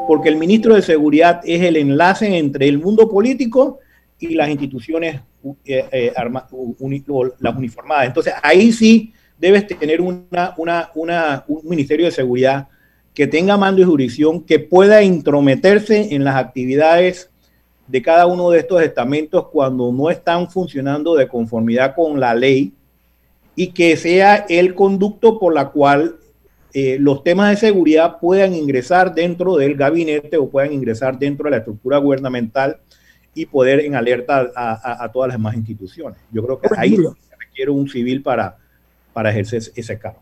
porque 0.09 0.29
el 0.29 0.37
ministro 0.37 0.75
de 0.75 0.83
seguridad 0.83 1.43
es 1.45 1.63
el 1.63 1.77
enlace 1.77 2.39
entre 2.39 2.67
el 2.67 2.81
mundo 2.81 3.09
político 3.09 3.79
y 4.19 4.35
las 4.35 4.49
instituciones 4.49 5.21
eh, 5.65 5.85
eh, 5.93 6.13
las 7.39 7.55
uniformadas. 7.57 8.07
Entonces 8.09 8.35
ahí 8.43 8.73
sí 8.73 9.13
debes 9.45 9.67
tener 9.67 10.01
una, 10.01 10.55
una, 10.57 11.45
un 11.49 11.69
ministerio 11.69 12.07
de 12.07 12.13
seguridad 12.13 12.69
que 13.13 13.27
tenga 13.27 13.59
mando 13.59 13.83
y 13.83 13.85
jurisdicción, 13.85 14.41
que 14.41 14.59
pueda 14.59 15.03
intrometerse 15.03 16.15
en 16.15 16.25
las 16.25 16.37
actividades 16.37 17.29
de 17.87 18.01
cada 18.01 18.25
uno 18.25 18.49
de 18.49 18.61
estos 18.61 18.81
estamentos 18.81 19.49
cuando 19.49 19.93
no 19.93 20.09
están 20.09 20.51
funcionando 20.51 21.15
de 21.15 21.29
conformidad 21.29 21.95
con 21.95 22.19
la 22.19 22.35
ley 22.35 22.73
y 23.55 23.73
que 23.73 23.99
sea 23.99 24.47
el 24.49 24.75
conducto 24.75 25.39
por 25.39 25.53
la 25.53 25.69
cual 25.69 26.17
eh, 26.73 26.97
los 26.99 27.23
temas 27.23 27.51
de 27.51 27.69
seguridad 27.69 28.17
puedan 28.19 28.55
ingresar 28.55 29.15
dentro 29.15 29.57
del 29.57 29.77
gabinete 29.77 30.39
o 30.39 30.49
puedan 30.49 30.73
ingresar 30.73 31.19
dentro 31.19 31.45
de 31.45 31.51
la 31.51 31.57
estructura 31.59 31.99
gubernamental 31.99 32.79
y 33.35 33.45
poder 33.45 33.81
en 33.81 33.95
alerta 33.95 34.51
a, 34.57 35.13
todas 35.13 35.29
las 35.29 35.37
demás 35.37 35.55
instituciones. 35.55 36.19
Yo 36.33 36.43
creo 36.43 36.59
que 36.59 36.69
ahí 36.79 36.97
se 36.97 37.37
requiere 37.39 37.71
un 37.71 37.87
civil 37.91 38.23
para, 38.23 38.64
para 39.15 39.31
ejercer 39.31 39.63
ese 39.75 39.99
cargo. 39.99 40.21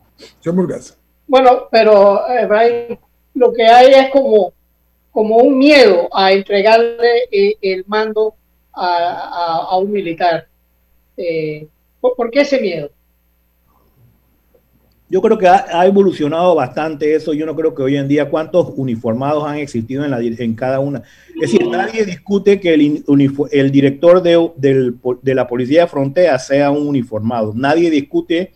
Bueno, 1.27 1.67
pero 1.69 2.21
eh, 2.29 2.97
lo 3.33 3.51
que 3.51 3.65
hay 3.65 3.91
es 3.93 4.09
como, 4.11 4.53
como 5.11 5.37
un 5.37 5.57
miedo 5.57 6.07
a 6.13 6.31
entregarle 6.31 7.23
eh, 7.31 7.55
el 7.61 7.83
mando 7.87 8.35
a, 8.71 9.77
un 9.77 9.91
militar. 9.91 10.47
Eh, 11.17 11.67
¿por, 11.99 12.29
qué 12.31 12.41
ese 12.41 12.61
miedo? 12.61 12.91
Yo 15.09 15.21
creo 15.21 15.37
que 15.37 15.47
ha, 15.47 15.85
evolucionado 15.85 16.55
bastante 16.55 17.13
eso. 17.13 17.33
Yo 17.33 17.45
no 17.45 17.55
creo 17.55 17.75
que 17.75 17.83
hoy 17.83 17.97
en 17.97 18.07
día 18.07 18.29
cuántos 18.29 18.73
uniformados 18.75 19.45
han 19.45 19.57
existido 19.57 20.03
en, 20.03 20.11
la, 20.11 20.19
en 20.19 20.55
cada 20.55 20.79
una. 20.79 21.03
Es 21.35 21.51
decir, 21.51 21.67
nadie 21.67 22.05
discute 22.05 22.59
que 22.59 22.73
el, 22.73 23.03
el 23.51 23.71
director 23.71 24.21
de, 24.23 24.51
de, 24.55 25.35
la 25.35 25.47
Policía 25.47 25.81
de 25.81 25.87
Frontera 25.87 26.39
sea 26.39 26.71
un 26.71 26.87
uniformado. 26.87 27.53
Nadie 27.55 27.91
discute 27.91 28.53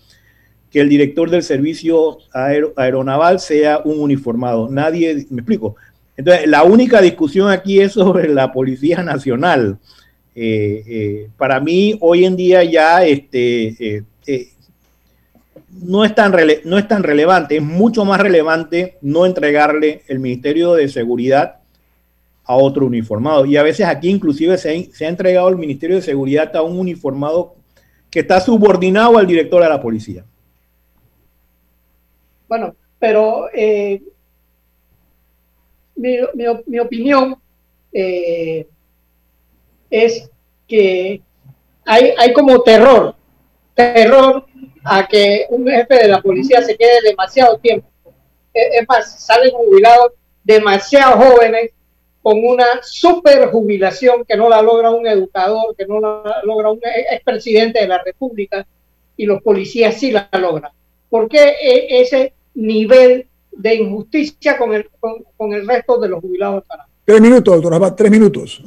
que 0.72 0.82
el 0.82 0.90
director 0.90 1.30
del 1.30 1.44
servicio 1.44 2.18
aeronaval 2.34 3.40
sea 3.40 3.80
un 3.84 4.00
uniformado. 4.00 4.70
Nadie, 4.70 5.26
me 5.30 5.42
explico. 5.42 5.76
Entonces, 6.18 6.48
la 6.48 6.64
única 6.64 7.02
discusión 7.02 7.50
aquí 7.50 7.80
es 7.80 7.94
sobre 7.94 8.28
la 8.28 8.52
Policía 8.52 9.04
Nacional. 9.04 9.78
Eh, 10.36 10.84
eh, 10.88 11.30
para 11.38 11.60
mí, 11.60 11.98
hoy 12.02 12.26
en 12.26 12.36
día 12.36 12.64
ya 12.64 13.06
este, 13.06 14.04
eh, 14.26 14.50
no, 15.82 16.04
es 16.04 16.14
tan 16.14 16.36
no 16.66 16.78
es 16.78 16.88
tan 16.88 17.04
relevante, 17.04 17.58
es 17.58 17.64
mucho 17.64 18.04
más 18.04 18.20
relevante 18.20 18.98
no 19.02 19.26
entregarle 19.26 20.02
el 20.08 20.20
Ministerio 20.20 20.74
de 20.74 20.90
Seguridad 20.90 21.58
a 22.44 22.56
otro 22.56 22.86
uniformado. 22.86 23.46
Y 23.46 23.58
a 23.58 23.64
veces 23.64 23.86
aquí 23.86 24.10
inclusive 24.10 24.58
se 24.58 24.90
se 24.92 25.06
ha 25.06 25.10
entregado 25.10 25.50
el 25.50 25.58
Ministerio 25.58 25.96
de 25.96 26.02
Seguridad 26.02 26.56
a 26.56 26.62
un 26.62 26.80
uniformado 26.80 27.56
que 28.10 28.20
está 28.22 28.40
subordinado 28.40 29.18
al 29.18 29.28
director 29.28 29.62
de 29.62 29.70
la 29.70 29.82
policía. 29.82 30.24
Bueno, 32.48 32.76
pero 33.00 33.50
eh, 33.54 34.02
mi, 35.96 36.80
opinión 36.80 37.36
eh, 37.92 38.68
es 39.90 40.30
que 40.68 41.22
hay, 41.86 42.14
hay 42.18 42.34
como 42.34 42.62
terror, 42.62 43.16
terror 43.74 44.46
a 44.84 45.08
que 45.08 45.46
un 45.50 45.68
jefe 45.68 45.96
de 45.96 46.08
la 46.08 46.22
policía 46.22 46.62
se 46.62 46.78
quede 46.78 47.02
demasiado 47.04 47.58
tiempo. 47.58 47.88
Es 48.54 48.88
más, 48.88 49.24
salen 49.24 49.52
jubilados 49.52 50.14
demasiado 50.44 51.18
jóvenes 51.18 51.72
con 52.22 52.44
una 52.44 52.82
super 52.82 53.50
jubilación 53.50 54.26
que 54.26 54.36
no 54.36 54.50
la 54.50 54.62
logra 54.62 54.90
un 54.92 55.06
educador, 55.06 55.76
que 55.76 55.86
no 55.86 56.00
la 56.00 56.42
logra 56.44 56.72
un 56.72 56.80
expresidente 57.12 57.80
de 57.80 57.88
la 57.88 58.02
República, 58.04 58.66
y 59.16 59.26
los 59.26 59.42
policías 59.42 59.96
sí 59.96 60.12
la 60.12 60.30
logran. 60.34 60.72
¿Por 61.10 61.28
qué 61.28 61.56
e, 61.62 62.02
ese 62.02 62.34
nivel 62.58 63.28
de 63.52 63.76
injusticia 63.76 64.58
con 64.58 64.74
el, 64.74 64.88
con, 65.00 65.54
el 65.54 65.68
resto 65.68 66.00
de 66.00 66.10
los 66.10 66.22
jubilados 66.22 66.64
Tres 67.06 67.22
minutos, 67.22 67.62
doctora, 67.62 67.96
tres 67.96 68.12
minutos. 68.12 68.62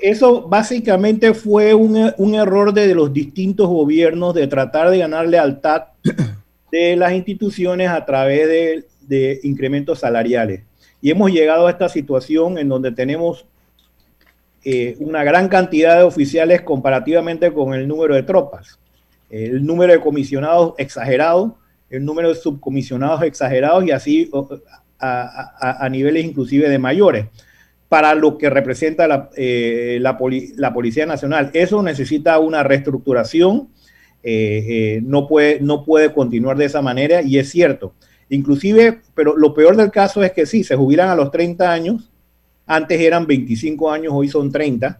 Eso 0.00 0.42
básicamente 0.42 1.34
fue 1.34 1.74
un, 1.74 2.12
un, 2.16 2.34
error 2.36 2.72
de 2.72 2.94
los 2.94 3.12
distintos 3.12 3.66
gobiernos 3.66 4.34
de 4.34 4.46
tratar 4.46 4.88
de 4.90 4.98
ganar 4.98 5.26
lealtad 5.26 5.86
de 6.70 6.94
las 6.94 7.12
instituciones 7.12 7.88
a 7.88 8.04
través 8.06 8.46
de, 8.46 8.84
de 9.00 9.40
incrementos 9.42 9.98
salariales. 9.98 10.62
Y 11.00 11.10
hemos 11.10 11.32
llegado 11.32 11.66
a 11.66 11.72
esta 11.72 11.88
situación 11.88 12.56
en 12.56 12.68
donde 12.68 12.92
tenemos 12.92 13.46
eh, 14.64 14.96
una 15.00 15.24
gran 15.24 15.48
cantidad 15.48 15.96
de 15.96 16.04
oficiales 16.04 16.62
comparativamente 16.62 17.52
con 17.52 17.74
el 17.74 17.88
número 17.88 18.14
de 18.14 18.22
tropas. 18.22 18.78
El 19.28 19.66
número 19.66 19.92
de 19.92 20.00
comisionados 20.00 20.74
exagerado 20.78 21.56
el 21.92 22.04
número 22.04 22.30
de 22.30 22.34
subcomisionados 22.34 23.22
exagerados 23.22 23.84
y 23.84 23.90
así 23.90 24.30
a, 24.98 25.88
niveles 25.90 26.24
inclusive 26.24 26.68
de 26.68 26.78
mayores 26.78 27.26
para 27.88 28.14
lo 28.14 28.38
que 28.38 28.48
representa 28.48 29.06
la, 29.06 29.28
eh, 29.36 29.98
la, 30.00 30.16
Policía 30.72 31.04
Nacional. 31.04 31.50
Eso 31.52 31.82
necesita 31.82 32.38
una 32.38 32.62
reestructuración, 32.62 33.68
eh, 34.22 34.64
eh, 34.66 35.00
no, 35.04 35.28
puede, 35.28 35.60
no 35.60 35.84
puede 35.84 36.14
continuar 36.14 36.56
de 36.56 36.64
esa 36.64 36.80
manera 36.80 37.20
y 37.20 37.38
es 37.38 37.50
cierto. 37.50 37.94
Inclusive, 38.30 39.00
pero 39.14 39.36
lo 39.36 39.52
peor 39.52 39.76
del 39.76 39.90
caso 39.90 40.22
es 40.22 40.32
que 40.32 40.46
sí, 40.46 40.64
se 40.64 40.74
jubilan 40.74 41.10
a 41.10 41.14
los 41.14 41.30
30 41.30 41.70
años, 41.70 42.10
antes 42.64 42.98
eran 42.98 43.26
25 43.26 43.90
años, 43.90 44.14
hoy 44.16 44.28
son 44.28 44.50
30, 44.50 44.98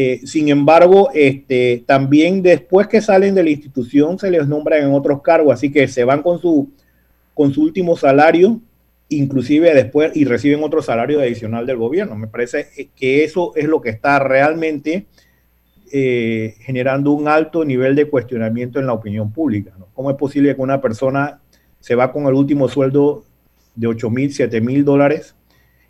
eh, 0.00 0.20
sin 0.24 0.48
embargo, 0.48 1.10
este, 1.12 1.82
también 1.84 2.40
después 2.40 2.86
que 2.86 3.00
salen 3.00 3.34
de 3.34 3.42
la 3.42 3.50
institución 3.50 4.16
se 4.16 4.30
les 4.30 4.46
nombran 4.46 4.84
en 4.84 4.92
otros 4.92 5.22
cargos, 5.22 5.52
así 5.52 5.72
que 5.72 5.88
se 5.88 6.04
van 6.04 6.22
con 6.22 6.40
su, 6.40 6.70
con 7.34 7.52
su 7.52 7.62
último 7.62 7.96
salario, 7.96 8.60
inclusive 9.08 9.74
después, 9.74 10.12
y 10.14 10.24
reciben 10.24 10.62
otro 10.62 10.82
salario 10.82 11.18
adicional 11.18 11.66
del 11.66 11.78
gobierno. 11.78 12.14
Me 12.14 12.28
parece 12.28 12.68
que 12.94 13.24
eso 13.24 13.52
es 13.56 13.64
lo 13.64 13.80
que 13.80 13.90
está 13.90 14.20
realmente 14.20 15.06
eh, 15.90 16.54
generando 16.60 17.10
un 17.10 17.26
alto 17.26 17.64
nivel 17.64 17.96
de 17.96 18.04
cuestionamiento 18.04 18.78
en 18.78 18.86
la 18.86 18.92
opinión 18.92 19.32
pública. 19.32 19.72
¿Cómo 19.94 20.12
es 20.12 20.16
posible 20.16 20.54
que 20.54 20.62
una 20.62 20.80
persona 20.80 21.40
se 21.80 21.96
va 21.96 22.12
con 22.12 22.26
el 22.26 22.34
último 22.34 22.68
sueldo 22.68 23.24
de 23.74 23.88
8 23.88 24.10
mil, 24.10 24.32
7 24.32 24.60
mil 24.60 24.84
dólares 24.84 25.34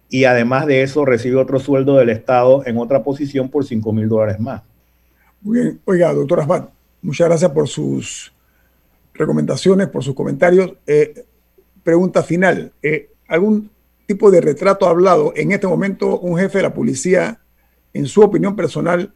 y 0.09 0.25
además 0.25 0.67
de 0.67 0.83
eso 0.83 1.05
recibe 1.05 1.37
otro 1.37 1.59
sueldo 1.59 1.97
del 1.97 2.09
Estado 2.11 2.63
en 2.67 2.79
otra 2.79 3.03
posición 3.03 3.49
por 3.49 3.65
5 3.65 3.93
mil 3.93 4.09
dólares 4.09 4.41
más. 4.41 4.63
Muy 5.41 5.61
bien, 5.61 5.81
oiga, 5.85 6.13
doctor 6.13 6.41
Asbat, 6.41 6.71
muchas 7.03 7.29
gracias 7.29 7.51
por 7.51 7.69
sus 7.69 8.33
recomendaciones, 9.15 9.89
por 9.89 10.03
sus 10.03 10.15
comentarios. 10.15 10.73
Eh, 10.87 11.25
pregunta 11.83 12.23
final, 12.23 12.73
eh, 12.83 13.11
¿algún 13.29 13.71
tipo 14.07 14.31
de 14.31 14.41
retrato 14.41 14.87
hablado 14.87 15.33
en 15.37 15.53
este 15.53 15.67
momento 15.67 16.19
un 16.21 16.39
jefe 16.39 16.59
de 16.59 16.63
la 16.63 16.75
policía, 16.75 17.41
en 17.93 18.07
su 18.07 18.23
opinión 18.23 18.57
personal, 18.57 19.13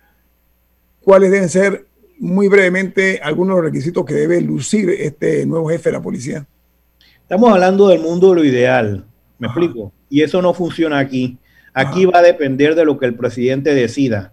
cuáles 1.01 1.30
deben 1.30 1.49
ser 1.49 1.86
muy 2.18 2.49
brevemente 2.49 3.18
algunos 3.22 3.57
de 3.57 3.62
los 3.62 3.70
requisitos 3.70 4.05
que 4.05 4.14
debe 4.14 4.40
lucir 4.40 4.90
este 4.90 5.47
nuevo 5.47 5.70
jefe 5.70 5.88
de 5.88 5.97
la 5.97 6.03
policía? 6.03 6.47
Estamos 7.22 7.51
hablando 7.51 7.88
del 7.88 8.01
mundo 8.01 8.30
de 8.30 8.34
lo 8.34 8.45
ideal, 8.45 9.07
¿me 9.43 9.49
explico? 9.49 9.93
y 10.09 10.22
eso 10.22 10.40
no 10.40 10.55
funciona 10.55 11.01
aquí. 11.01 11.36
Aquí 11.74 12.05
va 12.05 12.20
a 12.20 12.22
depender 12.22 12.76
de 12.76 12.84
lo 12.84 12.97
que 12.97 13.07
el 13.07 13.16
presidente 13.16 13.74
decida. 13.74 14.32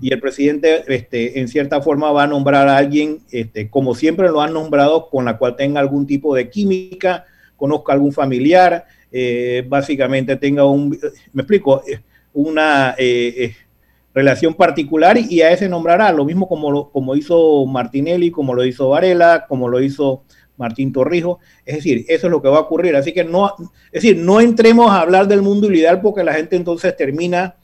Y 0.00 0.12
el 0.12 0.18
presidente, 0.18 0.82
este, 0.88 1.38
en 1.38 1.46
cierta 1.46 1.80
forma, 1.80 2.10
va 2.10 2.24
a 2.24 2.26
nombrar 2.26 2.66
a 2.66 2.76
alguien, 2.76 3.20
este, 3.30 3.70
como 3.70 3.94
siempre 3.94 4.28
lo 4.28 4.40
han 4.40 4.52
nombrado, 4.52 5.08
con 5.08 5.26
la 5.26 5.38
cual 5.38 5.54
tenga 5.54 5.78
algún 5.78 6.08
tipo 6.08 6.34
de 6.34 6.50
química, 6.50 7.26
conozca 7.56 7.92
algún 7.92 8.12
familiar, 8.12 8.86
eh, 9.12 9.64
básicamente 9.68 10.34
tenga 10.34 10.64
un, 10.64 10.98
me 11.32 11.42
explico, 11.42 11.82
eh, 11.86 12.00
una 12.32 12.96
eh, 12.98 13.54
relación 14.12 14.54
particular 14.54 15.16
y 15.16 15.42
a 15.42 15.52
ese 15.52 15.68
nombrará, 15.68 16.10
lo 16.10 16.24
mismo 16.24 16.48
como, 16.48 16.90
como 16.90 17.14
hizo 17.14 17.64
Martinelli, 17.66 18.32
como 18.32 18.54
lo 18.54 18.64
hizo 18.64 18.88
Varela, 18.88 19.46
como 19.46 19.68
lo 19.68 19.80
hizo 19.80 20.24
Martín 20.58 20.92
Torrijos. 20.92 21.38
Es 21.64 21.76
decir, 21.76 22.04
eso 22.08 22.26
es 22.26 22.30
lo 22.30 22.42
que 22.42 22.48
va 22.48 22.58
a 22.58 22.62
ocurrir. 22.62 22.96
Así 22.96 23.12
que 23.12 23.24
no, 23.24 23.54
es 23.86 24.02
decir, 24.02 24.16
no 24.16 24.40
entremos 24.40 24.90
a 24.90 25.00
hablar 25.00 25.26
del 25.28 25.42
mundo 25.42 25.72
ideal 25.72 26.00
porque 26.00 26.24
la 26.24 26.34
gente 26.34 26.56
entonces 26.56 26.94
termina 26.96 27.56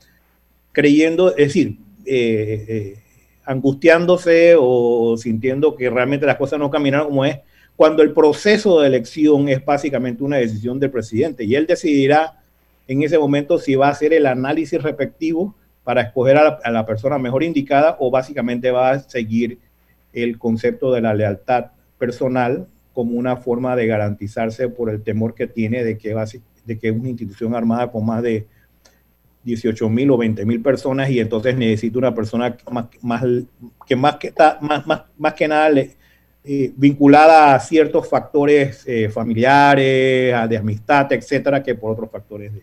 creyendo, 0.73 1.31
es 1.31 1.49
decir, 1.49 1.79
eh, 2.07 2.65
eh, 2.69 2.99
angustiándose 3.45 4.55
o 4.59 5.17
sintiendo 5.19 5.77
que 5.77 5.91
realmente 5.91 6.27
las 6.27 6.37
cosas 6.37 6.59
no 6.59 6.71
caminaron 6.71 7.09
como 7.09 7.25
es, 7.25 7.39
cuando 7.77 8.03
el 8.03 8.13
proceso 8.13 8.81
de 8.81 8.87
elección 8.87 9.49
es 9.49 9.65
básicamente 9.65 10.23
una 10.23 10.37
decisión 10.37 10.79
del 10.79 10.91
presidente 10.91 11.45
y 11.45 11.55
él 11.55 11.67
decidirá 11.67 12.41
en 12.87 13.03
ese 13.03 13.19
momento 13.19 13.59
si 13.59 13.75
va 13.75 13.89
a 13.89 13.91
hacer 13.91 14.13
el 14.13 14.27
análisis 14.27 14.83
respectivo 14.83 15.55
para 15.83 16.03
escoger 16.03 16.37
a 16.39 16.71
la, 16.71 16.87
persona 16.87 17.19
mejor 17.19 17.43
indicada 17.43 17.97
o 18.01 18.11
básicamente 18.11 18.71
va 18.71 18.93
a 18.93 18.99
seguir 19.01 19.59
el 20.13 20.39
concepto 20.39 20.93
de 20.93 21.03
la 21.03 21.15
lealtad 21.15 21.73
personal 21.99 22.69
como 22.95 23.19
una 23.19 23.37
forma 23.37 23.77
de 23.77 23.87
garantizarse 23.87 24.69
por 24.69 24.89
el 24.89 25.03
temor 25.03 25.35
que 25.35 25.47
tiene 25.47 25.85
de 25.85 25.99
que, 25.99 26.15
de 26.65 26.79
que 26.79 26.91
una 26.91 27.11
institución 27.11 27.55
armada 27.55 27.91
con 27.91 28.07
más 28.07 28.23
de 28.23 28.47
18 29.43 29.91
mil 29.91 30.11
o 30.11 30.17
20 30.17 30.47
mil 30.47 30.63
personas 30.63 31.11
y 31.11 31.21
entonces 31.21 31.57
necesita 31.57 31.99
una 31.99 32.15
persona 32.15 32.57
más, 32.71 32.87
más 33.03 33.25
que 33.87 33.97
más 33.97 34.17
que 34.17 34.29
está 34.29 34.59
más, 34.63 34.87
más, 34.87 35.03
más 35.19 35.35
que 35.35 35.47
nada 35.47 35.71
eh, 36.47 36.73
vinculada 36.77 37.55
a 37.55 37.61
ciertos 37.61 38.09
factores 38.09 38.85
eh, 38.87 39.09
familiares, 39.09 40.49
de 40.49 40.57
amistad, 40.57 41.11
etcétera, 41.13 41.63
que 41.63 41.75
por 41.75 41.93
otros 41.93 42.11
factores. 42.11 42.53
De... 42.53 42.63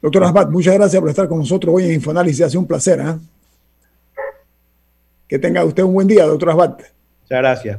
Doctor 0.00 0.24
Asbat, 0.24 0.48
muchas 0.48 0.74
gracias 0.74 1.00
por 1.00 1.10
estar 1.10 1.28
con 1.28 1.38
nosotros 1.38 1.74
hoy 1.74 1.84
en 1.84 1.92
Infoanálisis. 1.92 2.46
Ha 2.46 2.48
sido 2.48 2.60
un 2.60 2.66
placer. 2.66 3.00
¿eh? 3.00 3.16
Que 5.26 5.38
tenga 5.38 5.62
usted 5.62 5.82
un 5.82 5.92
buen 5.92 6.06
día, 6.06 6.24
doctor 6.24 6.50
Asbat. 6.50 6.80
Muchas 7.22 7.38
gracias. 7.38 7.78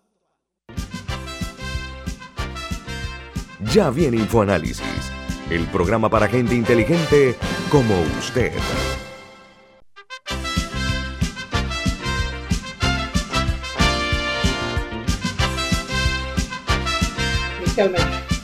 Ya 3.73 3.89
viene 3.89 4.17
InfoAnálisis, 4.17 4.81
el 5.49 5.65
programa 5.67 6.09
para 6.09 6.27
gente 6.27 6.53
inteligente 6.55 7.35
como 7.69 7.95
usted. 8.19 8.51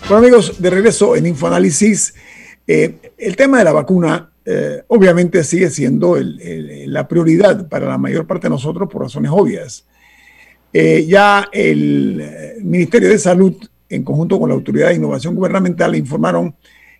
Bueno 0.08 0.16
amigos, 0.16 0.62
de 0.62 0.70
regreso 0.70 1.18
en 1.18 1.26
InfoAnálisis, 1.26 2.16
eh, 2.66 3.12
el 3.18 3.36
tema 3.36 3.58
de 3.58 3.66
la 3.66 3.74
vacuna 3.74 4.32
eh, 4.46 4.84
obviamente 4.88 5.44
sigue 5.44 5.70
siendo 5.70 6.16
la 6.18 7.06
prioridad 7.06 7.68
para 7.68 7.86
la 7.86 7.98
mayor 7.98 8.26
parte 8.26 8.48
de 8.48 8.52
nosotros 8.52 8.88
por 8.90 9.02
razones 9.02 9.32
obvias. 9.34 9.86
Eh, 10.72 11.06
ya 11.06 11.50
el 11.52 12.56
Ministerio 12.64 13.10
de 13.10 13.20
Salud 13.20 13.58
en 13.90 14.04
conjunto 14.04 14.40
con 14.40 14.50
la 14.50 14.56
Autoridad 14.56 14.88
de 14.90 14.96
Innovación 14.96 15.36
Gubernamental, 15.36 15.96
informaron 15.96 16.56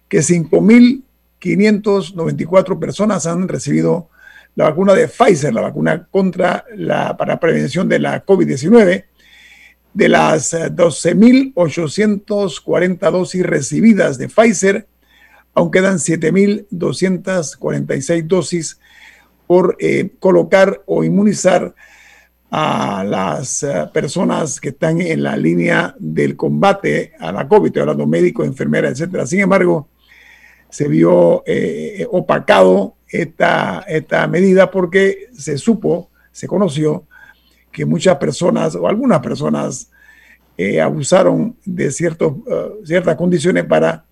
que 0.08 0.20
5.594 0.20 2.80
personas 2.80 3.28
han 3.28 3.48
recibido 3.48 4.10
la 4.56 4.66
vacuna 4.66 4.94
de 4.96 5.08
Pfizer, 5.08 5.54
la 5.54 5.62
vacuna 5.62 6.08
contra 6.10 6.66
la, 6.76 7.16
para 7.16 7.40
prevención 7.40 7.88
de 7.88 8.00
la 8.00 8.26
COVID-19. 8.26 9.06
De 9.94 10.10
las 10.10 10.54
12.840 10.54 13.08
eh, 13.08 13.12
dosis 13.12 13.44
recibidas 13.44 14.18
de 14.18 14.30
Pfizer, 14.30 14.88
aún 15.54 15.70
quedan 15.72 15.98
7.246 15.98 18.28
dosis 18.28 18.80
por 19.48 19.76
eh, 19.80 20.12
colocar 20.20 20.82
o 20.86 21.04
inmunizar 21.04 21.74
a 22.50 23.04
las 23.04 23.64
eh, 23.64 23.90
personas 23.94 24.62
que 24.62 24.70
están 24.70 25.02
en 25.02 25.24
la 25.24 25.36
línea 25.36 25.96
del 26.00 26.36
combate 26.38 27.14
a 27.20 27.32
la 27.32 27.48
COVID, 27.48 27.68
estoy 27.68 27.82
hablando 27.82 28.08
médicos, 28.08 28.48
enfermeras, 28.48 28.94
etcétera. 28.94 29.26
Sin 29.26 29.42
embargo, 29.42 29.90
se 30.70 30.88
vio 30.88 31.44
eh, 31.46 32.06
opacado 32.10 32.96
esta, 33.10 33.84
esta 33.88 34.28
medida 34.28 34.72
porque 34.72 35.28
se 35.34 35.58
supo, 35.58 36.10
se 36.32 36.48
conoció 36.48 37.06
que 37.72 37.86
muchas 37.86 38.18
personas 38.18 38.76
o 38.76 38.88
algunas 38.88 39.20
personas 39.20 39.90
eh, 40.58 40.82
abusaron 40.82 41.56
de 41.66 41.92
ciertos, 41.92 42.34
ciertas 42.84 43.16
condiciones 43.16 43.66
para 43.66 44.06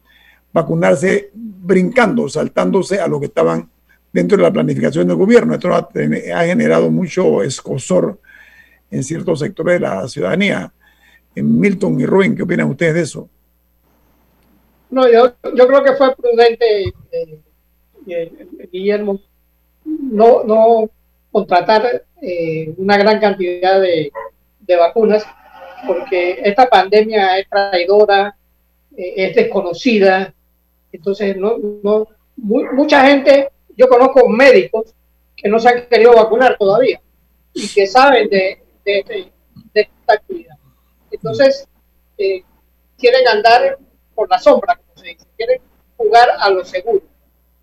vacunarse 0.54 1.32
brincando, 1.34 2.30
saltándose 2.30 3.00
a 3.00 3.08
lo 3.08 3.20
que 3.20 3.26
estaban 3.26 3.70
dentro 4.14 4.38
de 4.38 4.44
la 4.44 4.54
planificación 4.54 5.08
del 5.08 5.18
gobierno. 5.18 5.56
Esto 5.56 5.74
ha, 5.74 5.90
ha 6.36 6.46
generado 6.46 6.92
mucho 6.92 7.42
escosor 7.42 8.20
en 8.92 9.04
ciertos 9.04 9.40
sectores 9.40 9.76
de 9.76 9.80
la 9.82 10.08
ciudadanía. 10.08 10.72
Milton 11.36 12.00
y 12.00 12.06
Rubén, 12.06 12.36
¿qué 12.36 12.44
opinan 12.44 12.70
ustedes 12.70 12.94
de 12.94 13.02
eso? 13.02 13.30
No, 14.90 15.12
yo, 15.12 15.34
yo 15.56 15.68
creo 15.68 15.84
que 15.84 15.94
fue 15.94 16.16
prudente, 16.16 16.86
eh, 17.12 17.42
eh, 18.08 18.48
Guillermo, 18.72 19.20
no, 19.84 20.44
no 20.44 20.90
contratar 21.32 22.06
eh, 22.22 22.74
una 22.78 22.98
gran 22.98 23.20
cantidad 23.20 23.82
de, 23.82 24.12
de, 24.62 24.76
vacunas, 24.78 25.26
porque 25.86 26.40
esta 26.44 26.70
pandemia 26.70 27.38
es 27.40 27.50
traidora, 27.50 28.38
es 28.96 29.36
desconocida, 29.36 30.34
entonces 30.92 31.36
no, 31.36 31.58
no 31.84 32.08
mucha 32.38 33.06
gente, 33.06 33.50
yo 33.76 33.90
conozco 33.90 34.30
médicos 34.30 34.94
que 35.36 35.50
no 35.50 35.60
se 35.60 35.70
han 35.70 35.88
querido 35.88 36.16
vacunar 36.16 36.56
todavía 36.58 37.02
y 37.54 37.68
que 37.68 37.86
saben 37.88 38.30
de, 38.30 38.65
de, 38.86 39.32
esta 39.74 40.14
actividad. 40.14 40.56
Entonces, 41.12 41.68
eh, 42.18 42.44
quieren 42.98 43.28
andar 43.28 43.78
por 44.14 44.30
la 44.30 44.40
sombra, 44.40 44.76
como 44.76 44.98
se 44.98 45.10
dice, 45.10 45.26
quieren 45.36 45.62
jugar 45.98 46.30
a 46.40 46.50
lo 46.50 46.64
seguro. 46.64 47.04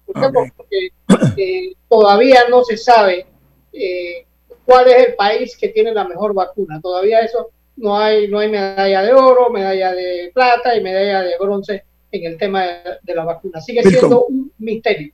Porque 0.07 0.91
eh, 1.37 1.75
todavía 1.89 2.49
no 2.51 2.65
se 2.65 2.77
sabe 2.77 3.27
eh, 3.73 4.27
cuál 4.65 4.89
es 4.89 5.09
el 5.09 5.15
país 5.15 5.57
que 5.57 5.69
tiene 5.69 5.95
la 5.95 6.05
mejor 6.05 6.35
vacuna. 6.35 6.81
Todavía 6.81 7.21
eso 7.21 7.51
no 7.77 7.99
hay, 7.99 8.29
no 8.29 8.39
hay 8.39 8.51
medalla 8.51 9.03
de 9.03 9.13
oro, 9.15 9.51
medalla 9.51 9.93
de 9.93 10.31
plata 10.35 10.77
y 10.77 10.83
medalla 10.83 11.23
de 11.23 11.37
bronce 11.39 11.85
en 12.11 12.25
el 12.27 12.37
tema 12.37 12.67
de, 13.03 13.15
la 13.15 13.25
vacuna. 13.25 13.61
Sigue 13.61 13.83
siendo 13.83 14.27
un 14.27 14.53
misterio. 14.59 15.13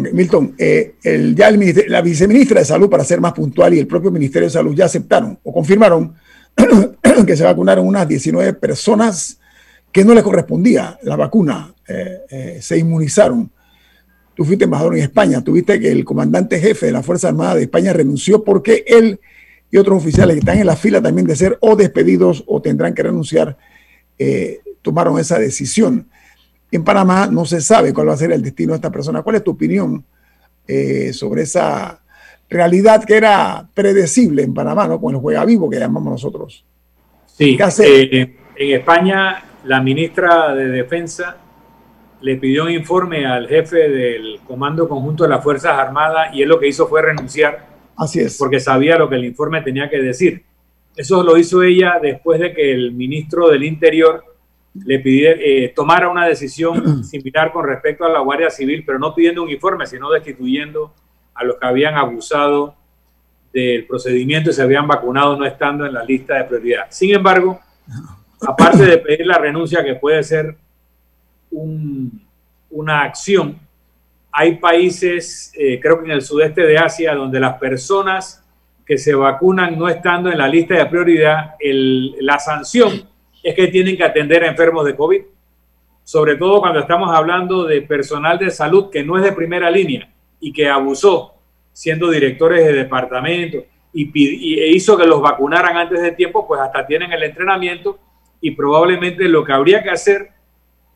Milton, 0.00 0.54
eh, 0.58 0.94
el, 1.02 1.34
ya 1.34 1.50
la 1.50 2.02
viceministra 2.02 2.60
de 2.60 2.66
Salud, 2.66 2.88
para 2.90 3.04
ser 3.04 3.20
más 3.20 3.32
puntual, 3.32 3.74
y 3.74 3.78
el 3.78 3.86
propio 3.86 4.10
Ministerio 4.10 4.46
de 4.46 4.52
Salud 4.52 4.74
ya 4.74 4.86
aceptaron 4.86 5.38
o 5.42 5.52
confirmaron 5.52 6.14
que 7.26 7.36
se 7.36 7.44
vacunaron 7.44 7.86
unas 7.86 8.06
19 8.06 8.54
personas 8.54 9.38
que 9.92 10.04
no 10.04 10.14
les 10.14 10.22
correspondía 10.22 10.98
la 11.02 11.16
vacuna, 11.16 11.74
eh, 11.88 12.18
eh, 12.30 12.58
se 12.60 12.78
inmunizaron. 12.78 13.50
Tú 14.34 14.44
fuiste 14.44 14.64
embajador 14.64 14.96
en 14.96 15.02
España, 15.02 15.42
tuviste 15.42 15.80
que 15.80 15.90
el 15.90 16.04
comandante 16.04 16.60
jefe 16.60 16.86
de 16.86 16.92
la 16.92 17.02
Fuerza 17.02 17.28
Armada 17.28 17.54
de 17.54 17.62
España 17.62 17.92
renunció 17.94 18.44
porque 18.44 18.84
él 18.86 19.18
y 19.70 19.78
otros 19.78 19.98
oficiales 19.98 20.34
que 20.34 20.40
están 20.40 20.58
en 20.58 20.66
la 20.66 20.76
fila 20.76 21.00
también 21.00 21.26
de 21.26 21.36
ser 21.36 21.56
o 21.60 21.74
despedidos 21.74 22.44
o 22.46 22.60
tendrán 22.60 22.94
que 22.94 23.02
renunciar, 23.02 23.56
tomaron 24.82 25.18
esa 25.18 25.38
decisión. 25.38 26.06
En 26.76 26.84
Panamá 26.84 27.26
no 27.26 27.46
se 27.46 27.62
sabe 27.62 27.94
cuál 27.94 28.10
va 28.10 28.12
a 28.12 28.18
ser 28.18 28.32
el 28.32 28.42
destino 28.42 28.72
de 28.72 28.76
esta 28.76 28.92
persona. 28.92 29.22
¿Cuál 29.22 29.36
es 29.36 29.44
tu 29.44 29.52
opinión 29.52 30.04
eh, 30.68 31.10
sobre 31.14 31.42
esa 31.42 32.02
realidad 32.50 33.02
que 33.02 33.16
era 33.16 33.66
predecible 33.72 34.42
en 34.42 34.52
Panamá, 34.52 34.86
¿no? 34.86 35.00
con 35.00 35.14
el 35.14 35.20
juega 35.22 35.42
vivo 35.46 35.70
que 35.70 35.78
llamamos 35.78 36.12
nosotros? 36.12 36.66
Sí, 37.24 37.56
eh, 37.82 38.36
en 38.56 38.78
España 38.78 39.42
la 39.64 39.80
ministra 39.80 40.54
de 40.54 40.68
Defensa 40.68 41.38
le 42.20 42.36
pidió 42.36 42.64
un 42.64 42.72
informe 42.72 43.24
al 43.24 43.48
jefe 43.48 43.88
del 43.88 44.40
Comando 44.46 44.86
Conjunto 44.86 45.24
de 45.24 45.30
las 45.30 45.42
Fuerzas 45.42 45.78
Armadas 45.78 46.28
y 46.34 46.42
él 46.42 46.48
lo 46.50 46.60
que 46.60 46.68
hizo 46.68 46.86
fue 46.88 47.00
renunciar. 47.00 47.68
Así 47.96 48.20
es. 48.20 48.36
Porque 48.36 48.60
sabía 48.60 48.98
lo 48.98 49.08
que 49.08 49.14
el 49.14 49.24
informe 49.24 49.62
tenía 49.62 49.88
que 49.88 49.98
decir. 49.98 50.44
Eso 50.94 51.22
lo 51.22 51.38
hizo 51.38 51.62
ella 51.62 51.94
después 52.02 52.38
de 52.38 52.52
que 52.52 52.70
el 52.70 52.92
ministro 52.92 53.48
del 53.48 53.64
Interior 53.64 54.35
le 54.84 54.98
pidiera, 54.98 55.40
eh, 55.40 55.72
tomara 55.74 56.08
una 56.08 56.26
decisión 56.26 57.04
similar 57.04 57.52
con 57.52 57.66
respecto 57.66 58.04
a 58.04 58.08
la 58.08 58.20
Guardia 58.20 58.50
Civil, 58.50 58.84
pero 58.84 58.98
no 58.98 59.14
pidiendo 59.14 59.42
un 59.42 59.50
informe, 59.50 59.86
sino 59.86 60.10
destituyendo 60.10 60.92
a 61.34 61.44
los 61.44 61.56
que 61.56 61.66
habían 61.66 61.94
abusado 61.94 62.74
del 63.52 63.86
procedimiento 63.86 64.50
y 64.50 64.52
se 64.52 64.62
habían 64.62 64.86
vacunado 64.86 65.36
no 65.36 65.44
estando 65.44 65.86
en 65.86 65.94
la 65.94 66.04
lista 66.04 66.34
de 66.34 66.44
prioridad. 66.44 66.86
Sin 66.90 67.14
embargo, 67.14 67.60
aparte 68.46 68.84
de 68.84 68.98
pedir 68.98 69.26
la 69.26 69.38
renuncia, 69.38 69.84
que 69.84 69.94
puede 69.94 70.22
ser 70.22 70.56
una 71.50 73.02
acción, 73.02 73.58
hay 74.30 74.56
países, 74.56 75.52
eh, 75.56 75.80
creo 75.80 75.98
que 75.98 76.04
en 76.06 76.10
el 76.10 76.22
sudeste 76.22 76.62
de 76.62 76.76
Asia, 76.76 77.14
donde 77.14 77.40
las 77.40 77.58
personas 77.58 78.44
que 78.84 78.98
se 78.98 79.14
vacunan 79.14 79.78
no 79.78 79.88
estando 79.88 80.30
en 80.30 80.38
la 80.38 80.46
lista 80.46 80.74
de 80.74 80.86
prioridad, 80.86 81.54
la 82.20 82.38
sanción 82.38 83.08
es 83.46 83.54
que 83.54 83.68
tienen 83.68 83.96
que 83.96 84.02
atender 84.02 84.42
a 84.42 84.48
enfermos 84.48 84.84
de 84.84 84.96
COVID, 84.96 85.22
sobre 86.02 86.34
todo 86.34 86.58
cuando 86.58 86.80
estamos 86.80 87.14
hablando 87.14 87.62
de 87.62 87.80
personal 87.80 88.40
de 88.40 88.50
salud 88.50 88.90
que 88.90 89.04
no 89.04 89.16
es 89.16 89.22
de 89.22 89.30
primera 89.30 89.70
línea 89.70 90.12
y 90.40 90.52
que 90.52 90.68
abusó 90.68 91.34
siendo 91.72 92.10
directores 92.10 92.66
de 92.66 92.72
departamento 92.72 93.58
y, 93.92 94.58
e 94.58 94.72
hizo 94.72 94.96
que 94.96 95.06
los 95.06 95.20
vacunaran 95.20 95.76
antes 95.76 96.02
de 96.02 96.10
tiempo, 96.10 96.44
pues 96.44 96.60
hasta 96.60 96.84
tienen 96.88 97.12
el 97.12 97.22
entrenamiento 97.22 98.00
y 98.40 98.50
probablemente 98.50 99.28
lo 99.28 99.44
que 99.44 99.52
habría 99.52 99.80
que 99.80 99.90
hacer 99.90 100.30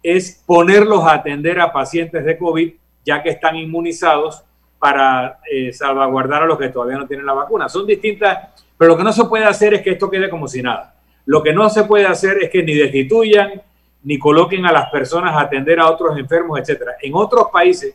es 0.02 0.42
ponerlos 0.44 1.04
a 1.04 1.14
atender 1.14 1.60
a 1.60 1.72
pacientes 1.72 2.24
de 2.24 2.36
COVID 2.36 2.72
ya 3.04 3.22
que 3.22 3.30
están 3.30 3.54
inmunizados 3.54 4.42
para 4.80 5.38
eh, 5.48 5.72
salvaguardar 5.72 6.42
a 6.42 6.46
los 6.46 6.58
que 6.58 6.70
todavía 6.70 6.98
no 6.98 7.06
tienen 7.06 7.26
la 7.26 7.32
vacuna. 7.32 7.68
Son 7.68 7.86
distintas, 7.86 8.48
pero 8.76 8.90
lo 8.90 8.96
que 8.96 9.04
no 9.04 9.12
se 9.12 9.24
puede 9.26 9.44
hacer 9.44 9.72
es 9.72 9.82
que 9.82 9.90
esto 9.90 10.10
quede 10.10 10.28
como 10.28 10.48
si 10.48 10.62
nada. 10.62 10.96
Lo 11.30 11.44
que 11.44 11.52
no 11.52 11.70
se 11.70 11.84
puede 11.84 12.06
hacer 12.06 12.38
es 12.42 12.50
que 12.50 12.64
ni 12.64 12.74
destituyan 12.74 13.62
ni 14.02 14.18
coloquen 14.18 14.66
a 14.66 14.72
las 14.72 14.90
personas 14.90 15.32
a 15.32 15.42
atender 15.42 15.78
a 15.78 15.88
otros 15.88 16.18
enfermos, 16.18 16.58
etcétera. 16.58 16.96
En 17.00 17.14
otros 17.14 17.50
países, 17.52 17.94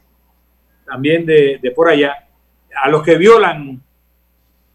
también 0.85 1.25
de, 1.25 1.59
de 1.61 1.71
por 1.71 1.89
allá, 1.89 2.15
a 2.81 2.87
los 2.87 3.03
que 3.03 3.17
violan 3.17 3.83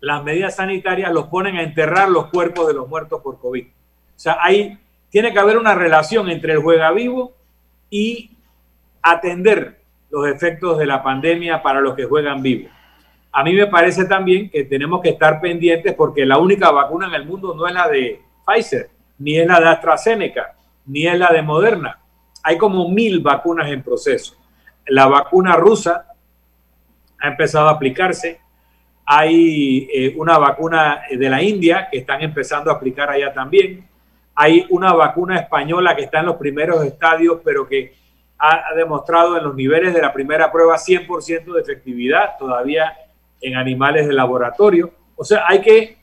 las 0.00 0.22
medidas 0.22 0.56
sanitarias 0.56 1.11
los 1.11 1.28
ponen 1.28 1.56
a 1.56 1.62
enterrar 1.62 2.11
los 2.11 2.26
cuerpos 2.26 2.66
de 2.68 2.74
los 2.74 2.86
muertos 2.86 3.22
por 3.22 3.40
COVID. 3.40 3.64
O 3.64 3.70
sea, 4.16 4.36
ahí 4.42 4.78
tiene 5.08 5.32
que 5.32 5.38
haber 5.38 5.56
una 5.56 5.74
relación 5.74 6.28
entre 6.28 6.52
el 6.52 6.58
juega 6.58 6.90
vivo 6.90 7.32
y 7.88 8.32
atender 9.00 9.80
los 10.11 10.28
efectos 10.28 10.76
de 10.76 10.84
la 10.84 11.02
pandemia 11.02 11.62
para 11.62 11.80
los 11.80 11.94
que 11.94 12.04
juegan 12.04 12.42
vivo. 12.42 12.68
A 13.32 13.42
mí 13.42 13.54
me 13.54 13.68
parece 13.68 14.04
también 14.04 14.50
que 14.50 14.64
tenemos 14.64 15.00
que 15.00 15.08
estar 15.08 15.40
pendientes 15.40 15.94
porque 15.94 16.26
la 16.26 16.36
única 16.36 16.70
vacuna 16.70 17.06
en 17.06 17.14
el 17.14 17.24
mundo 17.24 17.54
no 17.54 17.66
es 17.66 17.72
la 17.72 17.88
de 17.88 18.28
Pfizer, 18.45 18.91
ni 19.18 19.38
es 19.38 19.47
la 19.47 19.61
de 19.61 19.68
AstraZeneca, 19.68 20.55
ni 20.86 21.07
es 21.07 21.18
la 21.18 21.28
de 21.28 21.43
Moderna. 21.43 21.99
Hay 22.43 22.57
como 22.57 22.88
mil 22.88 23.20
vacunas 23.20 23.70
en 23.70 23.82
proceso. 23.82 24.36
La 24.86 25.07
vacuna 25.07 25.57
rusa 25.57 26.07
ha 27.20 27.28
empezado 27.28 27.68
a 27.68 27.72
aplicarse. 27.72 28.41
Hay 29.05 29.88
eh, 29.93 30.14
una 30.16 30.38
vacuna 30.38 31.03
de 31.11 31.28
la 31.28 31.43
India 31.43 31.88
que 31.91 31.99
están 31.99 32.22
empezando 32.22 32.70
a 32.70 32.74
aplicar 32.74 33.11
allá 33.11 33.32
también. 33.32 33.86
Hay 34.34 34.66
una 34.70 34.93
vacuna 34.93 35.38
española 35.38 35.95
que 35.95 36.05
está 36.05 36.20
en 36.20 36.26
los 36.26 36.36
primeros 36.36 36.84
estadios, 36.84 37.41
pero 37.45 37.68
que 37.68 37.95
ha, 38.41 38.74
demostrado 38.74 39.36
en 39.36 39.45
los 39.45 39.55
niveles 39.55 39.93
de 39.93 40.01
la 40.01 40.12
primera 40.12 40.51
prueba 40.51 40.76
100% 40.76 41.53
de 41.53 41.61
efectividad 41.61 42.38
todavía 42.38 42.97
en 43.41 43.57
animales 43.57 44.07
de 44.07 44.14
laboratorio. 44.14 44.93
O 45.14 45.24
sea, 45.24 45.45
hay 45.47 45.61
que 45.61 45.99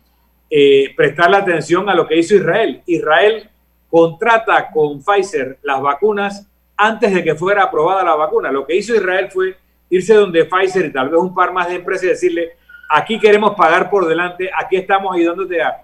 eh, 0.49 0.93
prestarle 0.95 1.37
atención 1.37 1.89
a 1.89 1.95
lo 1.95 2.07
que 2.07 2.17
hizo 2.17 2.35
Israel. 2.35 2.81
Israel 2.85 3.49
contrata 3.89 4.69
con 4.71 5.01
Pfizer 5.01 5.59
las 5.63 5.81
vacunas 5.81 6.47
antes 6.75 7.13
de 7.13 7.23
que 7.23 7.35
fuera 7.35 7.63
aprobada 7.63 8.03
la 8.03 8.15
vacuna. 8.15 8.51
Lo 8.51 8.65
que 8.65 8.75
hizo 8.75 8.95
Israel 8.95 9.29
fue 9.31 9.57
irse 9.89 10.13
donde 10.13 10.45
Pfizer 10.45 10.85
y 10.85 10.93
tal 10.93 11.09
vez 11.09 11.19
un 11.19 11.33
par 11.33 11.51
más 11.51 11.67
de 11.67 11.75
empresas 11.75 12.03
y 12.03 12.07
decirle, 12.09 12.51
aquí 12.89 13.19
queremos 13.19 13.55
pagar 13.55 13.89
por 13.89 14.07
delante, 14.07 14.49
aquí 14.55 14.75
estamos 14.75 15.15
ayudándote 15.15 15.61
a, 15.61 15.83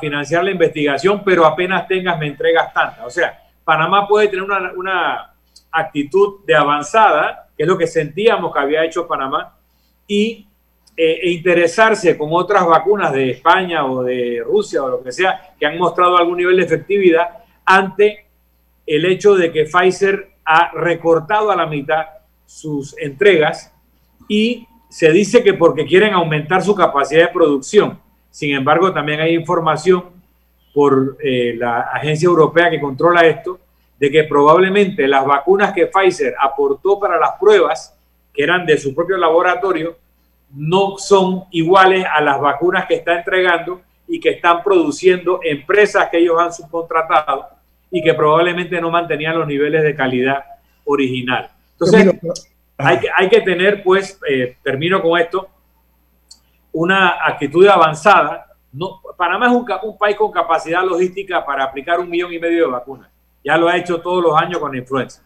financiar 0.00 0.44
la 0.44 0.52
investigación, 0.52 1.22
pero 1.24 1.44
apenas 1.44 1.88
tengas 1.88 2.16
me 2.16 2.28
entregas 2.28 2.72
tanta. 2.72 3.04
O 3.04 3.10
sea, 3.10 3.42
Panamá 3.64 4.06
puede 4.06 4.28
tener 4.28 4.44
una, 4.44 4.72
una 4.76 5.34
actitud 5.72 6.44
de 6.46 6.54
avanzada, 6.54 7.48
que 7.56 7.64
es 7.64 7.68
lo 7.68 7.76
que 7.76 7.88
sentíamos 7.88 8.52
que 8.52 8.60
había 8.60 8.84
hecho 8.84 9.08
Panamá, 9.08 9.56
y 10.06 10.46
eh, 10.96 11.20
e 11.22 11.30
interesarse 11.30 12.16
con 12.16 12.28
otras 12.32 12.64
vacunas 12.66 13.12
de 13.12 13.30
España 13.30 13.84
o 13.84 14.04
de 14.04 14.42
Rusia 14.44 14.82
o 14.84 14.88
lo 14.88 15.02
que 15.02 15.10
sea, 15.10 15.54
que 15.58 15.66
han 15.66 15.76
mostrado 15.76 16.16
algún 16.16 16.36
nivel 16.36 16.56
de 16.56 16.62
efectividad 16.62 17.44
ante 17.64 18.26
el 18.86 19.04
hecho 19.04 19.34
de 19.34 19.50
que 19.50 19.64
Pfizer 19.64 20.28
ha 20.44 20.70
recortado 20.72 21.50
a 21.50 21.56
la 21.56 21.66
mitad 21.66 22.06
sus 22.46 22.96
entregas 22.98 23.72
y 24.28 24.68
se 24.88 25.10
dice 25.10 25.42
que 25.42 25.54
porque 25.54 25.84
quieren 25.86 26.14
aumentar 26.14 26.62
su 26.62 26.74
capacidad 26.74 27.26
de 27.26 27.32
producción. 27.32 27.98
Sin 28.30 28.54
embargo, 28.54 28.92
también 28.92 29.20
hay 29.20 29.34
información 29.34 30.04
por 30.72 31.16
eh, 31.20 31.54
la 31.56 31.80
agencia 31.80 32.26
europea 32.26 32.70
que 32.70 32.80
controla 32.80 33.26
esto, 33.26 33.58
de 33.98 34.10
que 34.10 34.24
probablemente 34.24 35.08
las 35.08 35.24
vacunas 35.24 35.72
que 35.72 35.86
Pfizer 35.86 36.34
aportó 36.38 37.00
para 37.00 37.18
las 37.18 37.32
pruebas, 37.40 37.98
que 38.32 38.42
eran 38.42 38.66
de 38.66 38.76
su 38.78 38.94
propio 38.94 39.16
laboratorio, 39.16 39.96
no 40.50 40.98
son 40.98 41.44
iguales 41.50 42.04
a 42.10 42.20
las 42.20 42.40
vacunas 42.40 42.86
que 42.86 42.94
está 42.94 43.18
entregando 43.18 43.80
y 44.06 44.20
que 44.20 44.30
están 44.30 44.62
produciendo 44.62 45.40
empresas 45.42 46.08
que 46.10 46.18
ellos 46.18 46.38
han 46.38 46.52
subcontratado 46.52 47.48
y 47.90 48.02
que 48.02 48.14
probablemente 48.14 48.80
no 48.80 48.90
mantenían 48.90 49.38
los 49.38 49.46
niveles 49.46 49.82
de 49.82 49.94
calidad 49.94 50.44
original. 50.84 51.50
Entonces, 51.72 52.20
hay 52.76 53.00
que, 53.00 53.08
hay 53.16 53.28
que 53.28 53.40
tener, 53.40 53.82
pues, 53.82 54.20
eh, 54.28 54.56
termino 54.62 55.00
con 55.00 55.18
esto, 55.18 55.48
una 56.72 57.24
actitud 57.24 57.66
avanzada. 57.66 58.46
No, 58.72 59.00
Panamá 59.16 59.46
es 59.46 59.52
un, 59.52 59.66
un 59.84 59.98
país 59.98 60.16
con 60.16 60.30
capacidad 60.30 60.84
logística 60.84 61.44
para 61.44 61.64
aplicar 61.64 62.00
un 62.00 62.10
millón 62.10 62.32
y 62.32 62.38
medio 62.38 62.66
de 62.66 62.72
vacunas 62.72 63.14
ya 63.44 63.58
lo 63.58 63.68
ha 63.68 63.76
hecho 63.76 64.00
todos 64.00 64.22
los 64.22 64.36
años 64.36 64.58
con 64.58 64.72
la 64.72 64.78
influenza. 64.78 65.22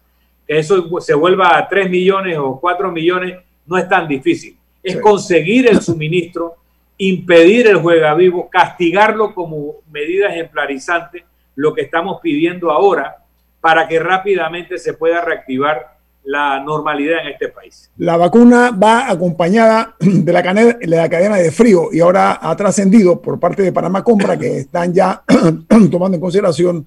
Que 0.47 0.59
eso 0.59 1.01
se 1.01 1.15
vuelva 1.15 1.57
a 1.57 1.69
3 1.69 1.89
millones 1.89 2.37
o 2.39 2.59
4 2.61 2.91
millones 2.91 3.39
no 3.65 3.79
es 3.79 3.89
tan 3.89 4.09
difícil. 4.09 4.58
Es 4.83 4.97
conseguir 5.01 5.69
el 5.69 5.81
suministro, 5.81 6.57
impedir 6.97 7.67
el 7.67 7.77
juega 7.77 8.15
vivo, 8.15 8.49
castigarlo 8.51 9.35
como 9.35 9.77
medida 9.91 10.29
ejemplarizante, 10.29 11.25
lo 11.57 11.75
que 11.75 11.83
estamos 11.83 12.21
pidiendo 12.23 12.71
ahora 12.71 13.17
para 13.61 13.89
que 13.89 13.99
rápidamente 13.99 14.79
se 14.79 14.95
pueda 14.95 15.21
reactivar 15.21 15.99
la 16.25 16.61
normalidad 16.61 17.23
en 17.23 17.33
este 17.33 17.49
país. 17.49 17.91
La 17.97 18.17
vacuna 18.17 18.71
va 18.71 19.11
acompañada 19.11 19.97
de 19.99 20.33
la, 20.33 20.43
cadena, 20.43 20.75
de 20.75 20.87
la 20.87 21.09
cadena 21.09 21.37
de 21.37 21.51
frío 21.51 21.89
y 21.91 22.01
ahora 22.01 22.39
ha 22.41 22.55
trascendido 22.55 23.21
por 23.21 23.41
parte 23.41 23.63
de 23.63 23.73
Panamá 23.73 24.05
Compra 24.05 24.39
que 24.39 24.59
están 24.59 24.93
ya 24.93 25.23
tomando 25.91 26.17
en 26.17 26.21
consideración 26.21 26.87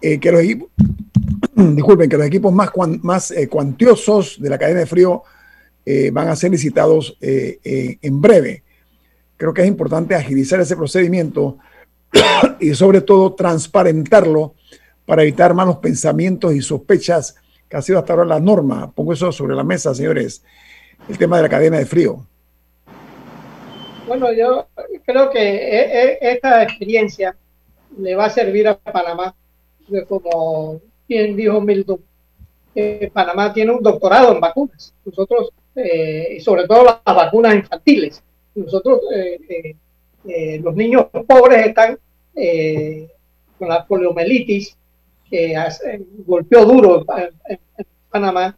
eh, 0.00 0.20
que 0.20 0.30
los 0.30 0.42
equipos, 0.42 0.68
disculpen, 1.54 2.08
que 2.08 2.16
los 2.16 2.26
equipos 2.26 2.52
más, 2.52 2.70
más 3.02 3.30
eh, 3.32 3.48
cuantiosos 3.48 4.40
de 4.40 4.48
la 4.48 4.58
cadena 4.58 4.80
de 4.80 4.86
frío 4.86 5.24
eh, 5.86 6.10
van 6.10 6.28
a 6.28 6.36
ser 6.36 6.50
licitados 6.50 7.16
en 7.20 8.20
breve. 8.20 8.64
Creo 9.36 9.54
que 9.54 9.62
es 9.62 9.68
importante 9.68 10.14
agilizar 10.14 10.60
ese 10.60 10.76
procedimiento 10.76 11.58
y 12.60 12.74
sobre 12.74 13.00
todo 13.00 13.34
transparentarlo 13.34 14.54
para 15.04 15.22
evitar 15.22 15.54
malos 15.54 15.76
pensamientos 15.76 16.52
y 16.54 16.60
sospechas 16.60 17.36
que 17.68 17.76
ha 17.76 17.82
sido 17.82 17.98
hasta 17.98 18.12
ahora 18.12 18.24
la 18.24 18.40
norma. 18.40 18.90
Pongo 18.90 19.12
eso 19.12 19.30
sobre 19.30 19.54
la 19.54 19.64
mesa, 19.64 19.94
señores, 19.94 20.42
el 21.08 21.16
tema 21.16 21.36
de 21.36 21.44
la 21.44 21.48
cadena 21.48 21.78
de 21.78 21.86
frío. 21.86 22.26
Bueno, 24.06 24.32
yo 24.32 24.66
creo 25.04 25.30
que 25.30 26.18
esta 26.20 26.62
experiencia 26.62 27.36
le 27.98 28.14
va 28.14 28.26
a 28.26 28.30
servir 28.30 28.68
a 28.68 28.76
Panamá 28.76 29.34
como 30.08 30.80
bien 31.08 31.36
dijo 31.36 31.60
Milton, 31.60 32.00
eh, 32.74 33.10
Panamá 33.12 33.52
tiene 33.52 33.72
un 33.72 33.82
doctorado 33.82 34.32
en 34.32 34.40
vacunas. 34.40 34.92
Nosotros, 35.04 35.50
eh, 35.76 36.36
y 36.36 36.40
sobre 36.40 36.66
todo 36.66 36.84
las 36.84 37.16
vacunas 37.16 37.54
infantiles, 37.54 38.22
nosotros, 38.54 39.00
eh, 39.14 40.60
los 40.62 40.74
niños 40.74 41.06
pobres 41.26 41.66
están 41.66 41.98
con 43.58 43.68
la 43.68 43.86
poliomielitis, 43.86 44.76
que 45.30 45.54
golpeó 46.26 46.64
duro 46.64 47.04
en, 47.48 47.58
Panamá. 48.10 48.56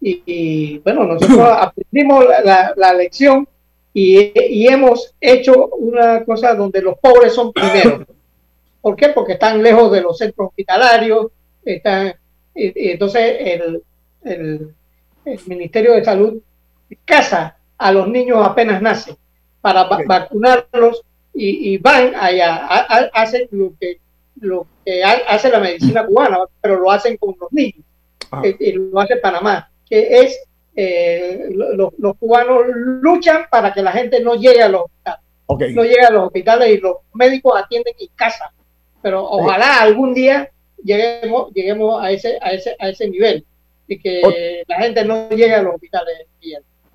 Y, 0.00 0.78
bueno, 0.78 1.04
nosotros 1.04 1.40
aprendimos 1.40 2.24
la, 2.44 2.72
la 2.76 2.92
lección 2.92 3.48
y, 3.92 4.32
y, 4.48 4.68
hemos 4.68 5.12
hecho 5.20 5.68
una 5.70 6.24
cosa 6.24 6.54
donde 6.54 6.80
los 6.82 6.98
pobres 6.98 7.34
son 7.34 7.52
primeros. 7.52 8.06
¿Por 8.80 8.94
qué? 8.94 9.08
Porque 9.08 9.32
están 9.32 9.62
lejos 9.62 9.90
de 9.90 10.02
los 10.02 10.16
centros 10.18 10.48
hospitalarios, 10.48 11.32
están, 11.64 12.14
Y, 12.54 12.90
entonces 12.90 13.36
el, 13.40 13.82
el, 14.24 14.74
Ministerio 15.46 15.94
de 15.94 16.04
Salud 16.04 16.40
casa 17.04 17.56
a 17.76 17.92
los 17.92 18.08
niños 18.08 18.44
apenas 18.44 18.82
nacen 18.82 19.16
para 19.60 19.84
vacunarlos 19.84 21.02
y, 21.34 21.78
van 21.78 22.14
allá, 22.16 22.66
hacen 23.12 23.48
lo 23.52 23.72
que, 23.78 24.00
lo 24.40 24.66
que 24.84 25.04
hace 25.04 25.50
la 25.50 25.60
medicina 25.60 26.04
cubana, 26.04 26.38
pero 26.60 26.80
lo 26.80 26.90
hacen 26.90 27.16
con 27.16 27.36
los 27.40 27.52
niños, 27.52 27.84
ah. 28.32 28.42
y, 28.44 28.72
lo 28.72 28.98
hace 28.98 29.16
Panamá, 29.16 29.70
que 29.88 30.20
es 30.20 30.36
eh, 30.74 31.48
los 31.50 32.16
cubanos 32.18 32.62
luchan 32.66 33.46
para 33.50 33.72
que 33.72 33.82
la 33.82 33.92
gente 33.92 34.20
no 34.20 34.34
llegue 34.34 34.62
a 34.62 34.68
los 34.68 34.82
hospitales, 35.46 35.76
no 35.76 35.82
llegue 35.84 36.04
a 36.04 36.10
los 36.10 36.26
hospitales 36.26 36.70
y 36.70 36.78
los 36.78 36.96
médicos 37.14 37.52
atienden 37.56 37.94
en 37.98 38.08
casa, 38.16 38.52
pero 39.00 39.24
ojalá 39.24 39.80
algún 39.80 40.14
día 40.14 40.50
lleguemos, 40.82 41.52
lleguemos 41.52 42.02
a 42.02 42.10
ese, 42.10 42.38
a 42.40 42.52
ese, 42.52 42.76
a 42.80 42.88
ese 42.88 43.08
nivel 43.08 43.44
y 43.86 43.98
que 43.98 44.64
la 44.66 44.76
gente 44.76 45.04
no 45.04 45.28
llegue 45.30 45.54
a 45.54 45.62
los 45.62 45.74
hospitales. 45.74 46.26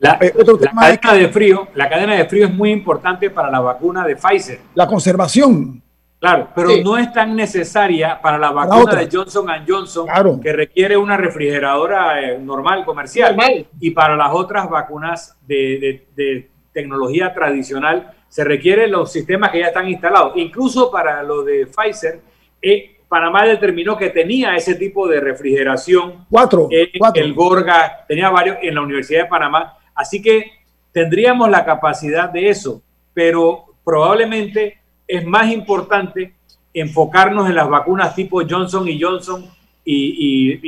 La, 0.04 0.18
eh, 0.20 0.34
la 0.60 0.98
cadena 0.98 1.14
de 1.14 1.30
frío, 1.30 1.68
la 1.76 1.90
cadena 1.90 2.16
de 2.16 2.26
frío 2.26 2.48
es 2.48 2.54
muy 2.54 2.72
importante 2.72 3.30
para 3.30 3.50
la 3.50 3.62
vacuna 3.62 4.06
de 4.06 4.18
Pfizer. 4.18 4.60
La 4.76 4.86
conservación. 4.86 5.82
Claro, 6.20 6.50
pero 6.54 6.70
no 6.84 6.98
es 6.98 7.12
tan 7.14 7.34
necesaria 7.38 8.20
para 8.22 8.38
la 8.38 8.52
vacuna 8.52 8.96
de 8.96 9.10
Johnson 9.10 9.48
Johnson, 9.66 10.08
que 10.42 10.52
requiere 10.52 10.98
una 10.98 11.16
refrigeradora 11.16 12.22
eh, 12.22 12.38
normal, 12.38 12.84
comercial. 12.84 13.38
Y 13.80 13.92
para 13.92 14.18
las 14.18 14.32
otras 14.34 14.70
vacunas 14.70 15.38
de, 15.48 16.06
de, 16.14 16.50
tecnología 16.74 17.34
tradicional 17.34 18.12
se 18.28 18.44
requieren 18.44 18.92
los 18.92 19.10
sistemas 19.10 19.52
que 19.52 19.60
ya 19.60 19.68
están 19.68 19.88
instalados. 19.88 20.34
Incluso 20.36 20.92
para 20.92 21.24
lo 21.24 21.44
de 21.44 21.68
Pfizer, 21.68 22.20
eh, 22.62 22.98
Panamá 23.08 23.46
determinó 23.46 23.96
que 23.96 24.10
tenía 24.10 24.56
ese 24.56 24.76
tipo 24.76 25.08
de 25.08 25.22
refrigeración. 25.22 26.26
Cuatro, 26.30 26.68
El 26.70 27.34
Gorga, 27.34 28.06
tenía 28.06 28.30
varios 28.30 28.58
en 28.62 28.76
la 28.76 28.82
Universidad 28.82 29.24
de 29.24 29.30
Panamá. 29.30 29.78
Así 29.96 30.22
que 30.22 30.52
tendríamos 30.92 31.50
la 31.50 31.66
capacidad 31.66 32.30
de 32.30 32.50
eso, 32.50 32.82
pero 33.14 33.66
probablemente 33.84 34.80
es 35.08 35.26
más 35.26 35.52
importante 35.52 36.34
enfocarnos 36.74 37.50
en 37.50 37.56
las 37.56 37.70
vacunas 37.70 38.16
tipo 38.16 38.42
Johnson 38.48 38.88
y 38.88 39.02
Johnson 39.02 39.46
y, 39.86 40.60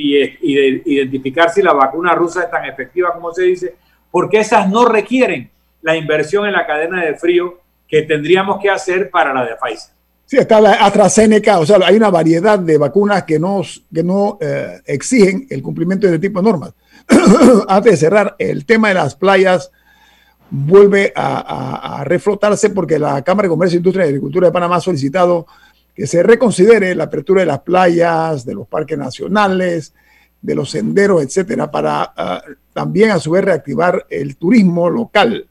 identificar 0.43 1.49
si 1.49 1.61
la 1.61 1.73
vacuna 1.73 2.13
rusa 2.13 2.43
es 2.43 2.51
tan 2.51 2.65
efectiva 2.65 3.13
como 3.13 3.33
se 3.33 3.43
dice, 3.43 3.75
porque 4.11 4.39
esas 4.39 4.69
no 4.69 4.85
requieren 4.85 5.49
la 5.81 5.95
inversión 5.95 6.45
en 6.45 6.53
la 6.53 6.65
cadena 6.65 7.03
de 7.03 7.15
frío 7.15 7.59
que 7.87 8.01
tendríamos 8.03 8.61
que 8.61 8.69
hacer 8.69 9.09
para 9.09 9.33
la 9.33 9.45
de 9.45 9.55
Pfizer. 9.55 9.95
Sí, 10.25 10.37
está 10.37 10.59
la 10.59 10.73
AstraZeneca, 10.73 11.59
o 11.59 11.65
sea, 11.65 11.77
hay 11.85 11.95
una 11.95 12.09
variedad 12.09 12.57
de 12.57 12.79
vacunas 12.79 13.23
que 13.23 13.37
no, 13.37 13.61
que 13.93 14.03
no 14.03 14.39
eh, 14.41 14.81
exigen 14.85 15.45
el 15.51 15.61
cumplimiento 15.61 16.07
de 16.07 16.15
este 16.15 16.27
tipo 16.27 16.41
de 16.41 16.49
normas. 16.49 16.73
Antes 17.67 17.91
de 17.93 17.97
cerrar, 17.97 18.35
el 18.39 18.65
tema 18.65 18.89
de 18.89 18.95
las 18.95 19.15
playas 19.15 19.71
vuelve 20.49 21.11
a, 21.15 22.03
reflotarse 22.05 22.69
porque 22.69 22.99
la 22.99 23.23
Cámara 23.23 23.47
de 23.47 23.51
Comercio, 23.51 23.77
Industria 23.77 24.05
y 24.05 24.09
Agricultura 24.09 24.47
de 24.47 24.53
Panamá 24.53 24.77
ha 24.77 24.81
solicitado 24.81 25.47
que 25.93 26.07
se 26.07 26.23
reconsidere 26.23 26.93
la 26.93 27.05
apertura 27.05 27.41
de 27.41 27.47
las 27.47 27.61
playas, 27.61 28.45
de 28.45 28.53
los 28.53 28.67
parques 28.67 28.97
nacionales, 28.97 29.93
de 30.41 30.55
los 30.55 30.69
senderos, 30.69 31.23
etcétera, 31.23 31.71
para 31.71 32.13
ah, 32.15 32.43
también 32.73 33.11
a 33.11 33.19
su 33.19 33.31
vez 33.31 33.43
reactivar 33.43 34.05
el 34.09 34.35
turismo 34.37 34.89
local 34.89 35.47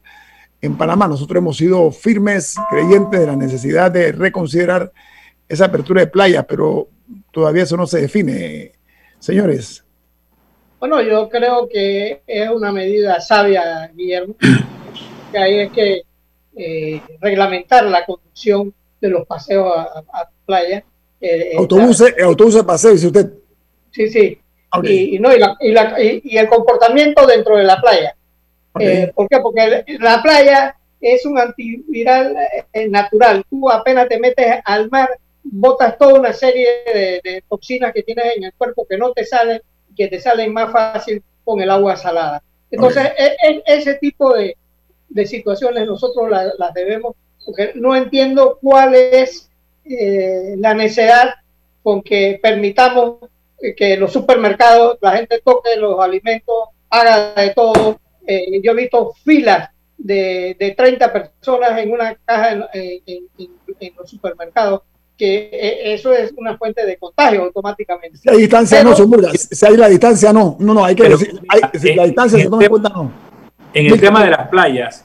en 0.60 0.76
Panamá. 0.76 1.08
Nosotros 1.08 1.38
hemos 1.38 1.56
sido 1.56 1.90
firmes 1.90 2.54
creyentes 2.70 3.20
de 3.20 3.26
la 3.26 3.36
necesidad 3.36 3.90
de 3.90 4.12
reconsiderar 4.12 4.92
esa 5.48 5.66
apertura 5.66 6.02
de 6.02 6.06
playas, 6.06 6.44
pero 6.48 6.88
todavía 7.30 7.64
eso 7.64 7.76
no 7.76 7.86
se 7.86 8.02
define, 8.02 8.72
señores. 9.18 9.83
Bueno, 10.86 11.00
yo 11.00 11.30
creo 11.30 11.66
que 11.66 12.20
es 12.26 12.50
una 12.50 12.70
medida 12.70 13.18
sabia, 13.18 13.90
Guillermo, 13.94 14.34
que 15.32 15.38
hay 15.38 15.60
es 15.60 15.72
que 15.72 16.02
eh, 16.58 17.00
reglamentar 17.22 17.86
la 17.86 18.04
conducción 18.04 18.74
de 19.00 19.08
los 19.08 19.26
paseos 19.26 19.74
a, 19.74 20.28
playa. 20.44 20.84
Eh, 21.22 21.54
autobuses, 21.56 22.14
autobuses 22.22 22.60
de 22.60 22.66
paseo, 22.66 22.90
dice 22.90 23.06
usted. 23.06 23.32
Sí, 23.92 24.10
sí. 24.10 24.38
Y, 24.82 25.18
no, 25.20 25.30
y, 25.34 26.36
el 26.36 26.48
comportamiento 26.50 27.26
dentro 27.26 27.56
de 27.56 27.64
la 27.64 27.80
playa. 27.80 28.14
Eh, 28.78 29.10
¿Por 29.14 29.26
qué? 29.30 29.38
Porque 29.40 29.86
la 30.00 30.22
playa 30.22 30.76
es 31.00 31.24
un 31.24 31.38
antiviral 31.38 32.36
eh, 32.74 32.88
natural. 32.88 33.42
Tú 33.48 33.70
apenas 33.70 34.06
te 34.06 34.20
metes 34.20 34.56
al 34.62 34.90
mar, 34.90 35.08
botas 35.44 35.96
toda 35.96 36.20
una 36.20 36.34
serie 36.34 36.68
de, 37.24 37.42
toxinas 37.48 37.94
que 37.94 38.02
tienes 38.02 38.36
en 38.36 38.44
el 38.44 38.52
cuerpo 38.52 38.86
que 38.86 38.98
no 38.98 39.12
te 39.12 39.24
salen, 39.24 39.62
que 39.94 40.08
te 40.08 40.20
salen 40.20 40.52
más 40.52 40.72
fácil 40.72 41.22
con 41.44 41.60
el 41.60 41.70
agua 41.70 41.96
salada. 41.96 42.42
Entonces, 42.70 43.12
e, 43.16 43.36
e, 43.48 43.62
ese 43.66 43.94
tipo 43.94 44.34
de, 44.34 44.56
situaciones 45.26 45.86
nosotros 45.86 46.28
las 46.30 46.74
debemos, 46.74 47.14
porque 47.44 47.72
no 47.76 47.94
entiendo 47.94 48.58
cuál 48.60 48.94
es 48.94 49.48
eh, 49.84 50.54
la 50.58 50.74
necesidad 50.74 51.34
con 51.82 52.02
que 52.02 52.40
permitamos 52.42 53.18
que 53.76 53.96
los 53.96 54.12
supermercados, 54.12 54.98
la 55.00 55.12
gente 55.12 55.40
toque 55.44 55.76
los 55.76 55.98
alimentos, 56.00 56.68
haga 56.90 57.34
de 57.34 57.50
todo, 57.50 58.00
eh, 58.26 58.60
yo 58.62 58.72
he 58.72 58.74
visto 58.74 59.12
filas 59.24 59.70
de, 59.96 60.56
de 60.58 60.72
30 60.72 61.12
personas 61.12 61.78
en 61.78 61.92
una 61.92 62.14
caja 62.14 62.52
en, 62.72 63.28
los 63.96 64.10
supermercados, 64.10 64.82
que 65.16 65.50
eh, 65.52 65.94
eso 65.94 66.12
es 66.12 66.32
una 66.36 66.56
fuente 66.56 66.84
de 66.84 66.96
contagio 66.96 67.44
automáticamente. 67.44 68.18
Si 68.18 68.28
hay 68.28 68.38
distancia, 68.38 68.82
no, 68.82 68.94
Si 68.94 69.66
hay 69.66 69.76
la 69.76 69.88
distancia, 69.88 70.32
no. 70.32 70.56
No, 70.58 70.74
no, 70.74 70.84
hay 70.84 70.94
que 70.94 71.08
decir. 71.08 71.40
si 71.74 71.94
la 71.94 72.04
distancia 72.04 72.38
se 72.38 72.48
toma 72.48 72.62
en 72.62 72.68
cuenta, 72.68 72.88
no. 72.88 73.12
En 73.72 73.86
el 73.86 74.00
tema 74.00 74.24
de 74.24 74.30
las 74.30 74.48
playas, 74.48 75.04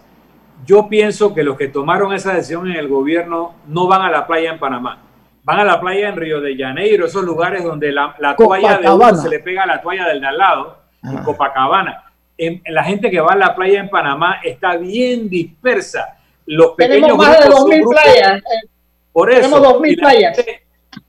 yo 0.66 0.88
pienso 0.88 1.34
que 1.34 1.44
los 1.44 1.58
que 1.58 1.68
tomaron 1.68 2.14
esa 2.14 2.34
decisión 2.34 2.70
en 2.70 2.78
el 2.78 2.88
gobierno 2.88 3.56
no 3.68 3.88
van 3.88 4.02
a 4.02 4.12
la 4.12 4.28
playa 4.28 4.52
en 4.52 4.60
Panamá. 4.60 5.04
Van 5.44 5.60
a 5.60 5.66
la 5.66 5.80
playa 5.80 6.10
en 6.10 6.16
Río 6.16 6.42
de 6.42 6.56
Janeiro, 6.56 7.06
esos 7.06 7.24
lugares 7.24 7.64
donde 7.64 7.92
la, 7.92 8.16
toalla 8.38 8.78
de 8.78 8.90
uno 8.90 9.16
se 9.16 9.30
le 9.30 9.40
pega 9.40 9.64
a 9.64 9.66
la 9.66 9.82
toalla 9.82 10.08
del 10.08 10.22
de 10.22 10.28
al 10.28 10.38
lado, 10.38 10.78
en 11.02 11.18
ah. 11.18 11.24
Copacabana 11.24 12.04
la 12.68 12.84
gente 12.84 13.10
que 13.10 13.20
va 13.20 13.34
a 13.34 13.36
la 13.36 13.56
playa 13.56 13.80
en 13.80 13.90
Panamá 13.90 14.40
está 14.44 14.78
bien 14.78 15.30
dispersa. 15.30 16.18
Los 16.46 16.72
pequeños 16.72 17.10
Tenemos 17.10 17.28
más 17.28 17.40
de 17.40 17.50
2.000 17.50 17.90
playas. 17.90 18.38
Eh, 18.38 18.70
por 19.20 19.30
eso. 19.32 19.42
Tenemos 19.42 19.82
2.000 19.82 20.00
playas. 20.00 20.46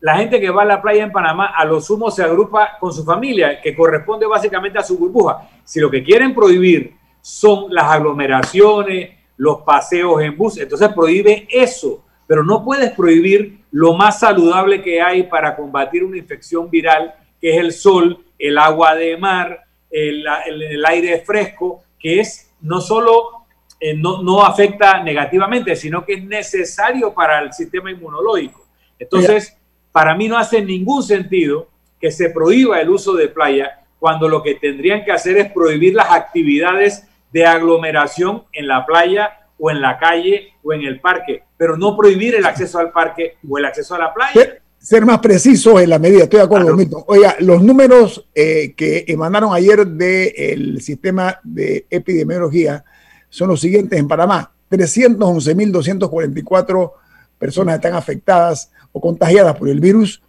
la 0.01 0.17
gente 0.17 0.41
que 0.41 0.51
va 0.51 0.63
a 0.63 0.65
la 0.65 0.83
playa 0.83 1.05
en 1.05 1.13
Panamá 1.13 1.53
a 1.57 1.65
lo 1.65 1.81
sumo 1.81 2.11
se 2.11 2.25
agrupa 2.25 2.77
con 2.81 2.93
su 2.93 3.05
familia, 3.05 3.61
que 3.61 3.73
corresponde 3.73 4.27
básicamente 4.27 4.81
a 4.81 4.83
su 4.83 4.99
burbuja. 4.99 5.49
Si 5.63 5.79
lo 5.79 5.89
que 5.89 6.03
quieren 6.03 6.35
prohibir 6.35 6.95
son 7.21 7.73
las 7.73 7.85
aglomeraciones, 7.85 9.11
los 9.37 9.61
paseos 9.63 10.21
en 10.23 10.37
bus, 10.37 10.59
entonces 10.59 10.89
prohíbe 10.93 11.47
eso, 11.49 12.03
pero 12.27 12.43
no 12.43 12.65
puedes 12.65 12.91
prohibir 12.91 13.61
lo 13.71 13.95
más 13.95 14.19
saludable 14.19 14.83
que 14.83 15.01
hay 15.01 15.23
para 15.23 15.55
combatir 15.55 16.03
una 16.03 16.19
infección 16.19 16.69
viral, 16.69 17.15
que 17.41 17.53
es 17.53 17.59
el 17.59 17.73
sol, 17.73 18.25
el 18.41 18.59
agua 18.59 18.97
de 18.97 19.17
mar, 19.17 19.67
el, 19.89 20.85
aire 20.85 21.21
fresco, 21.21 21.85
que 21.97 22.19
es 22.19 22.51
no 22.61 22.81
solo 22.81 23.40
eh, 23.81 23.95
no, 23.97 24.45
afecta 24.45 25.03
negativamente, 25.03 25.75
sino 25.75 26.05
que 26.05 26.15
es 26.15 26.25
necesario 26.25 27.15
para 27.15 27.41
el 27.41 27.53
sistema 27.53 27.91
inmunológico. 27.91 28.67
Entonces, 28.99 29.57
para 29.91 30.15
mí 30.15 30.29
no 30.29 30.37
hace 30.37 30.63
ningún 30.63 31.03
sentido 31.03 31.69
que 31.99 32.11
se 32.11 32.31
prohíba 32.31 32.81
el 32.81 32.91
uso 32.91 33.15
de 33.15 33.29
playa 33.29 33.81
cuando 33.99 34.29
lo 34.29 34.43
que 34.43 34.55
tendrían 34.55 35.05
que 35.05 35.13
hacer 35.13 35.37
es 35.39 35.53
prohibir 35.53 35.95
las 35.95 36.11
actividades 36.11 37.07
de 37.33 37.47
aglomeración 37.47 38.45
en 38.53 38.69
la 38.69 38.85
playa 38.85 39.47
o 39.59 39.71
en 39.71 39.81
la 39.81 39.99
calle 39.99 40.55
o 40.63 40.73
en 40.73 40.83
el 40.83 41.01
parque, 41.01 41.43
pero 41.57 41.77
no 41.77 41.97
prohibir 41.97 42.35
el 42.35 42.47
acceso 42.47 42.79
al 42.79 42.93
parque 42.93 43.37
o 43.49 43.59
el 43.59 43.65
acceso 43.65 43.95
a 43.95 43.99
la 43.99 44.15
playa 44.15 44.61
ser 44.81 45.05
más 45.05 45.19
preciso 45.19 45.79
en 45.79 45.91
la 45.91 45.99
medida. 45.99 46.25
Estoy 46.25 46.39
de 46.39 46.45
acuerdo, 46.47 46.75
Milton. 46.75 47.05
Oiga, 47.07 47.37
los 47.41 47.63
números 47.63 48.27
eh, 48.35 48.73
que 48.75 49.05
emanaron 49.09 49.53
ayer 49.53 49.87
del 49.87 50.81
sistema 50.81 51.39
de 51.45 51.87
epidemiología 51.91 52.83
son 53.31 53.49
los 53.49 53.61
siguientes 53.61 53.99
en 53.99 54.07
Panamá. 54.07 54.53
311.244 54.71 56.93
personas 57.39 57.77
están 57.77 57.95
afectadas 57.95 58.71
o 58.93 59.01
contagiadas 59.01 59.57
por 59.57 59.71
el 59.71 59.81
virus. 59.81 60.23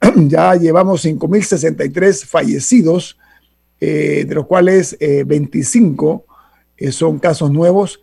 Ya 0.28 0.54
llevamos 0.54 1.04
5.063 1.04 2.24
fallecidos, 2.24 3.18
eh, 3.80 4.24
de 4.26 4.34
los 4.34 4.46
cuales 4.46 4.96
25 5.00 6.24
eh, 6.76 6.92
son 6.92 7.18
casos 7.18 7.50
nuevos. 7.50 8.00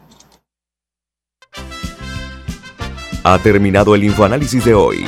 Ha 3.23 3.39
terminado 3.43 3.95
el 3.95 4.05
Infoanálisis 4.05 4.65
de 4.65 4.73
hoy. 4.73 5.05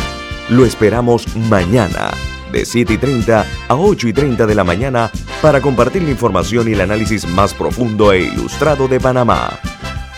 Lo 0.51 0.67
esperamos 0.67 1.35
mañana 1.35 2.11
de 2.53 2.65
7 2.65 2.95
y 2.95 2.99
30 2.99 3.47
a 3.69 3.75
8 3.75 4.09
y 4.09 4.13
30 4.13 4.47
de 4.47 4.55
la 4.55 4.65
mañana 4.65 5.11
para 5.41 5.61
compartir 5.61 6.03
la 6.03 6.11
información 6.11 6.69
y 6.69 6.73
el 6.73 6.81
análisis 6.81 7.27
más 7.27 7.55
profundo 7.55 8.13
e 8.13 8.23
ilustrado 8.23 8.89
de 8.89 9.01
Panamá. 9.01 9.59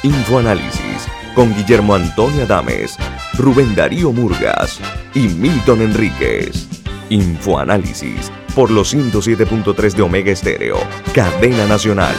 Infoanálisis 0.03 1.07
con 1.35 1.55
Guillermo 1.55 1.95
Antonio 1.95 2.45
Adames, 2.45 2.97
Rubén 3.39 3.75
Darío 3.75 4.13
Murgas 4.13 4.81
y 5.15 5.29
Milton 5.29 5.83
Enríquez. 5.83 6.67
Infoanálisis 7.09 8.31
por 8.55 8.71
los 8.71 8.95
107.3 8.95 9.95
de 9.95 10.03
Omega 10.03 10.33
Estéreo, 10.33 10.79
cadena 11.15 11.67
nacional. 11.67 12.15